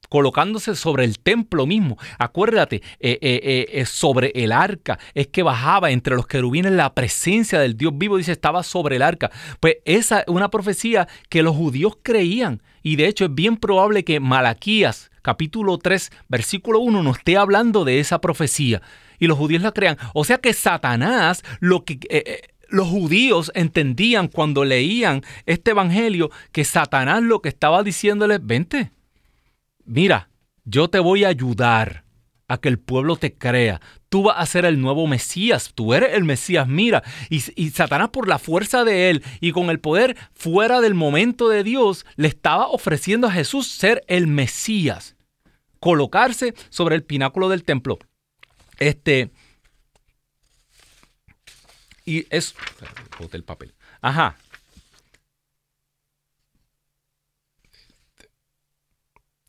colocándose 0.09 0.75
sobre 0.75 1.03
el 1.03 1.19
templo 1.19 1.65
mismo. 1.65 1.97
Acuérdate, 2.17 2.77
eh, 2.99 3.19
eh, 3.21 3.67
eh, 3.71 3.85
sobre 3.85 4.31
el 4.35 4.51
arca 4.51 4.99
es 5.13 5.27
que 5.27 5.43
bajaba 5.43 5.91
entre 5.91 6.15
los 6.15 6.27
querubines 6.27 6.71
la 6.71 6.93
presencia 6.93 7.59
del 7.59 7.77
Dios 7.77 7.97
vivo, 7.97 8.17
dice, 8.17 8.31
estaba 8.31 8.63
sobre 8.63 8.97
el 8.97 9.01
arca. 9.01 9.31
Pues 9.59 9.77
esa 9.85 10.21
es 10.21 10.27
una 10.27 10.49
profecía 10.49 11.07
que 11.29 11.43
los 11.43 11.55
judíos 11.55 11.97
creían 12.01 12.61
y 12.83 12.95
de 12.95 13.07
hecho 13.07 13.25
es 13.25 13.35
bien 13.35 13.57
probable 13.57 14.03
que 14.03 14.19
Malaquías 14.19 15.11
capítulo 15.21 15.77
3 15.77 16.11
versículo 16.29 16.79
1 16.79 17.03
nos 17.03 17.17
esté 17.17 17.37
hablando 17.37 17.83
de 17.85 17.99
esa 17.99 18.21
profecía 18.21 18.81
y 19.19 19.27
los 19.27 19.37
judíos 19.37 19.61
la 19.61 19.71
crean. 19.71 19.97
O 20.13 20.23
sea 20.23 20.37
que 20.37 20.53
Satanás, 20.53 21.43
lo 21.59 21.83
que... 21.83 21.99
los 22.69 22.87
judíos 22.87 23.51
entendían 23.55 24.27
cuando 24.27 24.65
leían 24.65 25.21
este 25.45 25.71
evangelio 25.71 26.29
que 26.51 26.65
Satanás 26.65 27.23
lo 27.23 27.41
que 27.41 27.49
estaba 27.49 27.81
diciéndoles, 27.81 28.45
vente, 28.45 28.91
mira, 29.85 30.29
yo 30.65 30.89
te 30.89 30.99
voy 30.99 31.23
a 31.23 31.29
ayudar 31.29 32.03
a 32.47 32.57
que 32.59 32.69
el 32.69 32.79
pueblo 32.79 33.17
te 33.17 33.33
crea. 33.33 33.81
Tú 34.09 34.23
vas 34.23 34.37
a 34.39 34.45
ser 34.45 34.65
el 34.65 34.79
nuevo 34.79 35.05
Mesías, 35.07 35.73
tú 35.75 35.93
eres 35.93 36.13
el 36.13 36.23
Mesías, 36.23 36.67
mira. 36.67 37.03
Y, 37.29 37.41
Satanás 37.71 38.09
por 38.09 38.27
la 38.27 38.39
fuerza 38.39 38.83
de 38.83 39.09
él 39.09 39.23
y 39.41 39.51
con 39.51 39.69
el 39.69 39.79
poder 39.79 40.17
fuera 40.33 40.79
del 40.81 40.93
momento 40.93 41.49
de 41.49 41.63
Dios, 41.63 42.05
le 42.15 42.27
estaba 42.27 42.67
ofreciendo 42.67 43.27
a 43.27 43.31
Jesús 43.31 43.67
ser 43.67 44.03
el 44.07 44.27
Mesías, 44.27 45.15
colocarse 45.79 46.53
sobre 46.69 46.95
el 46.95 47.03
pináculo 47.03 47.49
del 47.49 47.63
templo. 47.63 47.99
Este... 48.77 49.31
Y 52.05 52.25
es... 52.29 52.55
el 53.33 53.43
papel. 53.43 53.73
Ajá. 53.99 54.37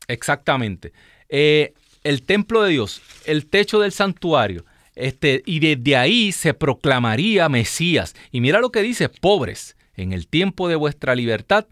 Exactamente. 0.09 0.91
Eh, 1.29 1.73
el 2.09 2.23
templo 2.23 2.63
de 2.63 2.71
Dios, 2.71 3.01
el 3.25 3.45
techo 3.45 3.79
del 3.79 3.91
santuario, 3.91 4.65
este, 4.95 5.43
y 5.45 5.59
desde 5.59 5.95
ahí 5.95 6.31
se 6.31 6.55
proclamaría 6.55 7.47
Mesías. 7.49 8.15
Y 8.31 8.41
mira 8.41 8.59
lo 8.59 8.71
que 8.71 8.81
dice, 8.81 9.09
pobres, 9.09 9.77
en 9.93 10.11
el 10.11 10.27
tiempo 10.27 10.67
de 10.67 10.75
vuestra 10.75 11.13
libertad, 11.13 11.67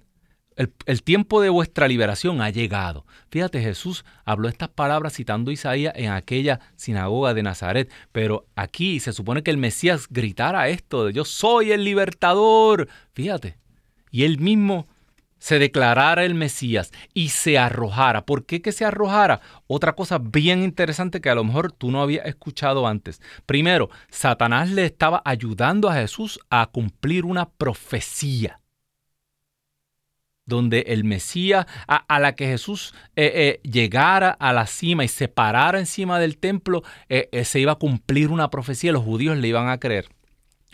el, 0.55 1.03
tiempo 1.03 1.41
de 1.41 1.49
vuestra 1.49 1.87
liberación 1.87 2.41
ha 2.41 2.51
llegado. 2.51 3.05
Fíjate, 3.29 3.61
Jesús 3.61 4.05
habló 4.25 4.47
estas 4.47 4.69
palabras 4.69 5.13
citando 5.13 5.49
Isaías 5.49 5.93
en 5.95 6.11
aquella 6.11 6.59
sinagoga 6.75 7.33
de 7.33 7.41
Nazaret, 7.43 7.91
pero 8.11 8.45
aquí 8.55 8.99
se 8.99 9.13
supone 9.13 9.41
que 9.41 9.51
el 9.51 9.57
Mesías 9.57 10.07
gritara 10.07 10.69
esto 10.69 11.05
de 11.05 11.13
yo 11.13 11.25
soy 11.25 11.71
el 11.71 11.83
libertador. 11.83 12.87
Fíjate, 13.13 13.57
y 14.11 14.23
él 14.23 14.39
mismo 14.39 14.87
se 15.39 15.59
declarara 15.59 16.25
el 16.25 16.35
Mesías 16.35 16.91
y 17.13 17.29
se 17.29 17.57
arrojara. 17.57 18.25
¿Por 18.25 18.45
qué 18.45 18.61
que 18.61 18.71
se 18.71 18.85
arrojara? 18.85 19.41
Otra 19.67 19.93
cosa 19.93 20.17
bien 20.17 20.63
interesante 20.63 21.21
que 21.21 21.29
a 21.29 21.35
lo 21.35 21.43
mejor 21.43 21.71
tú 21.71 21.91
no 21.91 22.01
habías 22.01 22.25
escuchado 22.25 22.87
antes. 22.87 23.21
Primero, 23.45 23.89
Satanás 24.09 24.69
le 24.69 24.85
estaba 24.85 25.21
ayudando 25.25 25.89
a 25.89 25.95
Jesús 25.95 26.39
a 26.49 26.65
cumplir 26.67 27.25
una 27.25 27.49
profecía 27.49 28.59
donde 30.47 30.85
el 30.87 31.03
Mesías, 31.03 31.67
a, 31.87 32.19
la 32.19 32.33
que 32.33 32.47
Jesús 32.47 32.95
eh, 33.15 33.31
eh, 33.35 33.69
llegara 33.69 34.31
a 34.31 34.53
la 34.53 34.65
cima 34.65 35.03
y 35.03 35.09
se 35.09 35.27
parara 35.27 35.77
encima 35.77 36.19
del 36.19 36.37
templo, 36.37 36.83
eh, 37.09 37.43
se 37.43 37.59
iba 37.59 37.73
a 37.73 37.75
cumplir 37.75 38.29
una 38.29 38.49
profecía, 38.49 38.93
los 38.93 39.03
judíos 39.03 39.37
le 39.37 39.49
iban 39.49 39.67
a 39.67 39.77
creer. 39.77 40.07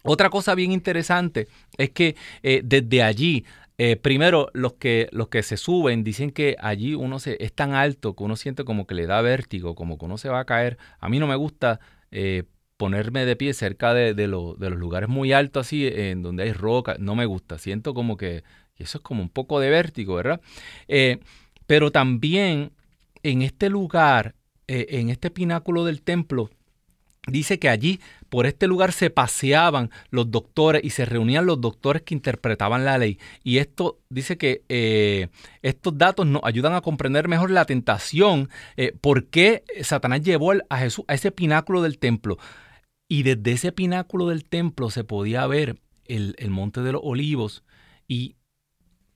Otra 0.03 0.29
cosa 0.29 0.53
bien 0.53 0.71
interesante 0.71 1.47
es 1.77 1.89
que 1.91 2.17
desde 2.41 3.03
allí 3.03 3.45
eh, 3.77 3.95
primero, 3.95 4.49
los 4.53 4.73
que, 4.73 5.09
los 5.11 5.29
que 5.29 5.43
se 5.43 5.57
suben 5.57 6.03
dicen 6.03 6.31
que 6.31 6.55
allí 6.59 6.93
uno 6.95 7.19
se, 7.19 7.43
es 7.43 7.53
tan 7.53 7.73
alto 7.73 8.15
que 8.15 8.23
uno 8.23 8.35
siente 8.35 8.63
como 8.63 8.85
que 8.85 8.95
le 8.95 9.07
da 9.07 9.21
vértigo, 9.21 9.75
como 9.75 9.97
que 9.97 10.05
uno 10.05 10.17
se 10.17 10.29
va 10.29 10.39
a 10.41 10.45
caer. 10.45 10.77
A 10.99 11.09
mí 11.09 11.19
no 11.19 11.27
me 11.27 11.35
gusta 11.35 11.79
eh, 12.11 12.43
ponerme 12.77 13.25
de 13.25 13.35
pie 13.35 13.53
cerca 13.53 13.93
de, 13.93 14.13
de, 14.13 14.27
los 14.27 14.57
lugares 14.59 15.09
muy 15.09 15.33
altos 15.33 15.67
así, 15.67 15.87
en 15.87 16.21
donde 16.21 16.43
hay 16.43 16.53
roca. 16.53 16.95
No 16.99 17.15
me 17.15 17.25
gusta. 17.25 17.57
Siento 17.57 17.93
como 17.93 18.17
que 18.17 18.43
eso 18.77 18.99
es 18.99 19.03
como 19.03 19.21
un 19.23 19.29
poco 19.29 19.59
de 19.59 19.69
vértigo, 19.69 20.15
¿verdad? 20.15 20.41
Eh, 20.87 21.19
pero 21.65 21.91
también 21.91 22.73
en 23.23 23.41
este 23.41 23.69
lugar, 23.69 24.35
en 24.67 25.09
este 25.09 25.29
pináculo 25.31 25.85
del 25.85 26.01
templo, 26.01 26.49
Dice 27.27 27.57
que 27.57 27.69
allí, 27.69 28.01
por 28.33 28.47
este 28.47 28.65
lugar, 28.65 28.93
se 28.93 29.11
paseaban 29.11 29.91
los 30.09 30.31
doctores 30.31 30.83
y 30.83 30.89
se 30.89 31.05
reunían 31.05 31.45
los 31.45 31.61
doctores 31.61 32.01
que 32.01 32.15
interpretaban 32.15 32.83
la 32.83 32.97
ley. 32.97 33.19
Y 33.43 33.59
esto 33.59 33.99
dice 34.09 34.39
que 34.39 34.63
eh, 34.69 35.27
estos 35.61 35.95
datos 35.99 36.25
nos 36.25 36.41
ayudan 36.43 36.73
a 36.73 36.81
comprender 36.81 37.27
mejor 37.27 37.51
la 37.51 37.65
tentación, 37.65 38.49
eh, 38.75 38.91
por 38.99 39.27
qué 39.27 39.63
Satanás 39.83 40.23
llevó 40.23 40.53
a 40.67 40.77
Jesús 40.79 41.05
a 41.07 41.13
ese 41.13 41.31
pináculo 41.31 41.83
del 41.83 41.99
templo. 41.99 42.39
Y 43.07 43.21
desde 43.21 43.51
ese 43.51 43.71
pináculo 43.71 44.29
del 44.29 44.45
templo 44.45 44.89
se 44.89 45.03
podía 45.03 45.45
ver 45.45 45.79
el, 46.05 46.35
monte 46.49 46.81
de 46.81 46.93
los 46.93 47.01
olivos, 47.03 47.63
y, 48.07 48.35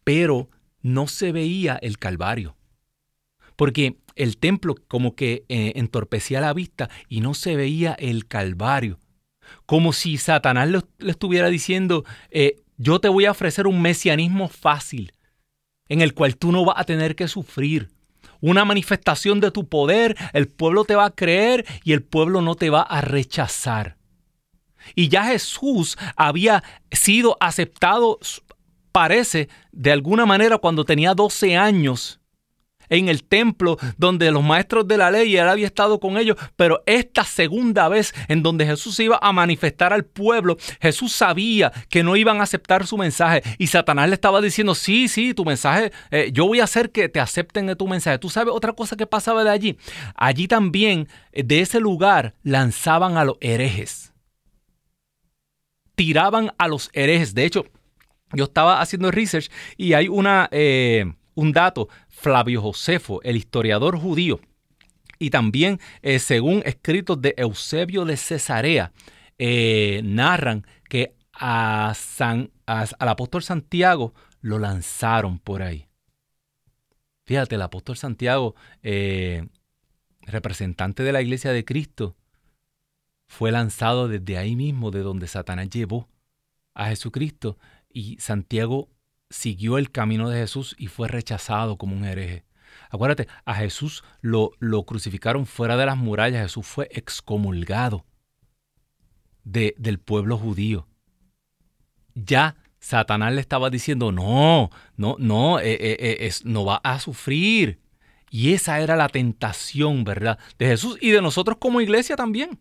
pero 0.03 0.51
no 0.84 1.07
se 1.07 1.32
veía 1.32 1.80
el 1.82 1.97
Calvario. 1.97 2.55
Porque 3.55 3.97
el 4.13 4.38
templo 4.38 4.76
como 4.88 5.15
que 5.15 5.43
eh, 5.49 5.74
entorpecía 5.76 6.39
la 6.39 6.53
vista 6.53 6.91
y 7.09 7.22
no 7.22 7.34
se 7.34 7.55
veía 7.55 7.93
el 7.93 8.28
Calvario. 8.28 8.99
Como 9.65 9.93
si 9.93 10.17
Satanás 10.17 10.69
le, 10.69 10.81
estuviera 11.09 11.49
diciendo, 11.49 12.05
eh, 12.31 12.61
yo 12.77 12.99
te 12.99 13.09
voy 13.09 13.25
a 13.25 13.31
ofrecer 13.31 13.67
un 13.67 13.81
mesianismo 13.81 14.47
fácil, 14.47 15.13
en 15.89 16.01
el 16.01 16.13
cual 16.13 16.37
tú 16.37 16.51
no 16.51 16.65
vas 16.65 16.79
a 16.79 16.83
tener 16.83 17.15
que 17.15 17.27
sufrir. 17.27 17.89
Una 18.39 18.65
manifestación 18.65 19.39
de 19.39 19.51
tu 19.51 19.67
poder, 19.67 20.15
el 20.33 20.47
pueblo 20.47 20.85
te 20.85 20.95
va 20.95 21.05
a 21.05 21.15
creer 21.15 21.65
y 21.83 21.93
el 21.93 22.03
pueblo 22.03 22.41
no 22.41 22.55
te 22.55 22.69
va 22.69 22.81
a 22.81 23.01
rechazar. 23.01 23.97
Y 24.95 25.09
ya 25.09 25.25
Jesús 25.25 25.97
había 26.15 26.63
sido 26.91 27.35
aceptado, 27.39 28.19
parece, 28.91 29.49
de 29.71 29.91
alguna 29.91 30.25
manera 30.25 30.59
cuando 30.59 30.85
tenía 30.85 31.13
12 31.13 31.57
años 31.57 32.19
en 32.89 33.09
el 33.09 33.23
templo 33.23 33.77
donde 33.97 34.31
los 34.31 34.43
maestros 34.43 34.88
de 34.88 34.97
la 34.97 35.11
ley, 35.11 35.35
él 35.35 35.47
había 35.47 35.67
estado 35.67 35.99
con 35.99 36.17
ellos, 36.17 36.38
pero 36.55 36.83
esta 36.85 37.23
segunda 37.23 37.88
vez 37.89 38.13
en 38.27 38.43
donde 38.43 38.65
Jesús 38.65 38.99
iba 38.99 39.19
a 39.21 39.31
manifestar 39.31 39.93
al 39.93 40.05
pueblo, 40.05 40.57
Jesús 40.81 41.13
sabía 41.13 41.71
que 41.89 42.03
no 42.03 42.15
iban 42.15 42.39
a 42.39 42.43
aceptar 42.43 42.85
su 42.88 42.97
mensaje 42.97 43.43
y 43.57 43.67
Satanás 43.67 44.09
le 44.09 44.15
estaba 44.15 44.41
diciendo, 44.41 44.75
sí, 44.75 45.07
sí, 45.07 45.33
tu 45.33 45.45
mensaje, 45.45 45.91
eh, 46.11 46.29
yo 46.33 46.47
voy 46.47 46.59
a 46.59 46.65
hacer 46.65 46.91
que 46.91 47.09
te 47.09 47.19
acepten 47.19 47.67
de 47.67 47.75
tu 47.75 47.88
mensaje. 47.88 48.19
¿Tú 48.19 48.29
sabes 48.29 48.53
otra 48.53 48.73
cosa 48.73 48.95
que 48.95 49.07
pasaba 49.07 49.43
de 49.43 49.49
allí? 49.49 49.77
Allí 50.15 50.47
también, 50.47 51.07
eh, 51.31 51.43
de 51.43 51.61
ese 51.61 51.79
lugar, 51.79 52.35
lanzaban 52.43 53.17
a 53.17 53.25
los 53.25 53.38
herejes. 53.41 54.13
Tiraban 55.95 56.51
a 56.57 56.67
los 56.67 56.89
herejes. 56.93 57.33
De 57.33 57.45
hecho, 57.45 57.65
yo 58.33 58.45
estaba 58.45 58.81
haciendo 58.81 59.11
research 59.11 59.49
y 59.77 59.93
hay 59.93 60.07
una... 60.07 60.47
Eh, 60.51 61.13
un 61.38 61.51
dato, 61.51 61.88
Flavio 62.09 62.63
Josefo, 62.63 63.21
el 63.21 63.35
historiador 63.35 63.99
judío, 63.99 64.39
y 65.19 65.29
también 65.29 65.79
eh, 66.01 66.17
según 66.17 66.63
escritos 66.65 67.21
de 67.21 67.35
Eusebio 67.38 68.05
de 68.05 68.17
Cesarea, 68.17 68.91
eh, 69.38 70.01
narran 70.03 70.65
que 70.89 71.15
a 71.31 71.93
San, 71.95 72.49
al 72.65 72.89
apóstol 73.07 73.43
Santiago 73.43 74.15
lo 74.41 74.57
lanzaron 74.57 75.38
por 75.38 75.61
ahí. 75.61 75.88
Fíjate, 77.27 77.53
el 77.53 77.61
apóstol 77.61 77.97
Santiago, 77.97 78.55
eh, 78.81 79.47
representante 80.21 81.03
de 81.03 81.11
la 81.11 81.21
iglesia 81.21 81.51
de 81.51 81.63
Cristo, 81.63 82.15
fue 83.27 83.51
lanzado 83.51 84.07
desde 84.07 84.39
ahí 84.39 84.55
mismo, 84.55 84.89
de 84.89 85.01
donde 85.01 85.27
Satanás 85.27 85.69
llevó 85.69 86.09
a 86.73 86.88
Jesucristo, 86.88 87.59
y 87.89 88.17
Santiago 88.19 88.89
siguió 89.30 89.78
el 89.78 89.91
camino 89.91 90.30
de 90.30 90.39
Jesús 90.39 90.75
y 90.78 90.88
fue 90.88 91.07
rechazado 91.07 91.78
como 91.78 91.95
un 91.95 92.05
hereje. 92.05 92.45
Acuérdate, 92.89 93.28
a 93.45 93.55
Jesús 93.55 94.03
lo, 94.21 94.51
lo 94.59 94.84
crucificaron 94.84 95.45
fuera 95.45 95.78
de 95.78 95.86
las 95.86 95.97
murallas, 95.97 96.43
Jesús 96.43 96.65
fue 96.65 96.88
excomulgado 96.91 98.05
de, 99.43 99.75
del 99.78 99.99
pueblo 99.99 100.38
judío. 100.38 100.88
Ya 102.13 102.55
Satanás 102.80 103.34
le 103.34 103.41
estaba 103.41 103.69
diciendo, 103.69 104.11
no, 104.11 104.69
no, 104.95 105.15
no, 105.19 105.59
eh, 105.59 105.73
eh, 105.73 106.17
eh, 106.19 106.32
no 106.43 106.65
va 106.65 106.78
a 106.84 106.99
sufrir. 106.99 107.80
Y 108.30 108.53
esa 108.53 108.80
era 108.80 108.95
la 108.95 109.09
tentación, 109.09 110.03
¿verdad? 110.03 110.38
De 110.57 110.67
Jesús 110.67 110.97
y 111.01 111.11
de 111.11 111.21
nosotros 111.21 111.57
como 111.59 111.82
iglesia 111.82 112.15
también. 112.15 112.59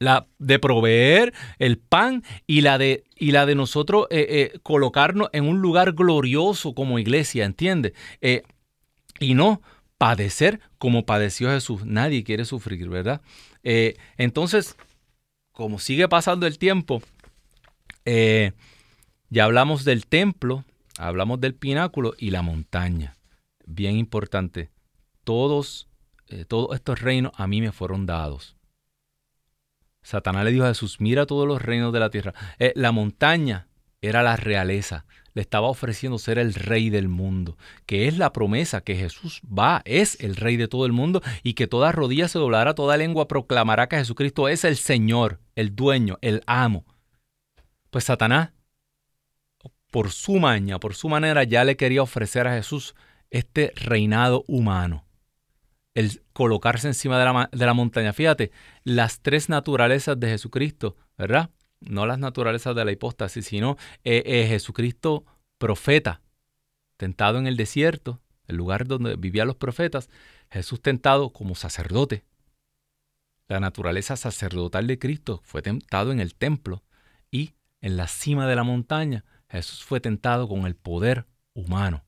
La 0.00 0.26
de 0.38 0.58
proveer 0.58 1.32
el 1.58 1.78
pan 1.78 2.24
y 2.46 2.62
la 2.62 2.78
de, 2.78 3.04
y 3.14 3.30
la 3.30 3.46
de 3.46 3.54
nosotros 3.54 4.08
colocarnos 4.62 5.28
en 5.32 5.46
un 5.46 5.60
lugar 5.60 5.92
glorioso 5.92 6.74
como 6.74 6.98
iglesia, 6.98 7.44
¿entiendes? 7.44 7.92
y 9.20 9.34
no 9.34 9.60
padecer 9.98 10.58
como 10.78 11.06
padeció 11.06 11.50
Jesús. 11.50 11.84
Nadie 11.84 12.24
quiere 12.24 12.44
sufrir, 12.44 12.88
¿verdad? 12.88 13.20
entonces, 13.62 14.74
como 15.52 15.78
sigue 15.78 16.08
pasando 16.08 16.46
el 16.46 16.58
tiempo, 16.58 17.02
eh, 18.04 18.52
ya 19.28 19.44
hablamos 19.44 19.84
del 19.84 20.06
templo, 20.06 20.64
hablamos 20.98 21.40
del 21.40 21.54
pináculo 21.54 22.14
y 22.18 22.30
la 22.30 22.42
montaña. 22.42 23.14
Bien 23.66 23.96
importante. 23.96 24.70
Todos, 25.24 25.88
eh, 26.28 26.44
todos 26.44 26.74
estos 26.74 27.00
reinos 27.00 27.32
a 27.36 27.46
mí 27.46 27.60
me 27.60 27.72
fueron 27.72 28.06
dados. 28.06 28.56
Satanás 30.02 30.44
le 30.44 30.52
dijo 30.52 30.64
a 30.64 30.68
Jesús, 30.68 31.00
mira 31.00 31.26
todos 31.26 31.46
los 31.46 31.60
reinos 31.60 31.92
de 31.92 32.00
la 32.00 32.10
tierra. 32.10 32.34
Eh, 32.58 32.72
la 32.74 32.92
montaña 32.92 33.68
era 34.00 34.22
la 34.22 34.36
realeza. 34.36 35.04
Le 35.34 35.42
estaba 35.42 35.68
ofreciendo 35.68 36.18
ser 36.18 36.38
el 36.38 36.54
rey 36.54 36.90
del 36.90 37.08
mundo, 37.08 37.56
que 37.86 38.08
es 38.08 38.18
la 38.18 38.32
promesa 38.32 38.80
que 38.80 38.96
Jesús 38.96 39.40
va, 39.46 39.82
es 39.84 40.18
el 40.20 40.34
rey 40.34 40.56
de 40.56 40.66
todo 40.66 40.86
el 40.86 40.92
mundo 40.92 41.22
y 41.42 41.54
que 41.54 41.68
toda 41.68 41.92
rodilla 41.92 42.26
se 42.26 42.38
doblará, 42.38 42.74
toda 42.74 42.96
lengua 42.96 43.28
proclamará 43.28 43.88
que 43.88 43.96
Jesucristo 43.96 44.48
es 44.48 44.64
el 44.64 44.76
Señor, 44.76 45.40
el 45.54 45.76
dueño, 45.76 46.18
el 46.20 46.42
amo. 46.46 46.84
Pues 47.90 48.04
Satanás, 48.04 48.50
por 49.90 50.10
su 50.10 50.38
maña, 50.40 50.80
por 50.80 50.94
su 50.94 51.08
manera, 51.08 51.44
ya 51.44 51.64
le 51.64 51.76
quería 51.76 52.02
ofrecer 52.02 52.46
a 52.48 52.54
Jesús 52.54 52.94
este 53.30 53.72
reinado 53.76 54.44
humano. 54.48 55.04
El 55.94 56.22
colocarse 56.32 56.88
encima 56.88 57.18
de 57.18 57.24
la, 57.24 57.48
de 57.50 57.66
la 57.66 57.74
montaña. 57.74 58.12
Fíjate, 58.12 58.52
las 58.84 59.20
tres 59.20 59.48
naturalezas 59.48 60.18
de 60.18 60.28
Jesucristo, 60.28 60.96
¿verdad? 61.18 61.50
No 61.80 62.06
las 62.06 62.18
naturalezas 62.18 62.76
de 62.76 62.84
la 62.84 62.92
hipóstasis, 62.92 63.46
sino 63.46 63.76
eh, 64.04 64.22
eh, 64.24 64.46
Jesucristo 64.48 65.24
profeta, 65.58 66.20
tentado 66.96 67.38
en 67.38 67.46
el 67.46 67.56
desierto, 67.56 68.20
el 68.46 68.56
lugar 68.56 68.86
donde 68.86 69.16
vivían 69.16 69.46
los 69.46 69.56
profetas, 69.56 70.08
Jesús 70.50 70.80
tentado 70.80 71.32
como 71.32 71.54
sacerdote, 71.54 72.24
la 73.50 73.58
naturaleza 73.58 74.16
sacerdotal 74.16 74.86
de 74.86 75.00
Cristo 75.00 75.40
fue 75.42 75.60
tentado 75.60 76.12
en 76.12 76.20
el 76.20 76.36
templo 76.36 76.84
y 77.32 77.54
en 77.80 77.96
la 77.96 78.06
cima 78.06 78.46
de 78.46 78.54
la 78.54 78.62
montaña 78.62 79.24
Jesús 79.48 79.82
fue 79.82 79.98
tentado 79.98 80.48
con 80.48 80.66
el 80.66 80.76
poder 80.76 81.26
humano. 81.52 82.04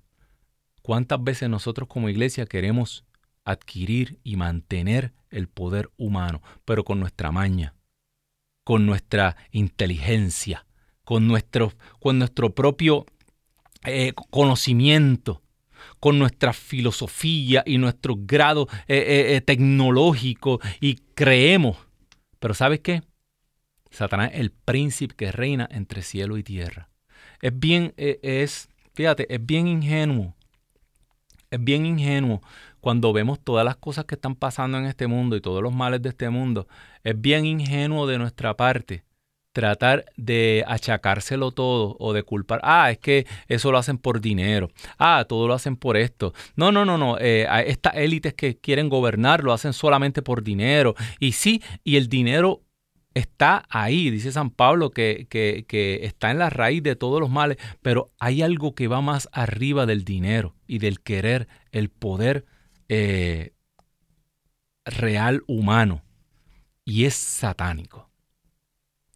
¿Cuántas 0.83 1.22
veces 1.22 1.49
nosotros 1.49 1.89
como 1.89 2.09
iglesia 2.09 2.47
queremos 2.47 3.05
adquirir 3.45 4.18
y 4.22 4.36
mantener 4.36 5.12
el 5.30 5.49
poder 5.49 5.90
humano, 5.97 6.43
pero 6.64 6.84
con 6.84 7.01
nuestra 7.01 7.32
maña, 7.32 7.74
con 8.64 8.86
nuestra 8.86 9.36
inteligencia, 9.51 10.66
con 11.05 11.26
nuestro, 11.26 11.72
con 12.01 12.18
nuestro 12.18 12.55
propio 12.55 13.07
eh, 13.84 14.12
conocimiento, 14.30 15.43
con 15.99 16.18
nuestra 16.18 16.53
filosofía 16.53 17.64
y 17.66 17.78
nuestro 17.78 18.14
grado 18.16 18.68
eh, 18.86 19.34
eh, 19.34 19.40
tecnológico 19.40 20.61
y 20.80 20.97
creemos. 21.14 21.76
Pero 22.38 22.55
¿sabes 22.55 22.80
qué? 22.80 23.03
Satanás 23.90 24.30
es 24.32 24.40
el 24.40 24.53
príncipe 24.53 25.14
que 25.16 25.32
reina 25.32 25.68
entre 25.70 26.03
cielo 26.03 26.38
y 26.38 26.43
tierra. 26.43 26.88
Es 27.40 27.59
bien, 27.59 27.93
es, 27.97 28.68
fíjate, 28.95 29.32
es 29.32 29.45
bien 29.45 29.66
ingenuo. 29.66 30.34
Es 31.51 31.62
bien 31.62 31.84
ingenuo 31.84 32.40
cuando 32.83 33.12
vemos 33.12 33.39
todas 33.39 33.64
las 33.64 33.76
cosas 33.76 34.07
que 34.07 34.16
están 34.16 34.35
pasando 34.35 34.76
en 34.76 34.87
este 34.87 35.07
mundo 35.07 35.37
y 35.37 35.41
todos 35.41 35.62
los 35.62 35.72
males 35.72 36.03
de 36.03 36.09
este 36.09 36.28
mundo. 36.30 36.66
Es 37.05 37.18
bien 37.18 37.47
ingenuo 37.47 38.09
de 38.09 38.18
nuestra 38.18 38.57
parte 38.57 39.05
tratar 39.53 40.05
de 40.16 40.64
achacárselo 40.66 41.53
todo 41.53 41.95
o 42.01 42.12
de 42.12 42.24
culpar, 42.24 42.61
ah, 42.64 42.91
es 42.91 42.99
que 42.99 43.26
eso 43.49 43.70
lo 43.70 43.78
hacen 43.78 43.99
por 43.99 44.20
dinero, 44.20 44.70
ah, 44.99 45.26
todo 45.28 45.47
lo 45.47 45.55
hacen 45.55 45.76
por 45.76 45.97
esto. 45.97 46.33
No, 46.57 46.72
no, 46.72 46.85
no, 46.85 46.99
no, 46.99 47.18
eh, 47.20 47.47
estas 47.66 47.95
élites 47.95 48.35
que 48.35 48.57
quieren 48.57 48.89
gobernar 48.89 49.45
lo 49.45 49.53
hacen 49.53 49.72
solamente 49.74 50.20
por 50.22 50.43
dinero. 50.43 50.95
Y 51.20 51.33
sí, 51.33 51.62
y 51.85 51.97
el 51.97 52.09
dinero 52.09 52.62
está 53.14 53.64
ahí, 53.68 54.11
dice 54.11 54.33
San 54.33 54.51
Pablo, 54.51 54.91
que, 54.91 55.26
que, 55.28 56.01
está 56.03 56.30
en 56.33 56.39
la 56.39 56.51
raíz 56.51 56.83
de 56.83 56.97
todos 56.97 57.20
los 57.20 57.30
males, 57.30 57.59
pero 57.80 58.11
hay 58.18 58.43
algo 58.43 58.74
que 58.74 58.89
va 58.89 59.03
más 59.03 59.28
arriba 59.33 59.87
del 59.87 60.05
dinero 60.05 60.57
y 60.66 60.78
del 60.78 61.01
querer, 61.01 61.47
el 61.70 61.91
poder 61.91 62.47
eh, 62.95 63.55
real 64.84 65.43
humano, 65.47 66.03
y 66.84 67.07
es 67.07 67.14
satánico. 67.14 68.11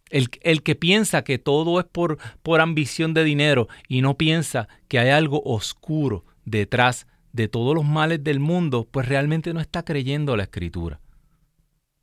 El, 0.09 0.29
que 0.29 0.73
piensa 0.73 1.23
que 1.23 1.37
todo 1.37 1.79
es 1.79 1.85
por, 1.85 2.17
por 2.41 2.59
ambición 2.59 3.13
de 3.13 3.23
dinero 3.23 3.67
y 3.87 4.01
no 4.01 4.17
piensa 4.17 4.67
que 4.87 4.97
hay 4.97 5.09
algo 5.09 5.43
oscuro 5.45 6.25
detrás 6.43 7.05
de 7.33 7.49
todos 7.49 7.75
los 7.75 7.85
males 7.85 8.23
del 8.23 8.39
mundo, 8.39 8.87
pues 8.89 9.07
realmente 9.07 9.53
no 9.53 9.59
está 9.59 9.83
creyendo 9.83 10.35
la 10.35 10.43
escritura. 10.43 10.99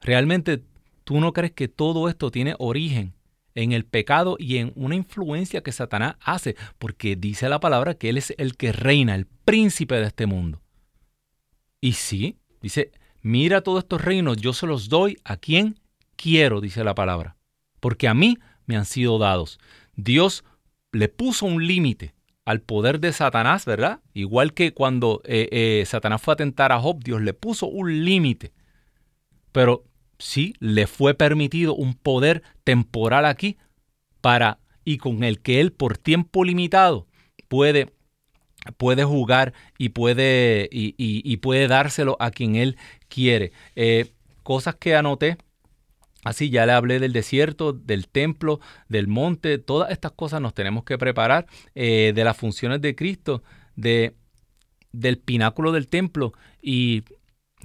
Realmente 0.01 0.63
tú 1.03 1.19
no 1.19 1.33
crees 1.33 1.55
que 1.55 1.67
todo 1.67 2.09
esto 2.09 2.31
tiene 2.31 2.55
origen 2.61 3.15
en 3.57 3.73
el 3.73 3.85
pecado 3.85 4.37
y 4.39 4.59
en 4.59 4.71
una 4.77 4.95
influencia 4.95 5.63
que 5.63 5.73
Satanás 5.73 6.15
hace, 6.21 6.55
porque 6.79 7.17
dice 7.17 7.49
la 7.49 7.59
palabra 7.59 7.95
que 7.95 8.11
Él 8.11 8.19
es 8.19 8.33
el 8.39 8.57
que 8.57 8.71
reina, 8.71 9.17
el 9.17 9.27
príncipe 9.27 9.97
de 9.97 10.07
este 10.07 10.27
mundo. 10.27 10.61
Y 11.85 11.93
sí, 11.93 12.39
dice, 12.63 12.93
mira 13.21 13.61
todos 13.61 13.81
estos 13.81 14.01
reinos, 14.01 14.39
yo 14.39 14.53
se 14.53 14.67
los 14.67 14.89
doy 14.89 15.19
a 15.25 15.37
quien 15.37 15.79
quiero, 16.17 16.61
dice 16.61 16.83
la 16.83 16.95
palabra 16.95 17.37
porque 17.85 18.09
a 18.09 18.15
mí 18.15 18.39
me 18.65 18.79
han 18.79 18.87
sido 18.87 19.19
dados. 19.19 19.59
Dios 19.95 20.43
le 20.91 21.11
puso 21.11 21.45
un 21.45 21.67
límite 21.67 22.15
al 22.47 22.63
poder 22.63 22.99
de 22.99 23.13
Satanás, 23.13 23.67
¿verdad? 23.67 24.01
Igual 24.15 24.55
que 24.55 24.73
cuando 24.73 25.21
eh, 25.27 25.51
eh, 25.53 25.85
Satanás 25.85 26.23
fue 26.23 26.33
a 26.33 26.39
tentar 26.39 26.73
a 26.73 26.81
Job, 26.81 27.05
Dios 27.05 27.21
le 27.21 27.35
puso 27.35 27.67
un 27.67 28.07
límite. 28.07 28.55
Pero 29.53 29.85
sí, 30.19 30.55
le 30.61 30.87
fue 30.87 31.13
permitido 31.13 31.75
un 31.75 31.93
poder 31.93 32.43
temporal 32.65 33.27
aquí 33.27 33.59
para 34.23 34.61
y 34.83 34.97
con 34.97 35.23
el 35.23 35.43
que 35.43 35.61
él 35.61 35.71
por 35.71 35.99
tiempo 35.99 36.43
limitado 36.43 37.07
puede, 37.49 37.93
puede 38.77 39.05
jugar 39.05 39.53
y 39.79 39.91
puede, 39.91 40.69
y, 40.71 41.37
puede 41.39 41.69
dárselo 41.69 42.17
a 42.21 42.31
quien 42.31 42.57
él 42.57 42.77
quiere. 43.09 43.53
Eh, 43.77 44.13
cosas 44.43 44.75
que 44.77 44.95
anoté 44.95 45.39
Así 46.25 46.49
ya 46.49 46.65
le 46.65 46.73
hablé 46.73 46.99
del 46.99 47.13
desierto, 47.13 47.75
del 47.75 48.09
templo, 48.09 48.59
del 48.89 49.09
monte, 49.09 49.59
todas 49.59 49.91
estas 49.91 50.13
cosas 50.13 50.41
nos 50.41 50.55
tenemos 50.55 50.85
que 50.85 50.97
preparar, 50.97 51.47
eh, 51.75 52.13
de 52.15 52.25
las 52.25 52.37
funciones 52.37 52.81
de 52.81 52.97
Cristo, 52.97 53.43
de, 53.77 54.15
del 54.93 55.19
pináculo 55.19 55.71
del 55.71 55.87
templo. 55.87 56.33
Y 56.63 57.05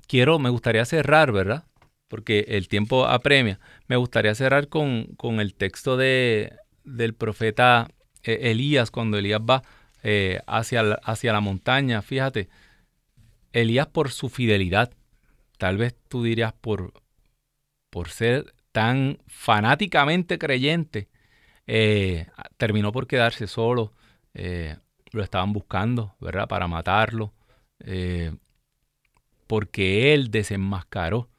quiero, 0.07 0.39
me 0.39 0.49
gustaría 0.49 0.83
cerrar, 0.83 1.31
¿verdad? 1.31 1.65
Porque 2.09 2.45
el 2.49 2.67
tiempo 2.67 3.07
apremia. 3.07 3.61
Me 3.87 3.95
gustaría 3.95 4.35
cerrar 4.35 4.67
con, 4.67 5.05
con 5.15 5.39
el 5.39 5.55
texto 5.55 5.95
de, 5.95 6.51
del 6.83 7.13
profeta 7.13 7.87
eh, 8.23 8.51
Elías, 8.51 8.91
cuando 8.91 9.17
Elías 9.17 9.41
va 9.41 9.63
eh, 10.03 10.41
hacia, 10.47 10.83
la, 10.83 10.95
hacia 11.03 11.33
la 11.33 11.41
montaña. 11.41 12.01
Fíjate, 12.01 12.49
Elías 13.51 13.87
por 13.87 14.11
su 14.11 14.29
fidelidad, 14.29 14.91
tal 15.57 15.77
vez 15.77 15.95
tú 16.07 16.23
dirías 16.23 16.53
por 16.53 16.93
por 17.89 18.09
ser 18.09 18.53
tan 18.71 19.17
fanáticamente 19.25 20.37
creyente, 20.37 21.09
eh, 21.65 22.27
terminó 22.57 22.91
por 22.91 23.07
quedarse 23.07 23.47
solo. 23.47 23.93
Eh, 24.35 24.77
lo 25.11 25.23
estaban 25.23 25.53
buscando, 25.53 26.15
¿verdad? 26.19 26.47
Para 26.47 26.67
matarlo. 26.67 27.33
Porque 29.47 30.13
él 30.13 30.29
desenmascaró 30.29 31.29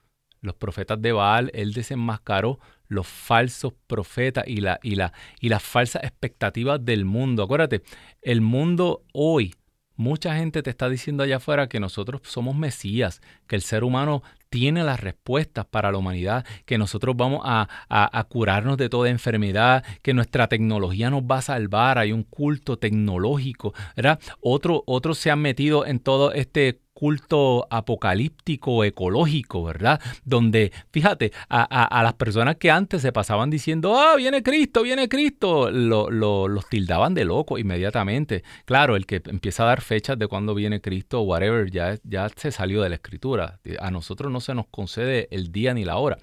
los 0.41 0.55
profetas 0.55 1.01
de 1.01 1.13
Baal, 1.13 1.51
él 1.55 1.73
desenmascaró 1.73 2.59
los 2.91 3.07
falsos 3.07 3.73
profetas 3.87 4.45
y, 4.47 4.57
la, 4.57 4.79
y, 4.83 4.97
la, 4.97 5.15
y 5.41 5.49
las 5.49 5.63
falsas 5.63 6.05
expectativas 6.05 6.85
del 6.85 7.07
mundo. 7.07 7.45
Acuérdate, 7.45 7.83
el 8.21 8.43
mundo 8.43 9.05
hoy 9.15 9.55
mucha 10.01 10.35
gente 10.35 10.63
te 10.63 10.71
está 10.71 10.89
diciendo 10.89 11.23
allá 11.23 11.37
afuera 11.37 11.69
que 11.69 11.79
nosotros 11.79 12.23
somos 12.25 12.57
Mesías, 12.57 13.21
que 13.47 13.55
el 13.55 13.61
ser 13.61 13.85
humano 13.85 14.23
tiene 14.49 14.83
las 14.83 14.99
respuestas 14.99 15.67
para 15.67 15.93
la 15.93 15.99
humanidad, 15.99 16.47
que 16.65 16.79
nosotros 16.79 17.15
vamos 17.17 17.43
a, 17.45 17.69
a, 17.89 18.25
curarnos 18.25 18.79
de 18.79 18.89
toda 18.89 19.11
enfermedad, 19.11 19.85
que 20.03 20.15
nuestra 20.15 20.49
tecnología 20.49 21.11
nos 21.11 21.23
va 21.23 21.39
a 21.39 21.43
salvar, 21.43 21.99
hay 21.99 22.13
un 22.13 22.25
culto 22.25 22.79
tecnológico, 22.79 23.75
¿verdad? 23.95 24.19
Otro, 24.41 24.83
otros 24.87 25.19
se 25.19 25.31
han 25.31 25.41
metido 25.41 25.85
en 25.85 26.01
todo 26.01 26.33
este 26.33 26.81
culto 27.01 27.67
apocalíptico, 27.71 28.85
ecológico, 28.85 29.65
¿verdad? 29.65 29.99
Donde, 30.23 30.71
fíjate, 30.93 31.33
a, 31.49 32.03
las 32.03 32.13
personas 32.13 32.57
que 32.57 32.71
antes 32.71 33.01
se 33.01 33.11
pasaban 33.11 33.49
diciendo, 33.49 33.99
ah, 33.99 34.17
viene 34.17 34.43
Cristo, 34.43 34.83
viene 34.83 35.09
Cristo, 35.09 35.71
lo, 35.71 36.11
los 36.11 36.69
tildaban 36.69 37.15
de 37.15 37.25
loco 37.25 37.57
inmediatamente. 37.57 38.45
Claro, 38.67 38.97
el 38.97 39.07
que 39.07 39.23
empieza 39.25 39.63
a 39.63 39.67
dar 39.69 39.81
fechas 39.81 40.19
de 40.19 40.27
cuando 40.27 40.55
viene 40.55 40.83
Cristo, 40.83 41.23
whatever, 41.23 41.71
ya, 41.71 41.97
ya 42.05 42.29
se 42.37 42.53
salió 42.53 42.83
de 42.83 42.91
la 42.91 42.97
escritura. 42.97 43.61
A 43.79 43.91
nosotros 43.91 44.31
no 44.31 44.41
se 44.41 44.55
nos 44.55 44.67
concede 44.67 45.27
el 45.31 45.51
día 45.51 45.73
ni 45.73 45.87
la 45.87 45.97
hora, 45.97 46.19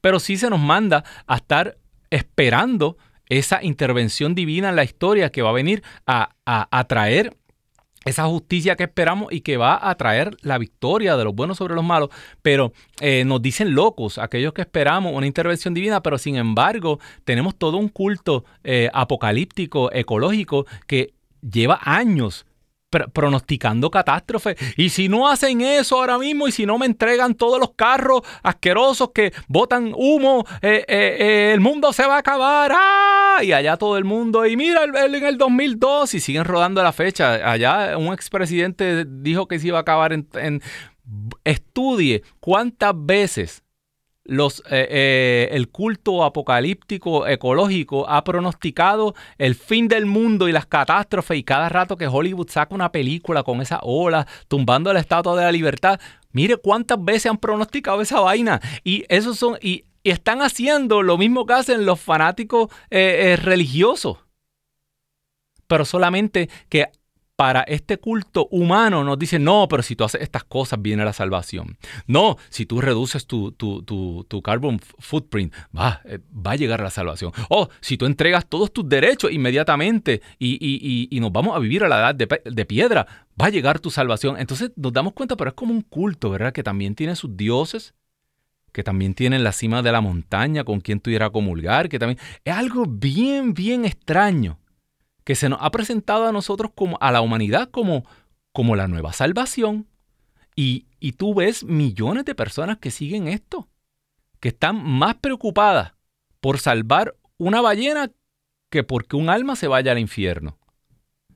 pero 0.00 0.18
sí 0.18 0.38
se 0.38 0.48
nos 0.48 0.60
manda 0.60 1.04
a 1.26 1.36
estar 1.36 1.76
esperando 2.08 2.96
esa 3.26 3.62
intervención 3.62 4.34
divina 4.34 4.70
en 4.70 4.76
la 4.76 4.84
historia 4.84 5.30
que 5.30 5.42
va 5.42 5.50
a 5.50 5.52
venir 5.52 5.82
a, 6.06 6.30
a 6.46 6.84
traer 6.84 7.36
esa 8.04 8.24
justicia 8.24 8.76
que 8.76 8.84
esperamos 8.84 9.32
y 9.32 9.40
que 9.40 9.56
va 9.56 9.88
a 9.88 9.94
traer 9.94 10.36
la 10.42 10.58
victoria 10.58 11.16
de 11.16 11.24
los 11.24 11.34
buenos 11.34 11.58
sobre 11.58 11.74
los 11.74 11.84
malos, 11.84 12.10
pero 12.42 12.72
eh, 13.00 13.24
nos 13.24 13.40
dicen 13.40 13.74
locos 13.74 14.18
aquellos 14.18 14.52
que 14.52 14.62
esperamos 14.62 15.12
una 15.14 15.26
intervención 15.26 15.74
divina, 15.74 16.02
pero 16.02 16.18
sin 16.18 16.36
embargo 16.36 16.98
tenemos 17.24 17.54
todo 17.56 17.76
un 17.76 17.88
culto 17.88 18.44
eh, 18.64 18.90
apocalíptico, 18.92 19.92
ecológico, 19.92 20.66
que 20.86 21.14
lleva 21.42 21.80
años 21.82 22.46
pronosticando 23.12 23.90
catástrofe. 23.90 24.56
Y 24.76 24.90
si 24.90 25.08
no 25.08 25.28
hacen 25.28 25.60
eso 25.60 25.96
ahora 25.96 26.18
mismo 26.18 26.48
y 26.48 26.52
si 26.52 26.66
no 26.66 26.78
me 26.78 26.86
entregan 26.86 27.34
todos 27.34 27.58
los 27.58 27.72
carros 27.74 28.22
asquerosos 28.42 29.10
que 29.14 29.32
botan 29.48 29.92
humo, 29.96 30.44
eh, 30.60 30.84
eh, 30.86 31.16
eh, 31.18 31.52
el 31.52 31.60
mundo 31.60 31.92
se 31.92 32.06
va 32.06 32.16
a 32.16 32.18
acabar. 32.18 32.72
¡Ah! 32.74 33.40
Y 33.42 33.52
allá 33.52 33.76
todo 33.76 33.96
el 33.96 34.04
mundo. 34.04 34.46
Y 34.46 34.56
mira, 34.56 34.84
en 34.84 35.14
el 35.14 35.38
2002 35.38 36.14
y 36.14 36.20
siguen 36.20 36.44
rodando 36.44 36.82
la 36.82 36.92
fecha. 36.92 37.50
Allá 37.50 37.96
un 37.96 38.12
expresidente 38.12 39.04
dijo 39.06 39.48
que 39.48 39.58
se 39.58 39.68
iba 39.68 39.78
a 39.78 39.82
acabar 39.82 40.12
en 40.12 40.62
estudie 41.44 42.22
cuántas 42.40 42.92
veces 42.94 43.61
eh, 44.24 44.60
eh, 44.70 45.48
el 45.50 45.68
culto 45.70 46.22
apocalíptico 46.22 47.26
ecológico 47.26 48.08
ha 48.08 48.22
pronosticado 48.22 49.14
el 49.36 49.56
fin 49.56 49.88
del 49.88 50.06
mundo 50.06 50.48
y 50.48 50.52
las 50.52 50.66
catástrofes 50.66 51.38
y 51.38 51.42
cada 51.42 51.68
rato 51.68 51.96
que 51.96 52.06
Hollywood 52.06 52.48
saca 52.48 52.74
una 52.74 52.92
película 52.92 53.42
con 53.42 53.60
esa 53.60 53.80
ola 53.82 54.26
tumbando 54.46 54.92
el 54.92 54.96
Estatua 54.98 55.34
de 55.36 55.42
la 55.42 55.52
Libertad, 55.52 56.00
mire 56.30 56.56
cuántas 56.56 57.04
veces 57.04 57.26
han 57.26 57.38
pronosticado 57.38 58.00
esa 58.00 58.20
vaina. 58.20 58.60
Y 58.84 59.04
esos 59.08 59.38
son 59.38 59.58
y, 59.60 59.84
están 60.04 60.42
haciendo 60.42 61.02
lo 61.02 61.16
mismo 61.16 61.46
que 61.46 61.54
hacen 61.54 61.86
los 61.86 62.00
fanáticos 62.00 62.70
eh, 62.90 63.38
religiosos. 63.40 64.18
Pero 65.68 65.84
solamente 65.84 66.50
que 66.68 66.86
para 67.42 67.62
este 67.62 67.98
culto 67.98 68.46
humano 68.52 69.02
nos 69.02 69.18
dice, 69.18 69.40
no, 69.40 69.66
pero 69.68 69.82
si 69.82 69.96
tú 69.96 70.04
haces 70.04 70.20
estas 70.20 70.44
cosas 70.44 70.80
viene 70.80 71.04
la 71.04 71.12
salvación. 71.12 71.76
No, 72.06 72.36
si 72.50 72.66
tú 72.66 72.80
reduces 72.80 73.26
tu, 73.26 73.50
tu, 73.50 74.42
carbon 74.44 74.78
footprint, 75.00 75.52
va, 75.76 76.02
eh, 76.04 76.20
va 76.32 76.52
a 76.52 76.54
llegar 76.54 76.80
la 76.80 76.90
salvación. 76.90 77.32
O 77.48 77.68
si 77.80 77.96
tú 77.96 78.06
entregas 78.06 78.46
todos 78.46 78.72
tus 78.72 78.88
derechos 78.88 79.32
inmediatamente 79.32 80.22
y, 80.38 81.18
nos 81.20 81.32
vamos 81.32 81.56
a 81.56 81.58
vivir 81.58 81.82
a 81.82 81.88
la 81.88 81.98
edad 81.98 82.14
de, 82.14 82.28
de, 82.44 82.64
piedra, 82.64 83.08
va 83.40 83.46
a 83.46 83.50
llegar 83.50 83.80
tu 83.80 83.90
salvación. 83.90 84.38
Entonces 84.38 84.70
nos 84.76 84.92
damos 84.92 85.12
cuenta, 85.12 85.36
pero 85.36 85.50
es 85.50 85.54
como 85.54 85.74
un 85.74 85.82
culto, 85.82 86.30
¿verdad? 86.30 86.52
Que 86.52 86.62
también 86.62 86.94
tiene 86.94 87.16
sus 87.16 87.36
dioses, 87.36 87.92
que 88.70 88.84
también 88.84 89.14
tiene 89.14 89.40
la 89.40 89.50
cima 89.50 89.82
de 89.82 89.90
la 89.90 90.00
montaña 90.00 90.62
con 90.62 90.80
quien 90.80 91.00
tú 91.00 91.10
irás 91.10 91.30
a 91.30 91.32
comulgar, 91.32 91.88
que 91.88 91.98
también 91.98 92.20
es 92.44 92.54
algo 92.54 92.84
bien, 92.86 93.52
bien 93.52 93.84
extraño 93.84 94.60
que 95.24 95.34
se 95.34 95.48
nos 95.48 95.58
ha 95.62 95.70
presentado 95.70 96.26
a 96.26 96.32
nosotros 96.32 96.72
como 96.74 96.98
a 97.00 97.12
la 97.12 97.20
humanidad 97.20 97.70
como, 97.70 98.04
como 98.52 98.76
la 98.76 98.88
nueva 98.88 99.12
salvación. 99.12 99.86
Y, 100.54 100.86
y 101.00 101.12
tú 101.12 101.34
ves 101.34 101.64
millones 101.64 102.24
de 102.24 102.34
personas 102.34 102.78
que 102.78 102.90
siguen 102.90 103.28
esto, 103.28 103.68
que 104.40 104.48
están 104.48 104.82
más 104.84 105.14
preocupadas 105.16 105.92
por 106.40 106.58
salvar 106.58 107.16
una 107.38 107.60
ballena 107.60 108.10
que 108.70 108.84
porque 108.84 109.16
un 109.16 109.30
alma 109.30 109.56
se 109.56 109.68
vaya 109.68 109.92
al 109.92 109.98
infierno. 109.98 110.58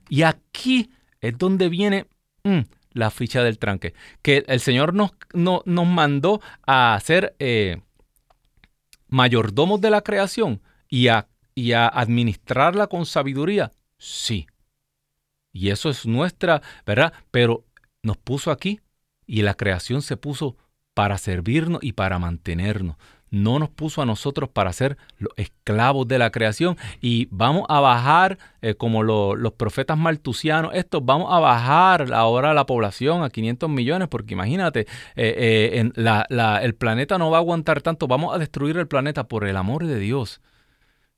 Y 0.08 0.22
aquí 0.22 0.90
es 1.20 1.36
donde 1.38 1.68
viene 1.68 2.06
mm, 2.44 2.60
la 2.92 3.10
ficha 3.10 3.42
del 3.42 3.58
tranque, 3.58 3.94
que 4.22 4.44
el 4.46 4.60
Señor 4.60 4.94
nos, 4.94 5.12
nos 5.34 5.86
mandó 5.86 6.40
a 6.66 6.98
ser 7.02 7.36
eh, 7.38 7.80
mayordomos 9.08 9.80
de 9.80 9.90
la 9.90 10.02
creación 10.02 10.62
y 10.88 11.08
a 11.08 11.28
y 11.56 11.72
a 11.72 11.88
administrarla 11.88 12.86
con 12.86 13.06
sabiduría? 13.06 13.72
Sí. 13.98 14.46
Y 15.52 15.70
eso 15.70 15.88
es 15.88 16.06
nuestra, 16.06 16.62
¿verdad? 16.84 17.12
Pero 17.32 17.64
nos 18.02 18.18
puso 18.18 18.52
aquí 18.52 18.80
y 19.26 19.42
la 19.42 19.54
creación 19.54 20.02
se 20.02 20.16
puso 20.16 20.56
para 20.94 21.18
servirnos 21.18 21.82
y 21.82 21.92
para 21.92 22.18
mantenernos. 22.18 22.96
No 23.30 23.58
nos 23.58 23.70
puso 23.70 24.02
a 24.02 24.06
nosotros 24.06 24.50
para 24.50 24.72
ser 24.72 24.98
los 25.18 25.32
esclavos 25.36 26.06
de 26.06 26.18
la 26.18 26.30
creación 26.30 26.76
y 27.00 27.26
vamos 27.30 27.64
a 27.68 27.80
bajar, 27.80 28.38
eh, 28.60 28.74
como 28.74 29.02
los 29.02 29.52
profetas 29.54 29.98
maltusianos, 29.98 30.72
estos, 30.74 31.04
vamos 31.04 31.32
a 31.32 31.40
bajar 31.40 32.12
ahora 32.12 32.54
la 32.54 32.66
población 32.66 33.22
a 33.22 33.30
500 33.30 33.68
millones, 33.68 34.08
porque 34.08 34.34
imagínate, 34.34 34.80
eh, 35.16 35.90
eh, 35.96 36.62
el 36.62 36.74
planeta 36.74 37.18
no 37.18 37.30
va 37.30 37.38
a 37.38 37.40
aguantar 37.40 37.82
tanto, 37.82 38.06
vamos 38.06 38.34
a 38.34 38.38
destruir 38.38 38.76
el 38.76 38.86
planeta 38.86 39.24
por 39.24 39.46
el 39.46 39.56
amor 39.56 39.86
de 39.86 39.98
Dios 39.98 40.40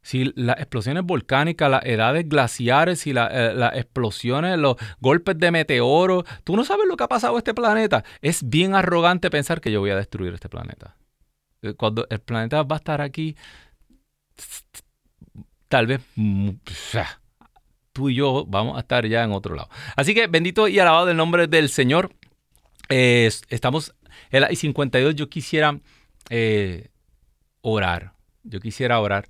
si 0.03 0.33
las 0.37 0.59
explosiones 0.59 1.05
volcánicas, 1.05 1.71
las 1.71 1.85
edades 1.85 2.29
glaciares, 2.29 3.07
y 3.07 3.11
eh, 3.11 3.15
las 3.15 3.77
explosiones, 3.77 4.59
los 4.59 4.77
golpes 5.01 5.39
de 5.39 5.51
meteoro, 5.51 6.25
tú 6.45 6.57
no 6.57 6.65
sabes 6.65 6.87
lo 6.87 6.97
que 6.97 7.05
ha 7.05 7.09
pasado 7.09 7.37
a 7.37 7.39
este 7.39 7.55
planeta. 7.55 8.05
Es 8.23 8.49
bien 8.49 8.75
arrogante 8.75 9.31
pensar 9.31 9.61
que 9.61 9.71
yo 9.71 9.81
voy 9.81 9.91
a 9.91 9.97
destruir 9.97 10.33
este 10.35 10.49
planeta. 10.49 10.97
Eh, 11.63 11.75
cuando 11.75 12.07
el 12.11 12.21
planeta 12.21 12.63
va 12.63 12.77
a 12.77 12.79
estar 12.79 13.01
aquí, 13.01 13.37
tal 15.69 15.87
vez 15.87 16.01
mm, 16.15 16.51
tú 17.93 18.09
y 18.09 18.15
yo 18.15 18.45
vamos 18.47 18.77
a 18.77 18.81
estar 18.81 19.07
ya 19.07 19.25
en 19.25 19.33
otro 19.33 19.55
lado. 19.55 19.69
Así 19.97 20.15
que 20.15 20.27
bendito 20.27 20.69
y 20.69 20.79
alabado 20.79 21.11
el 21.11 21.17
nombre 21.17 21.49
del 21.49 21.69
Señor. 21.69 22.15
estamos 22.89 23.95
en 24.31 24.41
la 24.43 24.53
I-52. 24.53 25.15
Yo 25.15 25.29
quisiera 25.29 25.79
eh, 26.31 26.89
orar. 27.61 28.13
Yo 28.45 28.61
quisiera 28.61 29.01
orar 29.01 29.29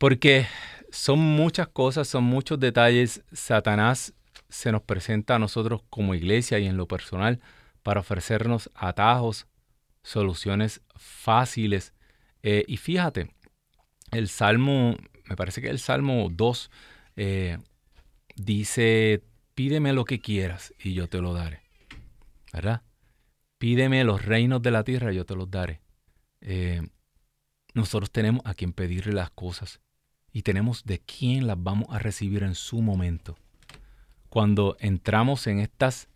porque 0.00 0.46
son 0.90 1.18
muchas 1.18 1.68
cosas, 1.68 2.08
son 2.08 2.24
muchos 2.24 2.58
detalles. 2.58 3.22
Satanás 3.32 4.14
se 4.48 4.72
nos 4.72 4.80
presenta 4.80 5.34
a 5.34 5.38
nosotros 5.38 5.82
como 5.90 6.14
iglesia 6.14 6.58
y 6.58 6.64
en 6.64 6.78
lo 6.78 6.88
personal 6.88 7.38
para 7.82 8.00
ofrecernos 8.00 8.70
atajos, 8.74 9.46
soluciones 10.02 10.80
fáciles. 10.96 11.92
Eh, 12.42 12.64
y 12.66 12.78
fíjate, 12.78 13.34
el 14.10 14.28
Salmo, 14.30 14.96
me 15.26 15.36
parece 15.36 15.60
que 15.60 15.68
el 15.68 15.78
Salmo 15.78 16.28
2 16.30 16.70
eh, 17.16 17.58
dice, 18.36 19.22
pídeme 19.54 19.92
lo 19.92 20.06
que 20.06 20.22
quieras 20.22 20.72
y 20.82 20.94
yo 20.94 21.08
te 21.08 21.20
lo 21.20 21.34
daré. 21.34 21.60
¿Verdad? 22.54 22.84
Pídeme 23.58 24.02
los 24.04 24.24
reinos 24.24 24.62
de 24.62 24.70
la 24.70 24.82
tierra 24.82 25.12
y 25.12 25.16
yo 25.16 25.26
te 25.26 25.36
los 25.36 25.50
daré. 25.50 25.82
Eh, 26.40 26.80
nosotros 27.74 28.10
tenemos 28.10 28.40
a 28.46 28.54
quien 28.54 28.72
pedirle 28.72 29.12
las 29.12 29.30
cosas 29.32 29.78
y 30.32 30.42
tenemos 30.42 30.84
de 30.84 31.00
quién 31.00 31.46
las 31.46 31.62
vamos 31.62 31.88
a 31.90 31.98
recibir 31.98 32.42
en 32.42 32.54
su 32.54 32.82
momento. 32.82 33.36
Cuando 34.28 34.76
entramos 34.80 35.46
en 35.46 35.58
estas 35.58 36.08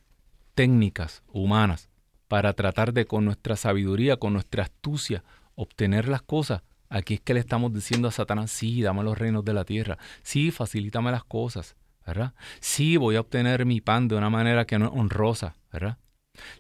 técnicas 0.55 1.23
humanas 1.33 1.89
para 2.29 2.53
tratar 2.53 2.93
de 2.93 3.07
con 3.07 3.25
nuestra 3.25 3.57
sabiduría, 3.57 4.17
con 4.17 4.33
nuestra 4.33 4.65
astucia, 4.65 5.25
obtener 5.57 6.09
las 6.09 6.23
cosas, 6.23 6.63
aquí 6.89 7.15
es 7.15 7.21
que 7.21 7.35
le 7.35 7.41
estamos 7.41 7.73
diciendo 7.73 8.09
a 8.09 8.13
Satanás, 8.13 8.51
sí, 8.51 8.83
dame 8.83 9.03
los 9.03 9.19
reinos 9.19 9.45
de 9.45 9.55
la 9.55 9.65
tierra, 9.65 9.99
sí, 10.23 10.51
facilítame 10.51 11.11
las 11.11 11.25
cosas, 11.25 11.77
¿verdad? 12.07 12.35
Sí, 12.61 12.97
voy 12.97 13.17
a 13.17 13.21
obtener 13.21 13.67
mi 13.67 13.81
pan 13.81 14.09
de 14.09 14.17
una 14.17 14.31
manera 14.31 14.65
que 14.65 14.79
no 14.79 14.87
es 14.87 14.93
honrosa, 14.95 15.57
¿verdad? 15.73 15.99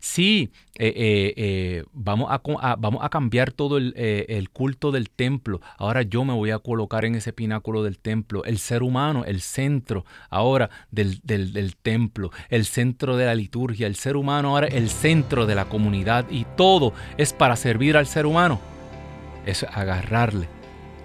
Sí, 0.00 0.50
eh, 0.76 0.92
eh, 0.96 1.34
eh, 1.36 1.84
vamos, 1.92 2.30
a, 2.30 2.76
vamos, 2.76 3.04
a, 3.04 3.08
cambiar 3.08 3.52
todo 3.52 3.78
el, 3.78 4.48
culto 4.52 4.92
del 4.92 5.10
templo. 5.10 5.60
Ahora 5.78 6.02
yo 6.02 6.24
me 6.24 6.32
voy 6.32 6.50
a 6.50 6.58
colocar 6.58 7.04
en 7.04 7.14
ese 7.14 7.32
pináculo 7.32 7.82
del 7.82 7.98
templo. 7.98 8.44
El 8.44 8.58
ser 8.58 8.82
humano, 8.82 9.24
el 9.24 9.40
centro 9.40 10.04
ahora 10.30 10.70
del, 10.90 11.20
del, 11.22 11.76
templo, 11.76 12.30
el 12.48 12.64
centro 12.64 13.16
de 13.16 13.26
la 13.26 13.34
liturgia. 13.34 13.86
El 13.86 13.96
ser 13.96 14.16
humano 14.16 14.50
ahora 14.50 14.66
el 14.68 14.90
centro 14.90 15.46
de 15.46 15.54
la 15.54 15.66
comunidad. 15.66 16.26
Y 16.30 16.46
todo 16.56 16.92
es 17.16 17.32
para 17.32 17.56
servir 17.56 17.96
al 17.96 18.06
ser 18.06 18.26
humano. 18.26 18.60
Es 19.46 19.64
agarrarle 19.64 20.48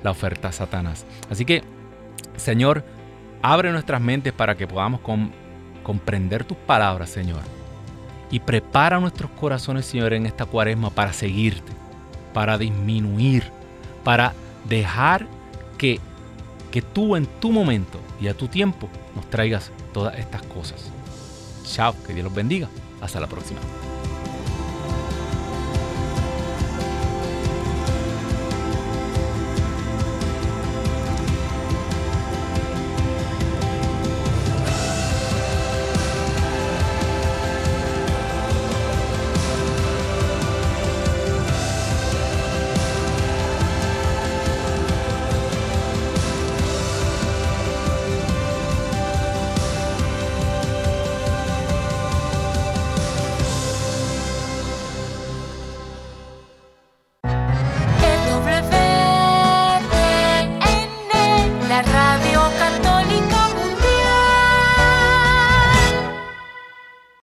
la 0.03 0.11
oferta 0.11 0.49
a 0.49 0.51
Satanás. 0.51 1.05
Así 1.29 1.45
que, 1.45 1.63
Señor, 2.37 2.83
abre 3.41 3.71
nuestras 3.71 4.01
mentes 4.01 4.33
para 4.33 4.55
que 4.55 4.67
podamos 4.67 5.01
con 5.01 5.31
comprender 5.83 6.43
tus 6.43 6.57
palabras, 6.57 7.09
Señor. 7.09 7.58
Y 8.31 8.39
prepara 8.39 8.99
nuestros 8.99 9.31
corazones, 9.31 9.85
Señor, 9.85 10.13
en 10.13 10.25
esta 10.25 10.45
cuaresma 10.45 10.89
para 10.89 11.13
seguirte, 11.13 11.71
para 12.33 12.57
disminuir, 12.57 13.51
para 14.03 14.33
dejar 14.67 15.27
que, 15.77 15.99
que 16.71 16.81
tú 16.81 17.15
en 17.15 17.25
tu 17.25 17.51
momento 17.51 17.99
y 18.21 18.27
a 18.27 18.35
tu 18.35 18.47
tiempo 18.47 18.87
nos 19.15 19.29
traigas 19.29 19.71
todas 19.93 20.17
estas 20.17 20.43
cosas. 20.43 20.91
Chao, 21.63 21.95
que 22.05 22.13
Dios 22.13 22.23
los 22.23 22.33
bendiga. 22.33 22.69
Hasta 23.01 23.19
la 23.19 23.27
próxima. 23.27 23.59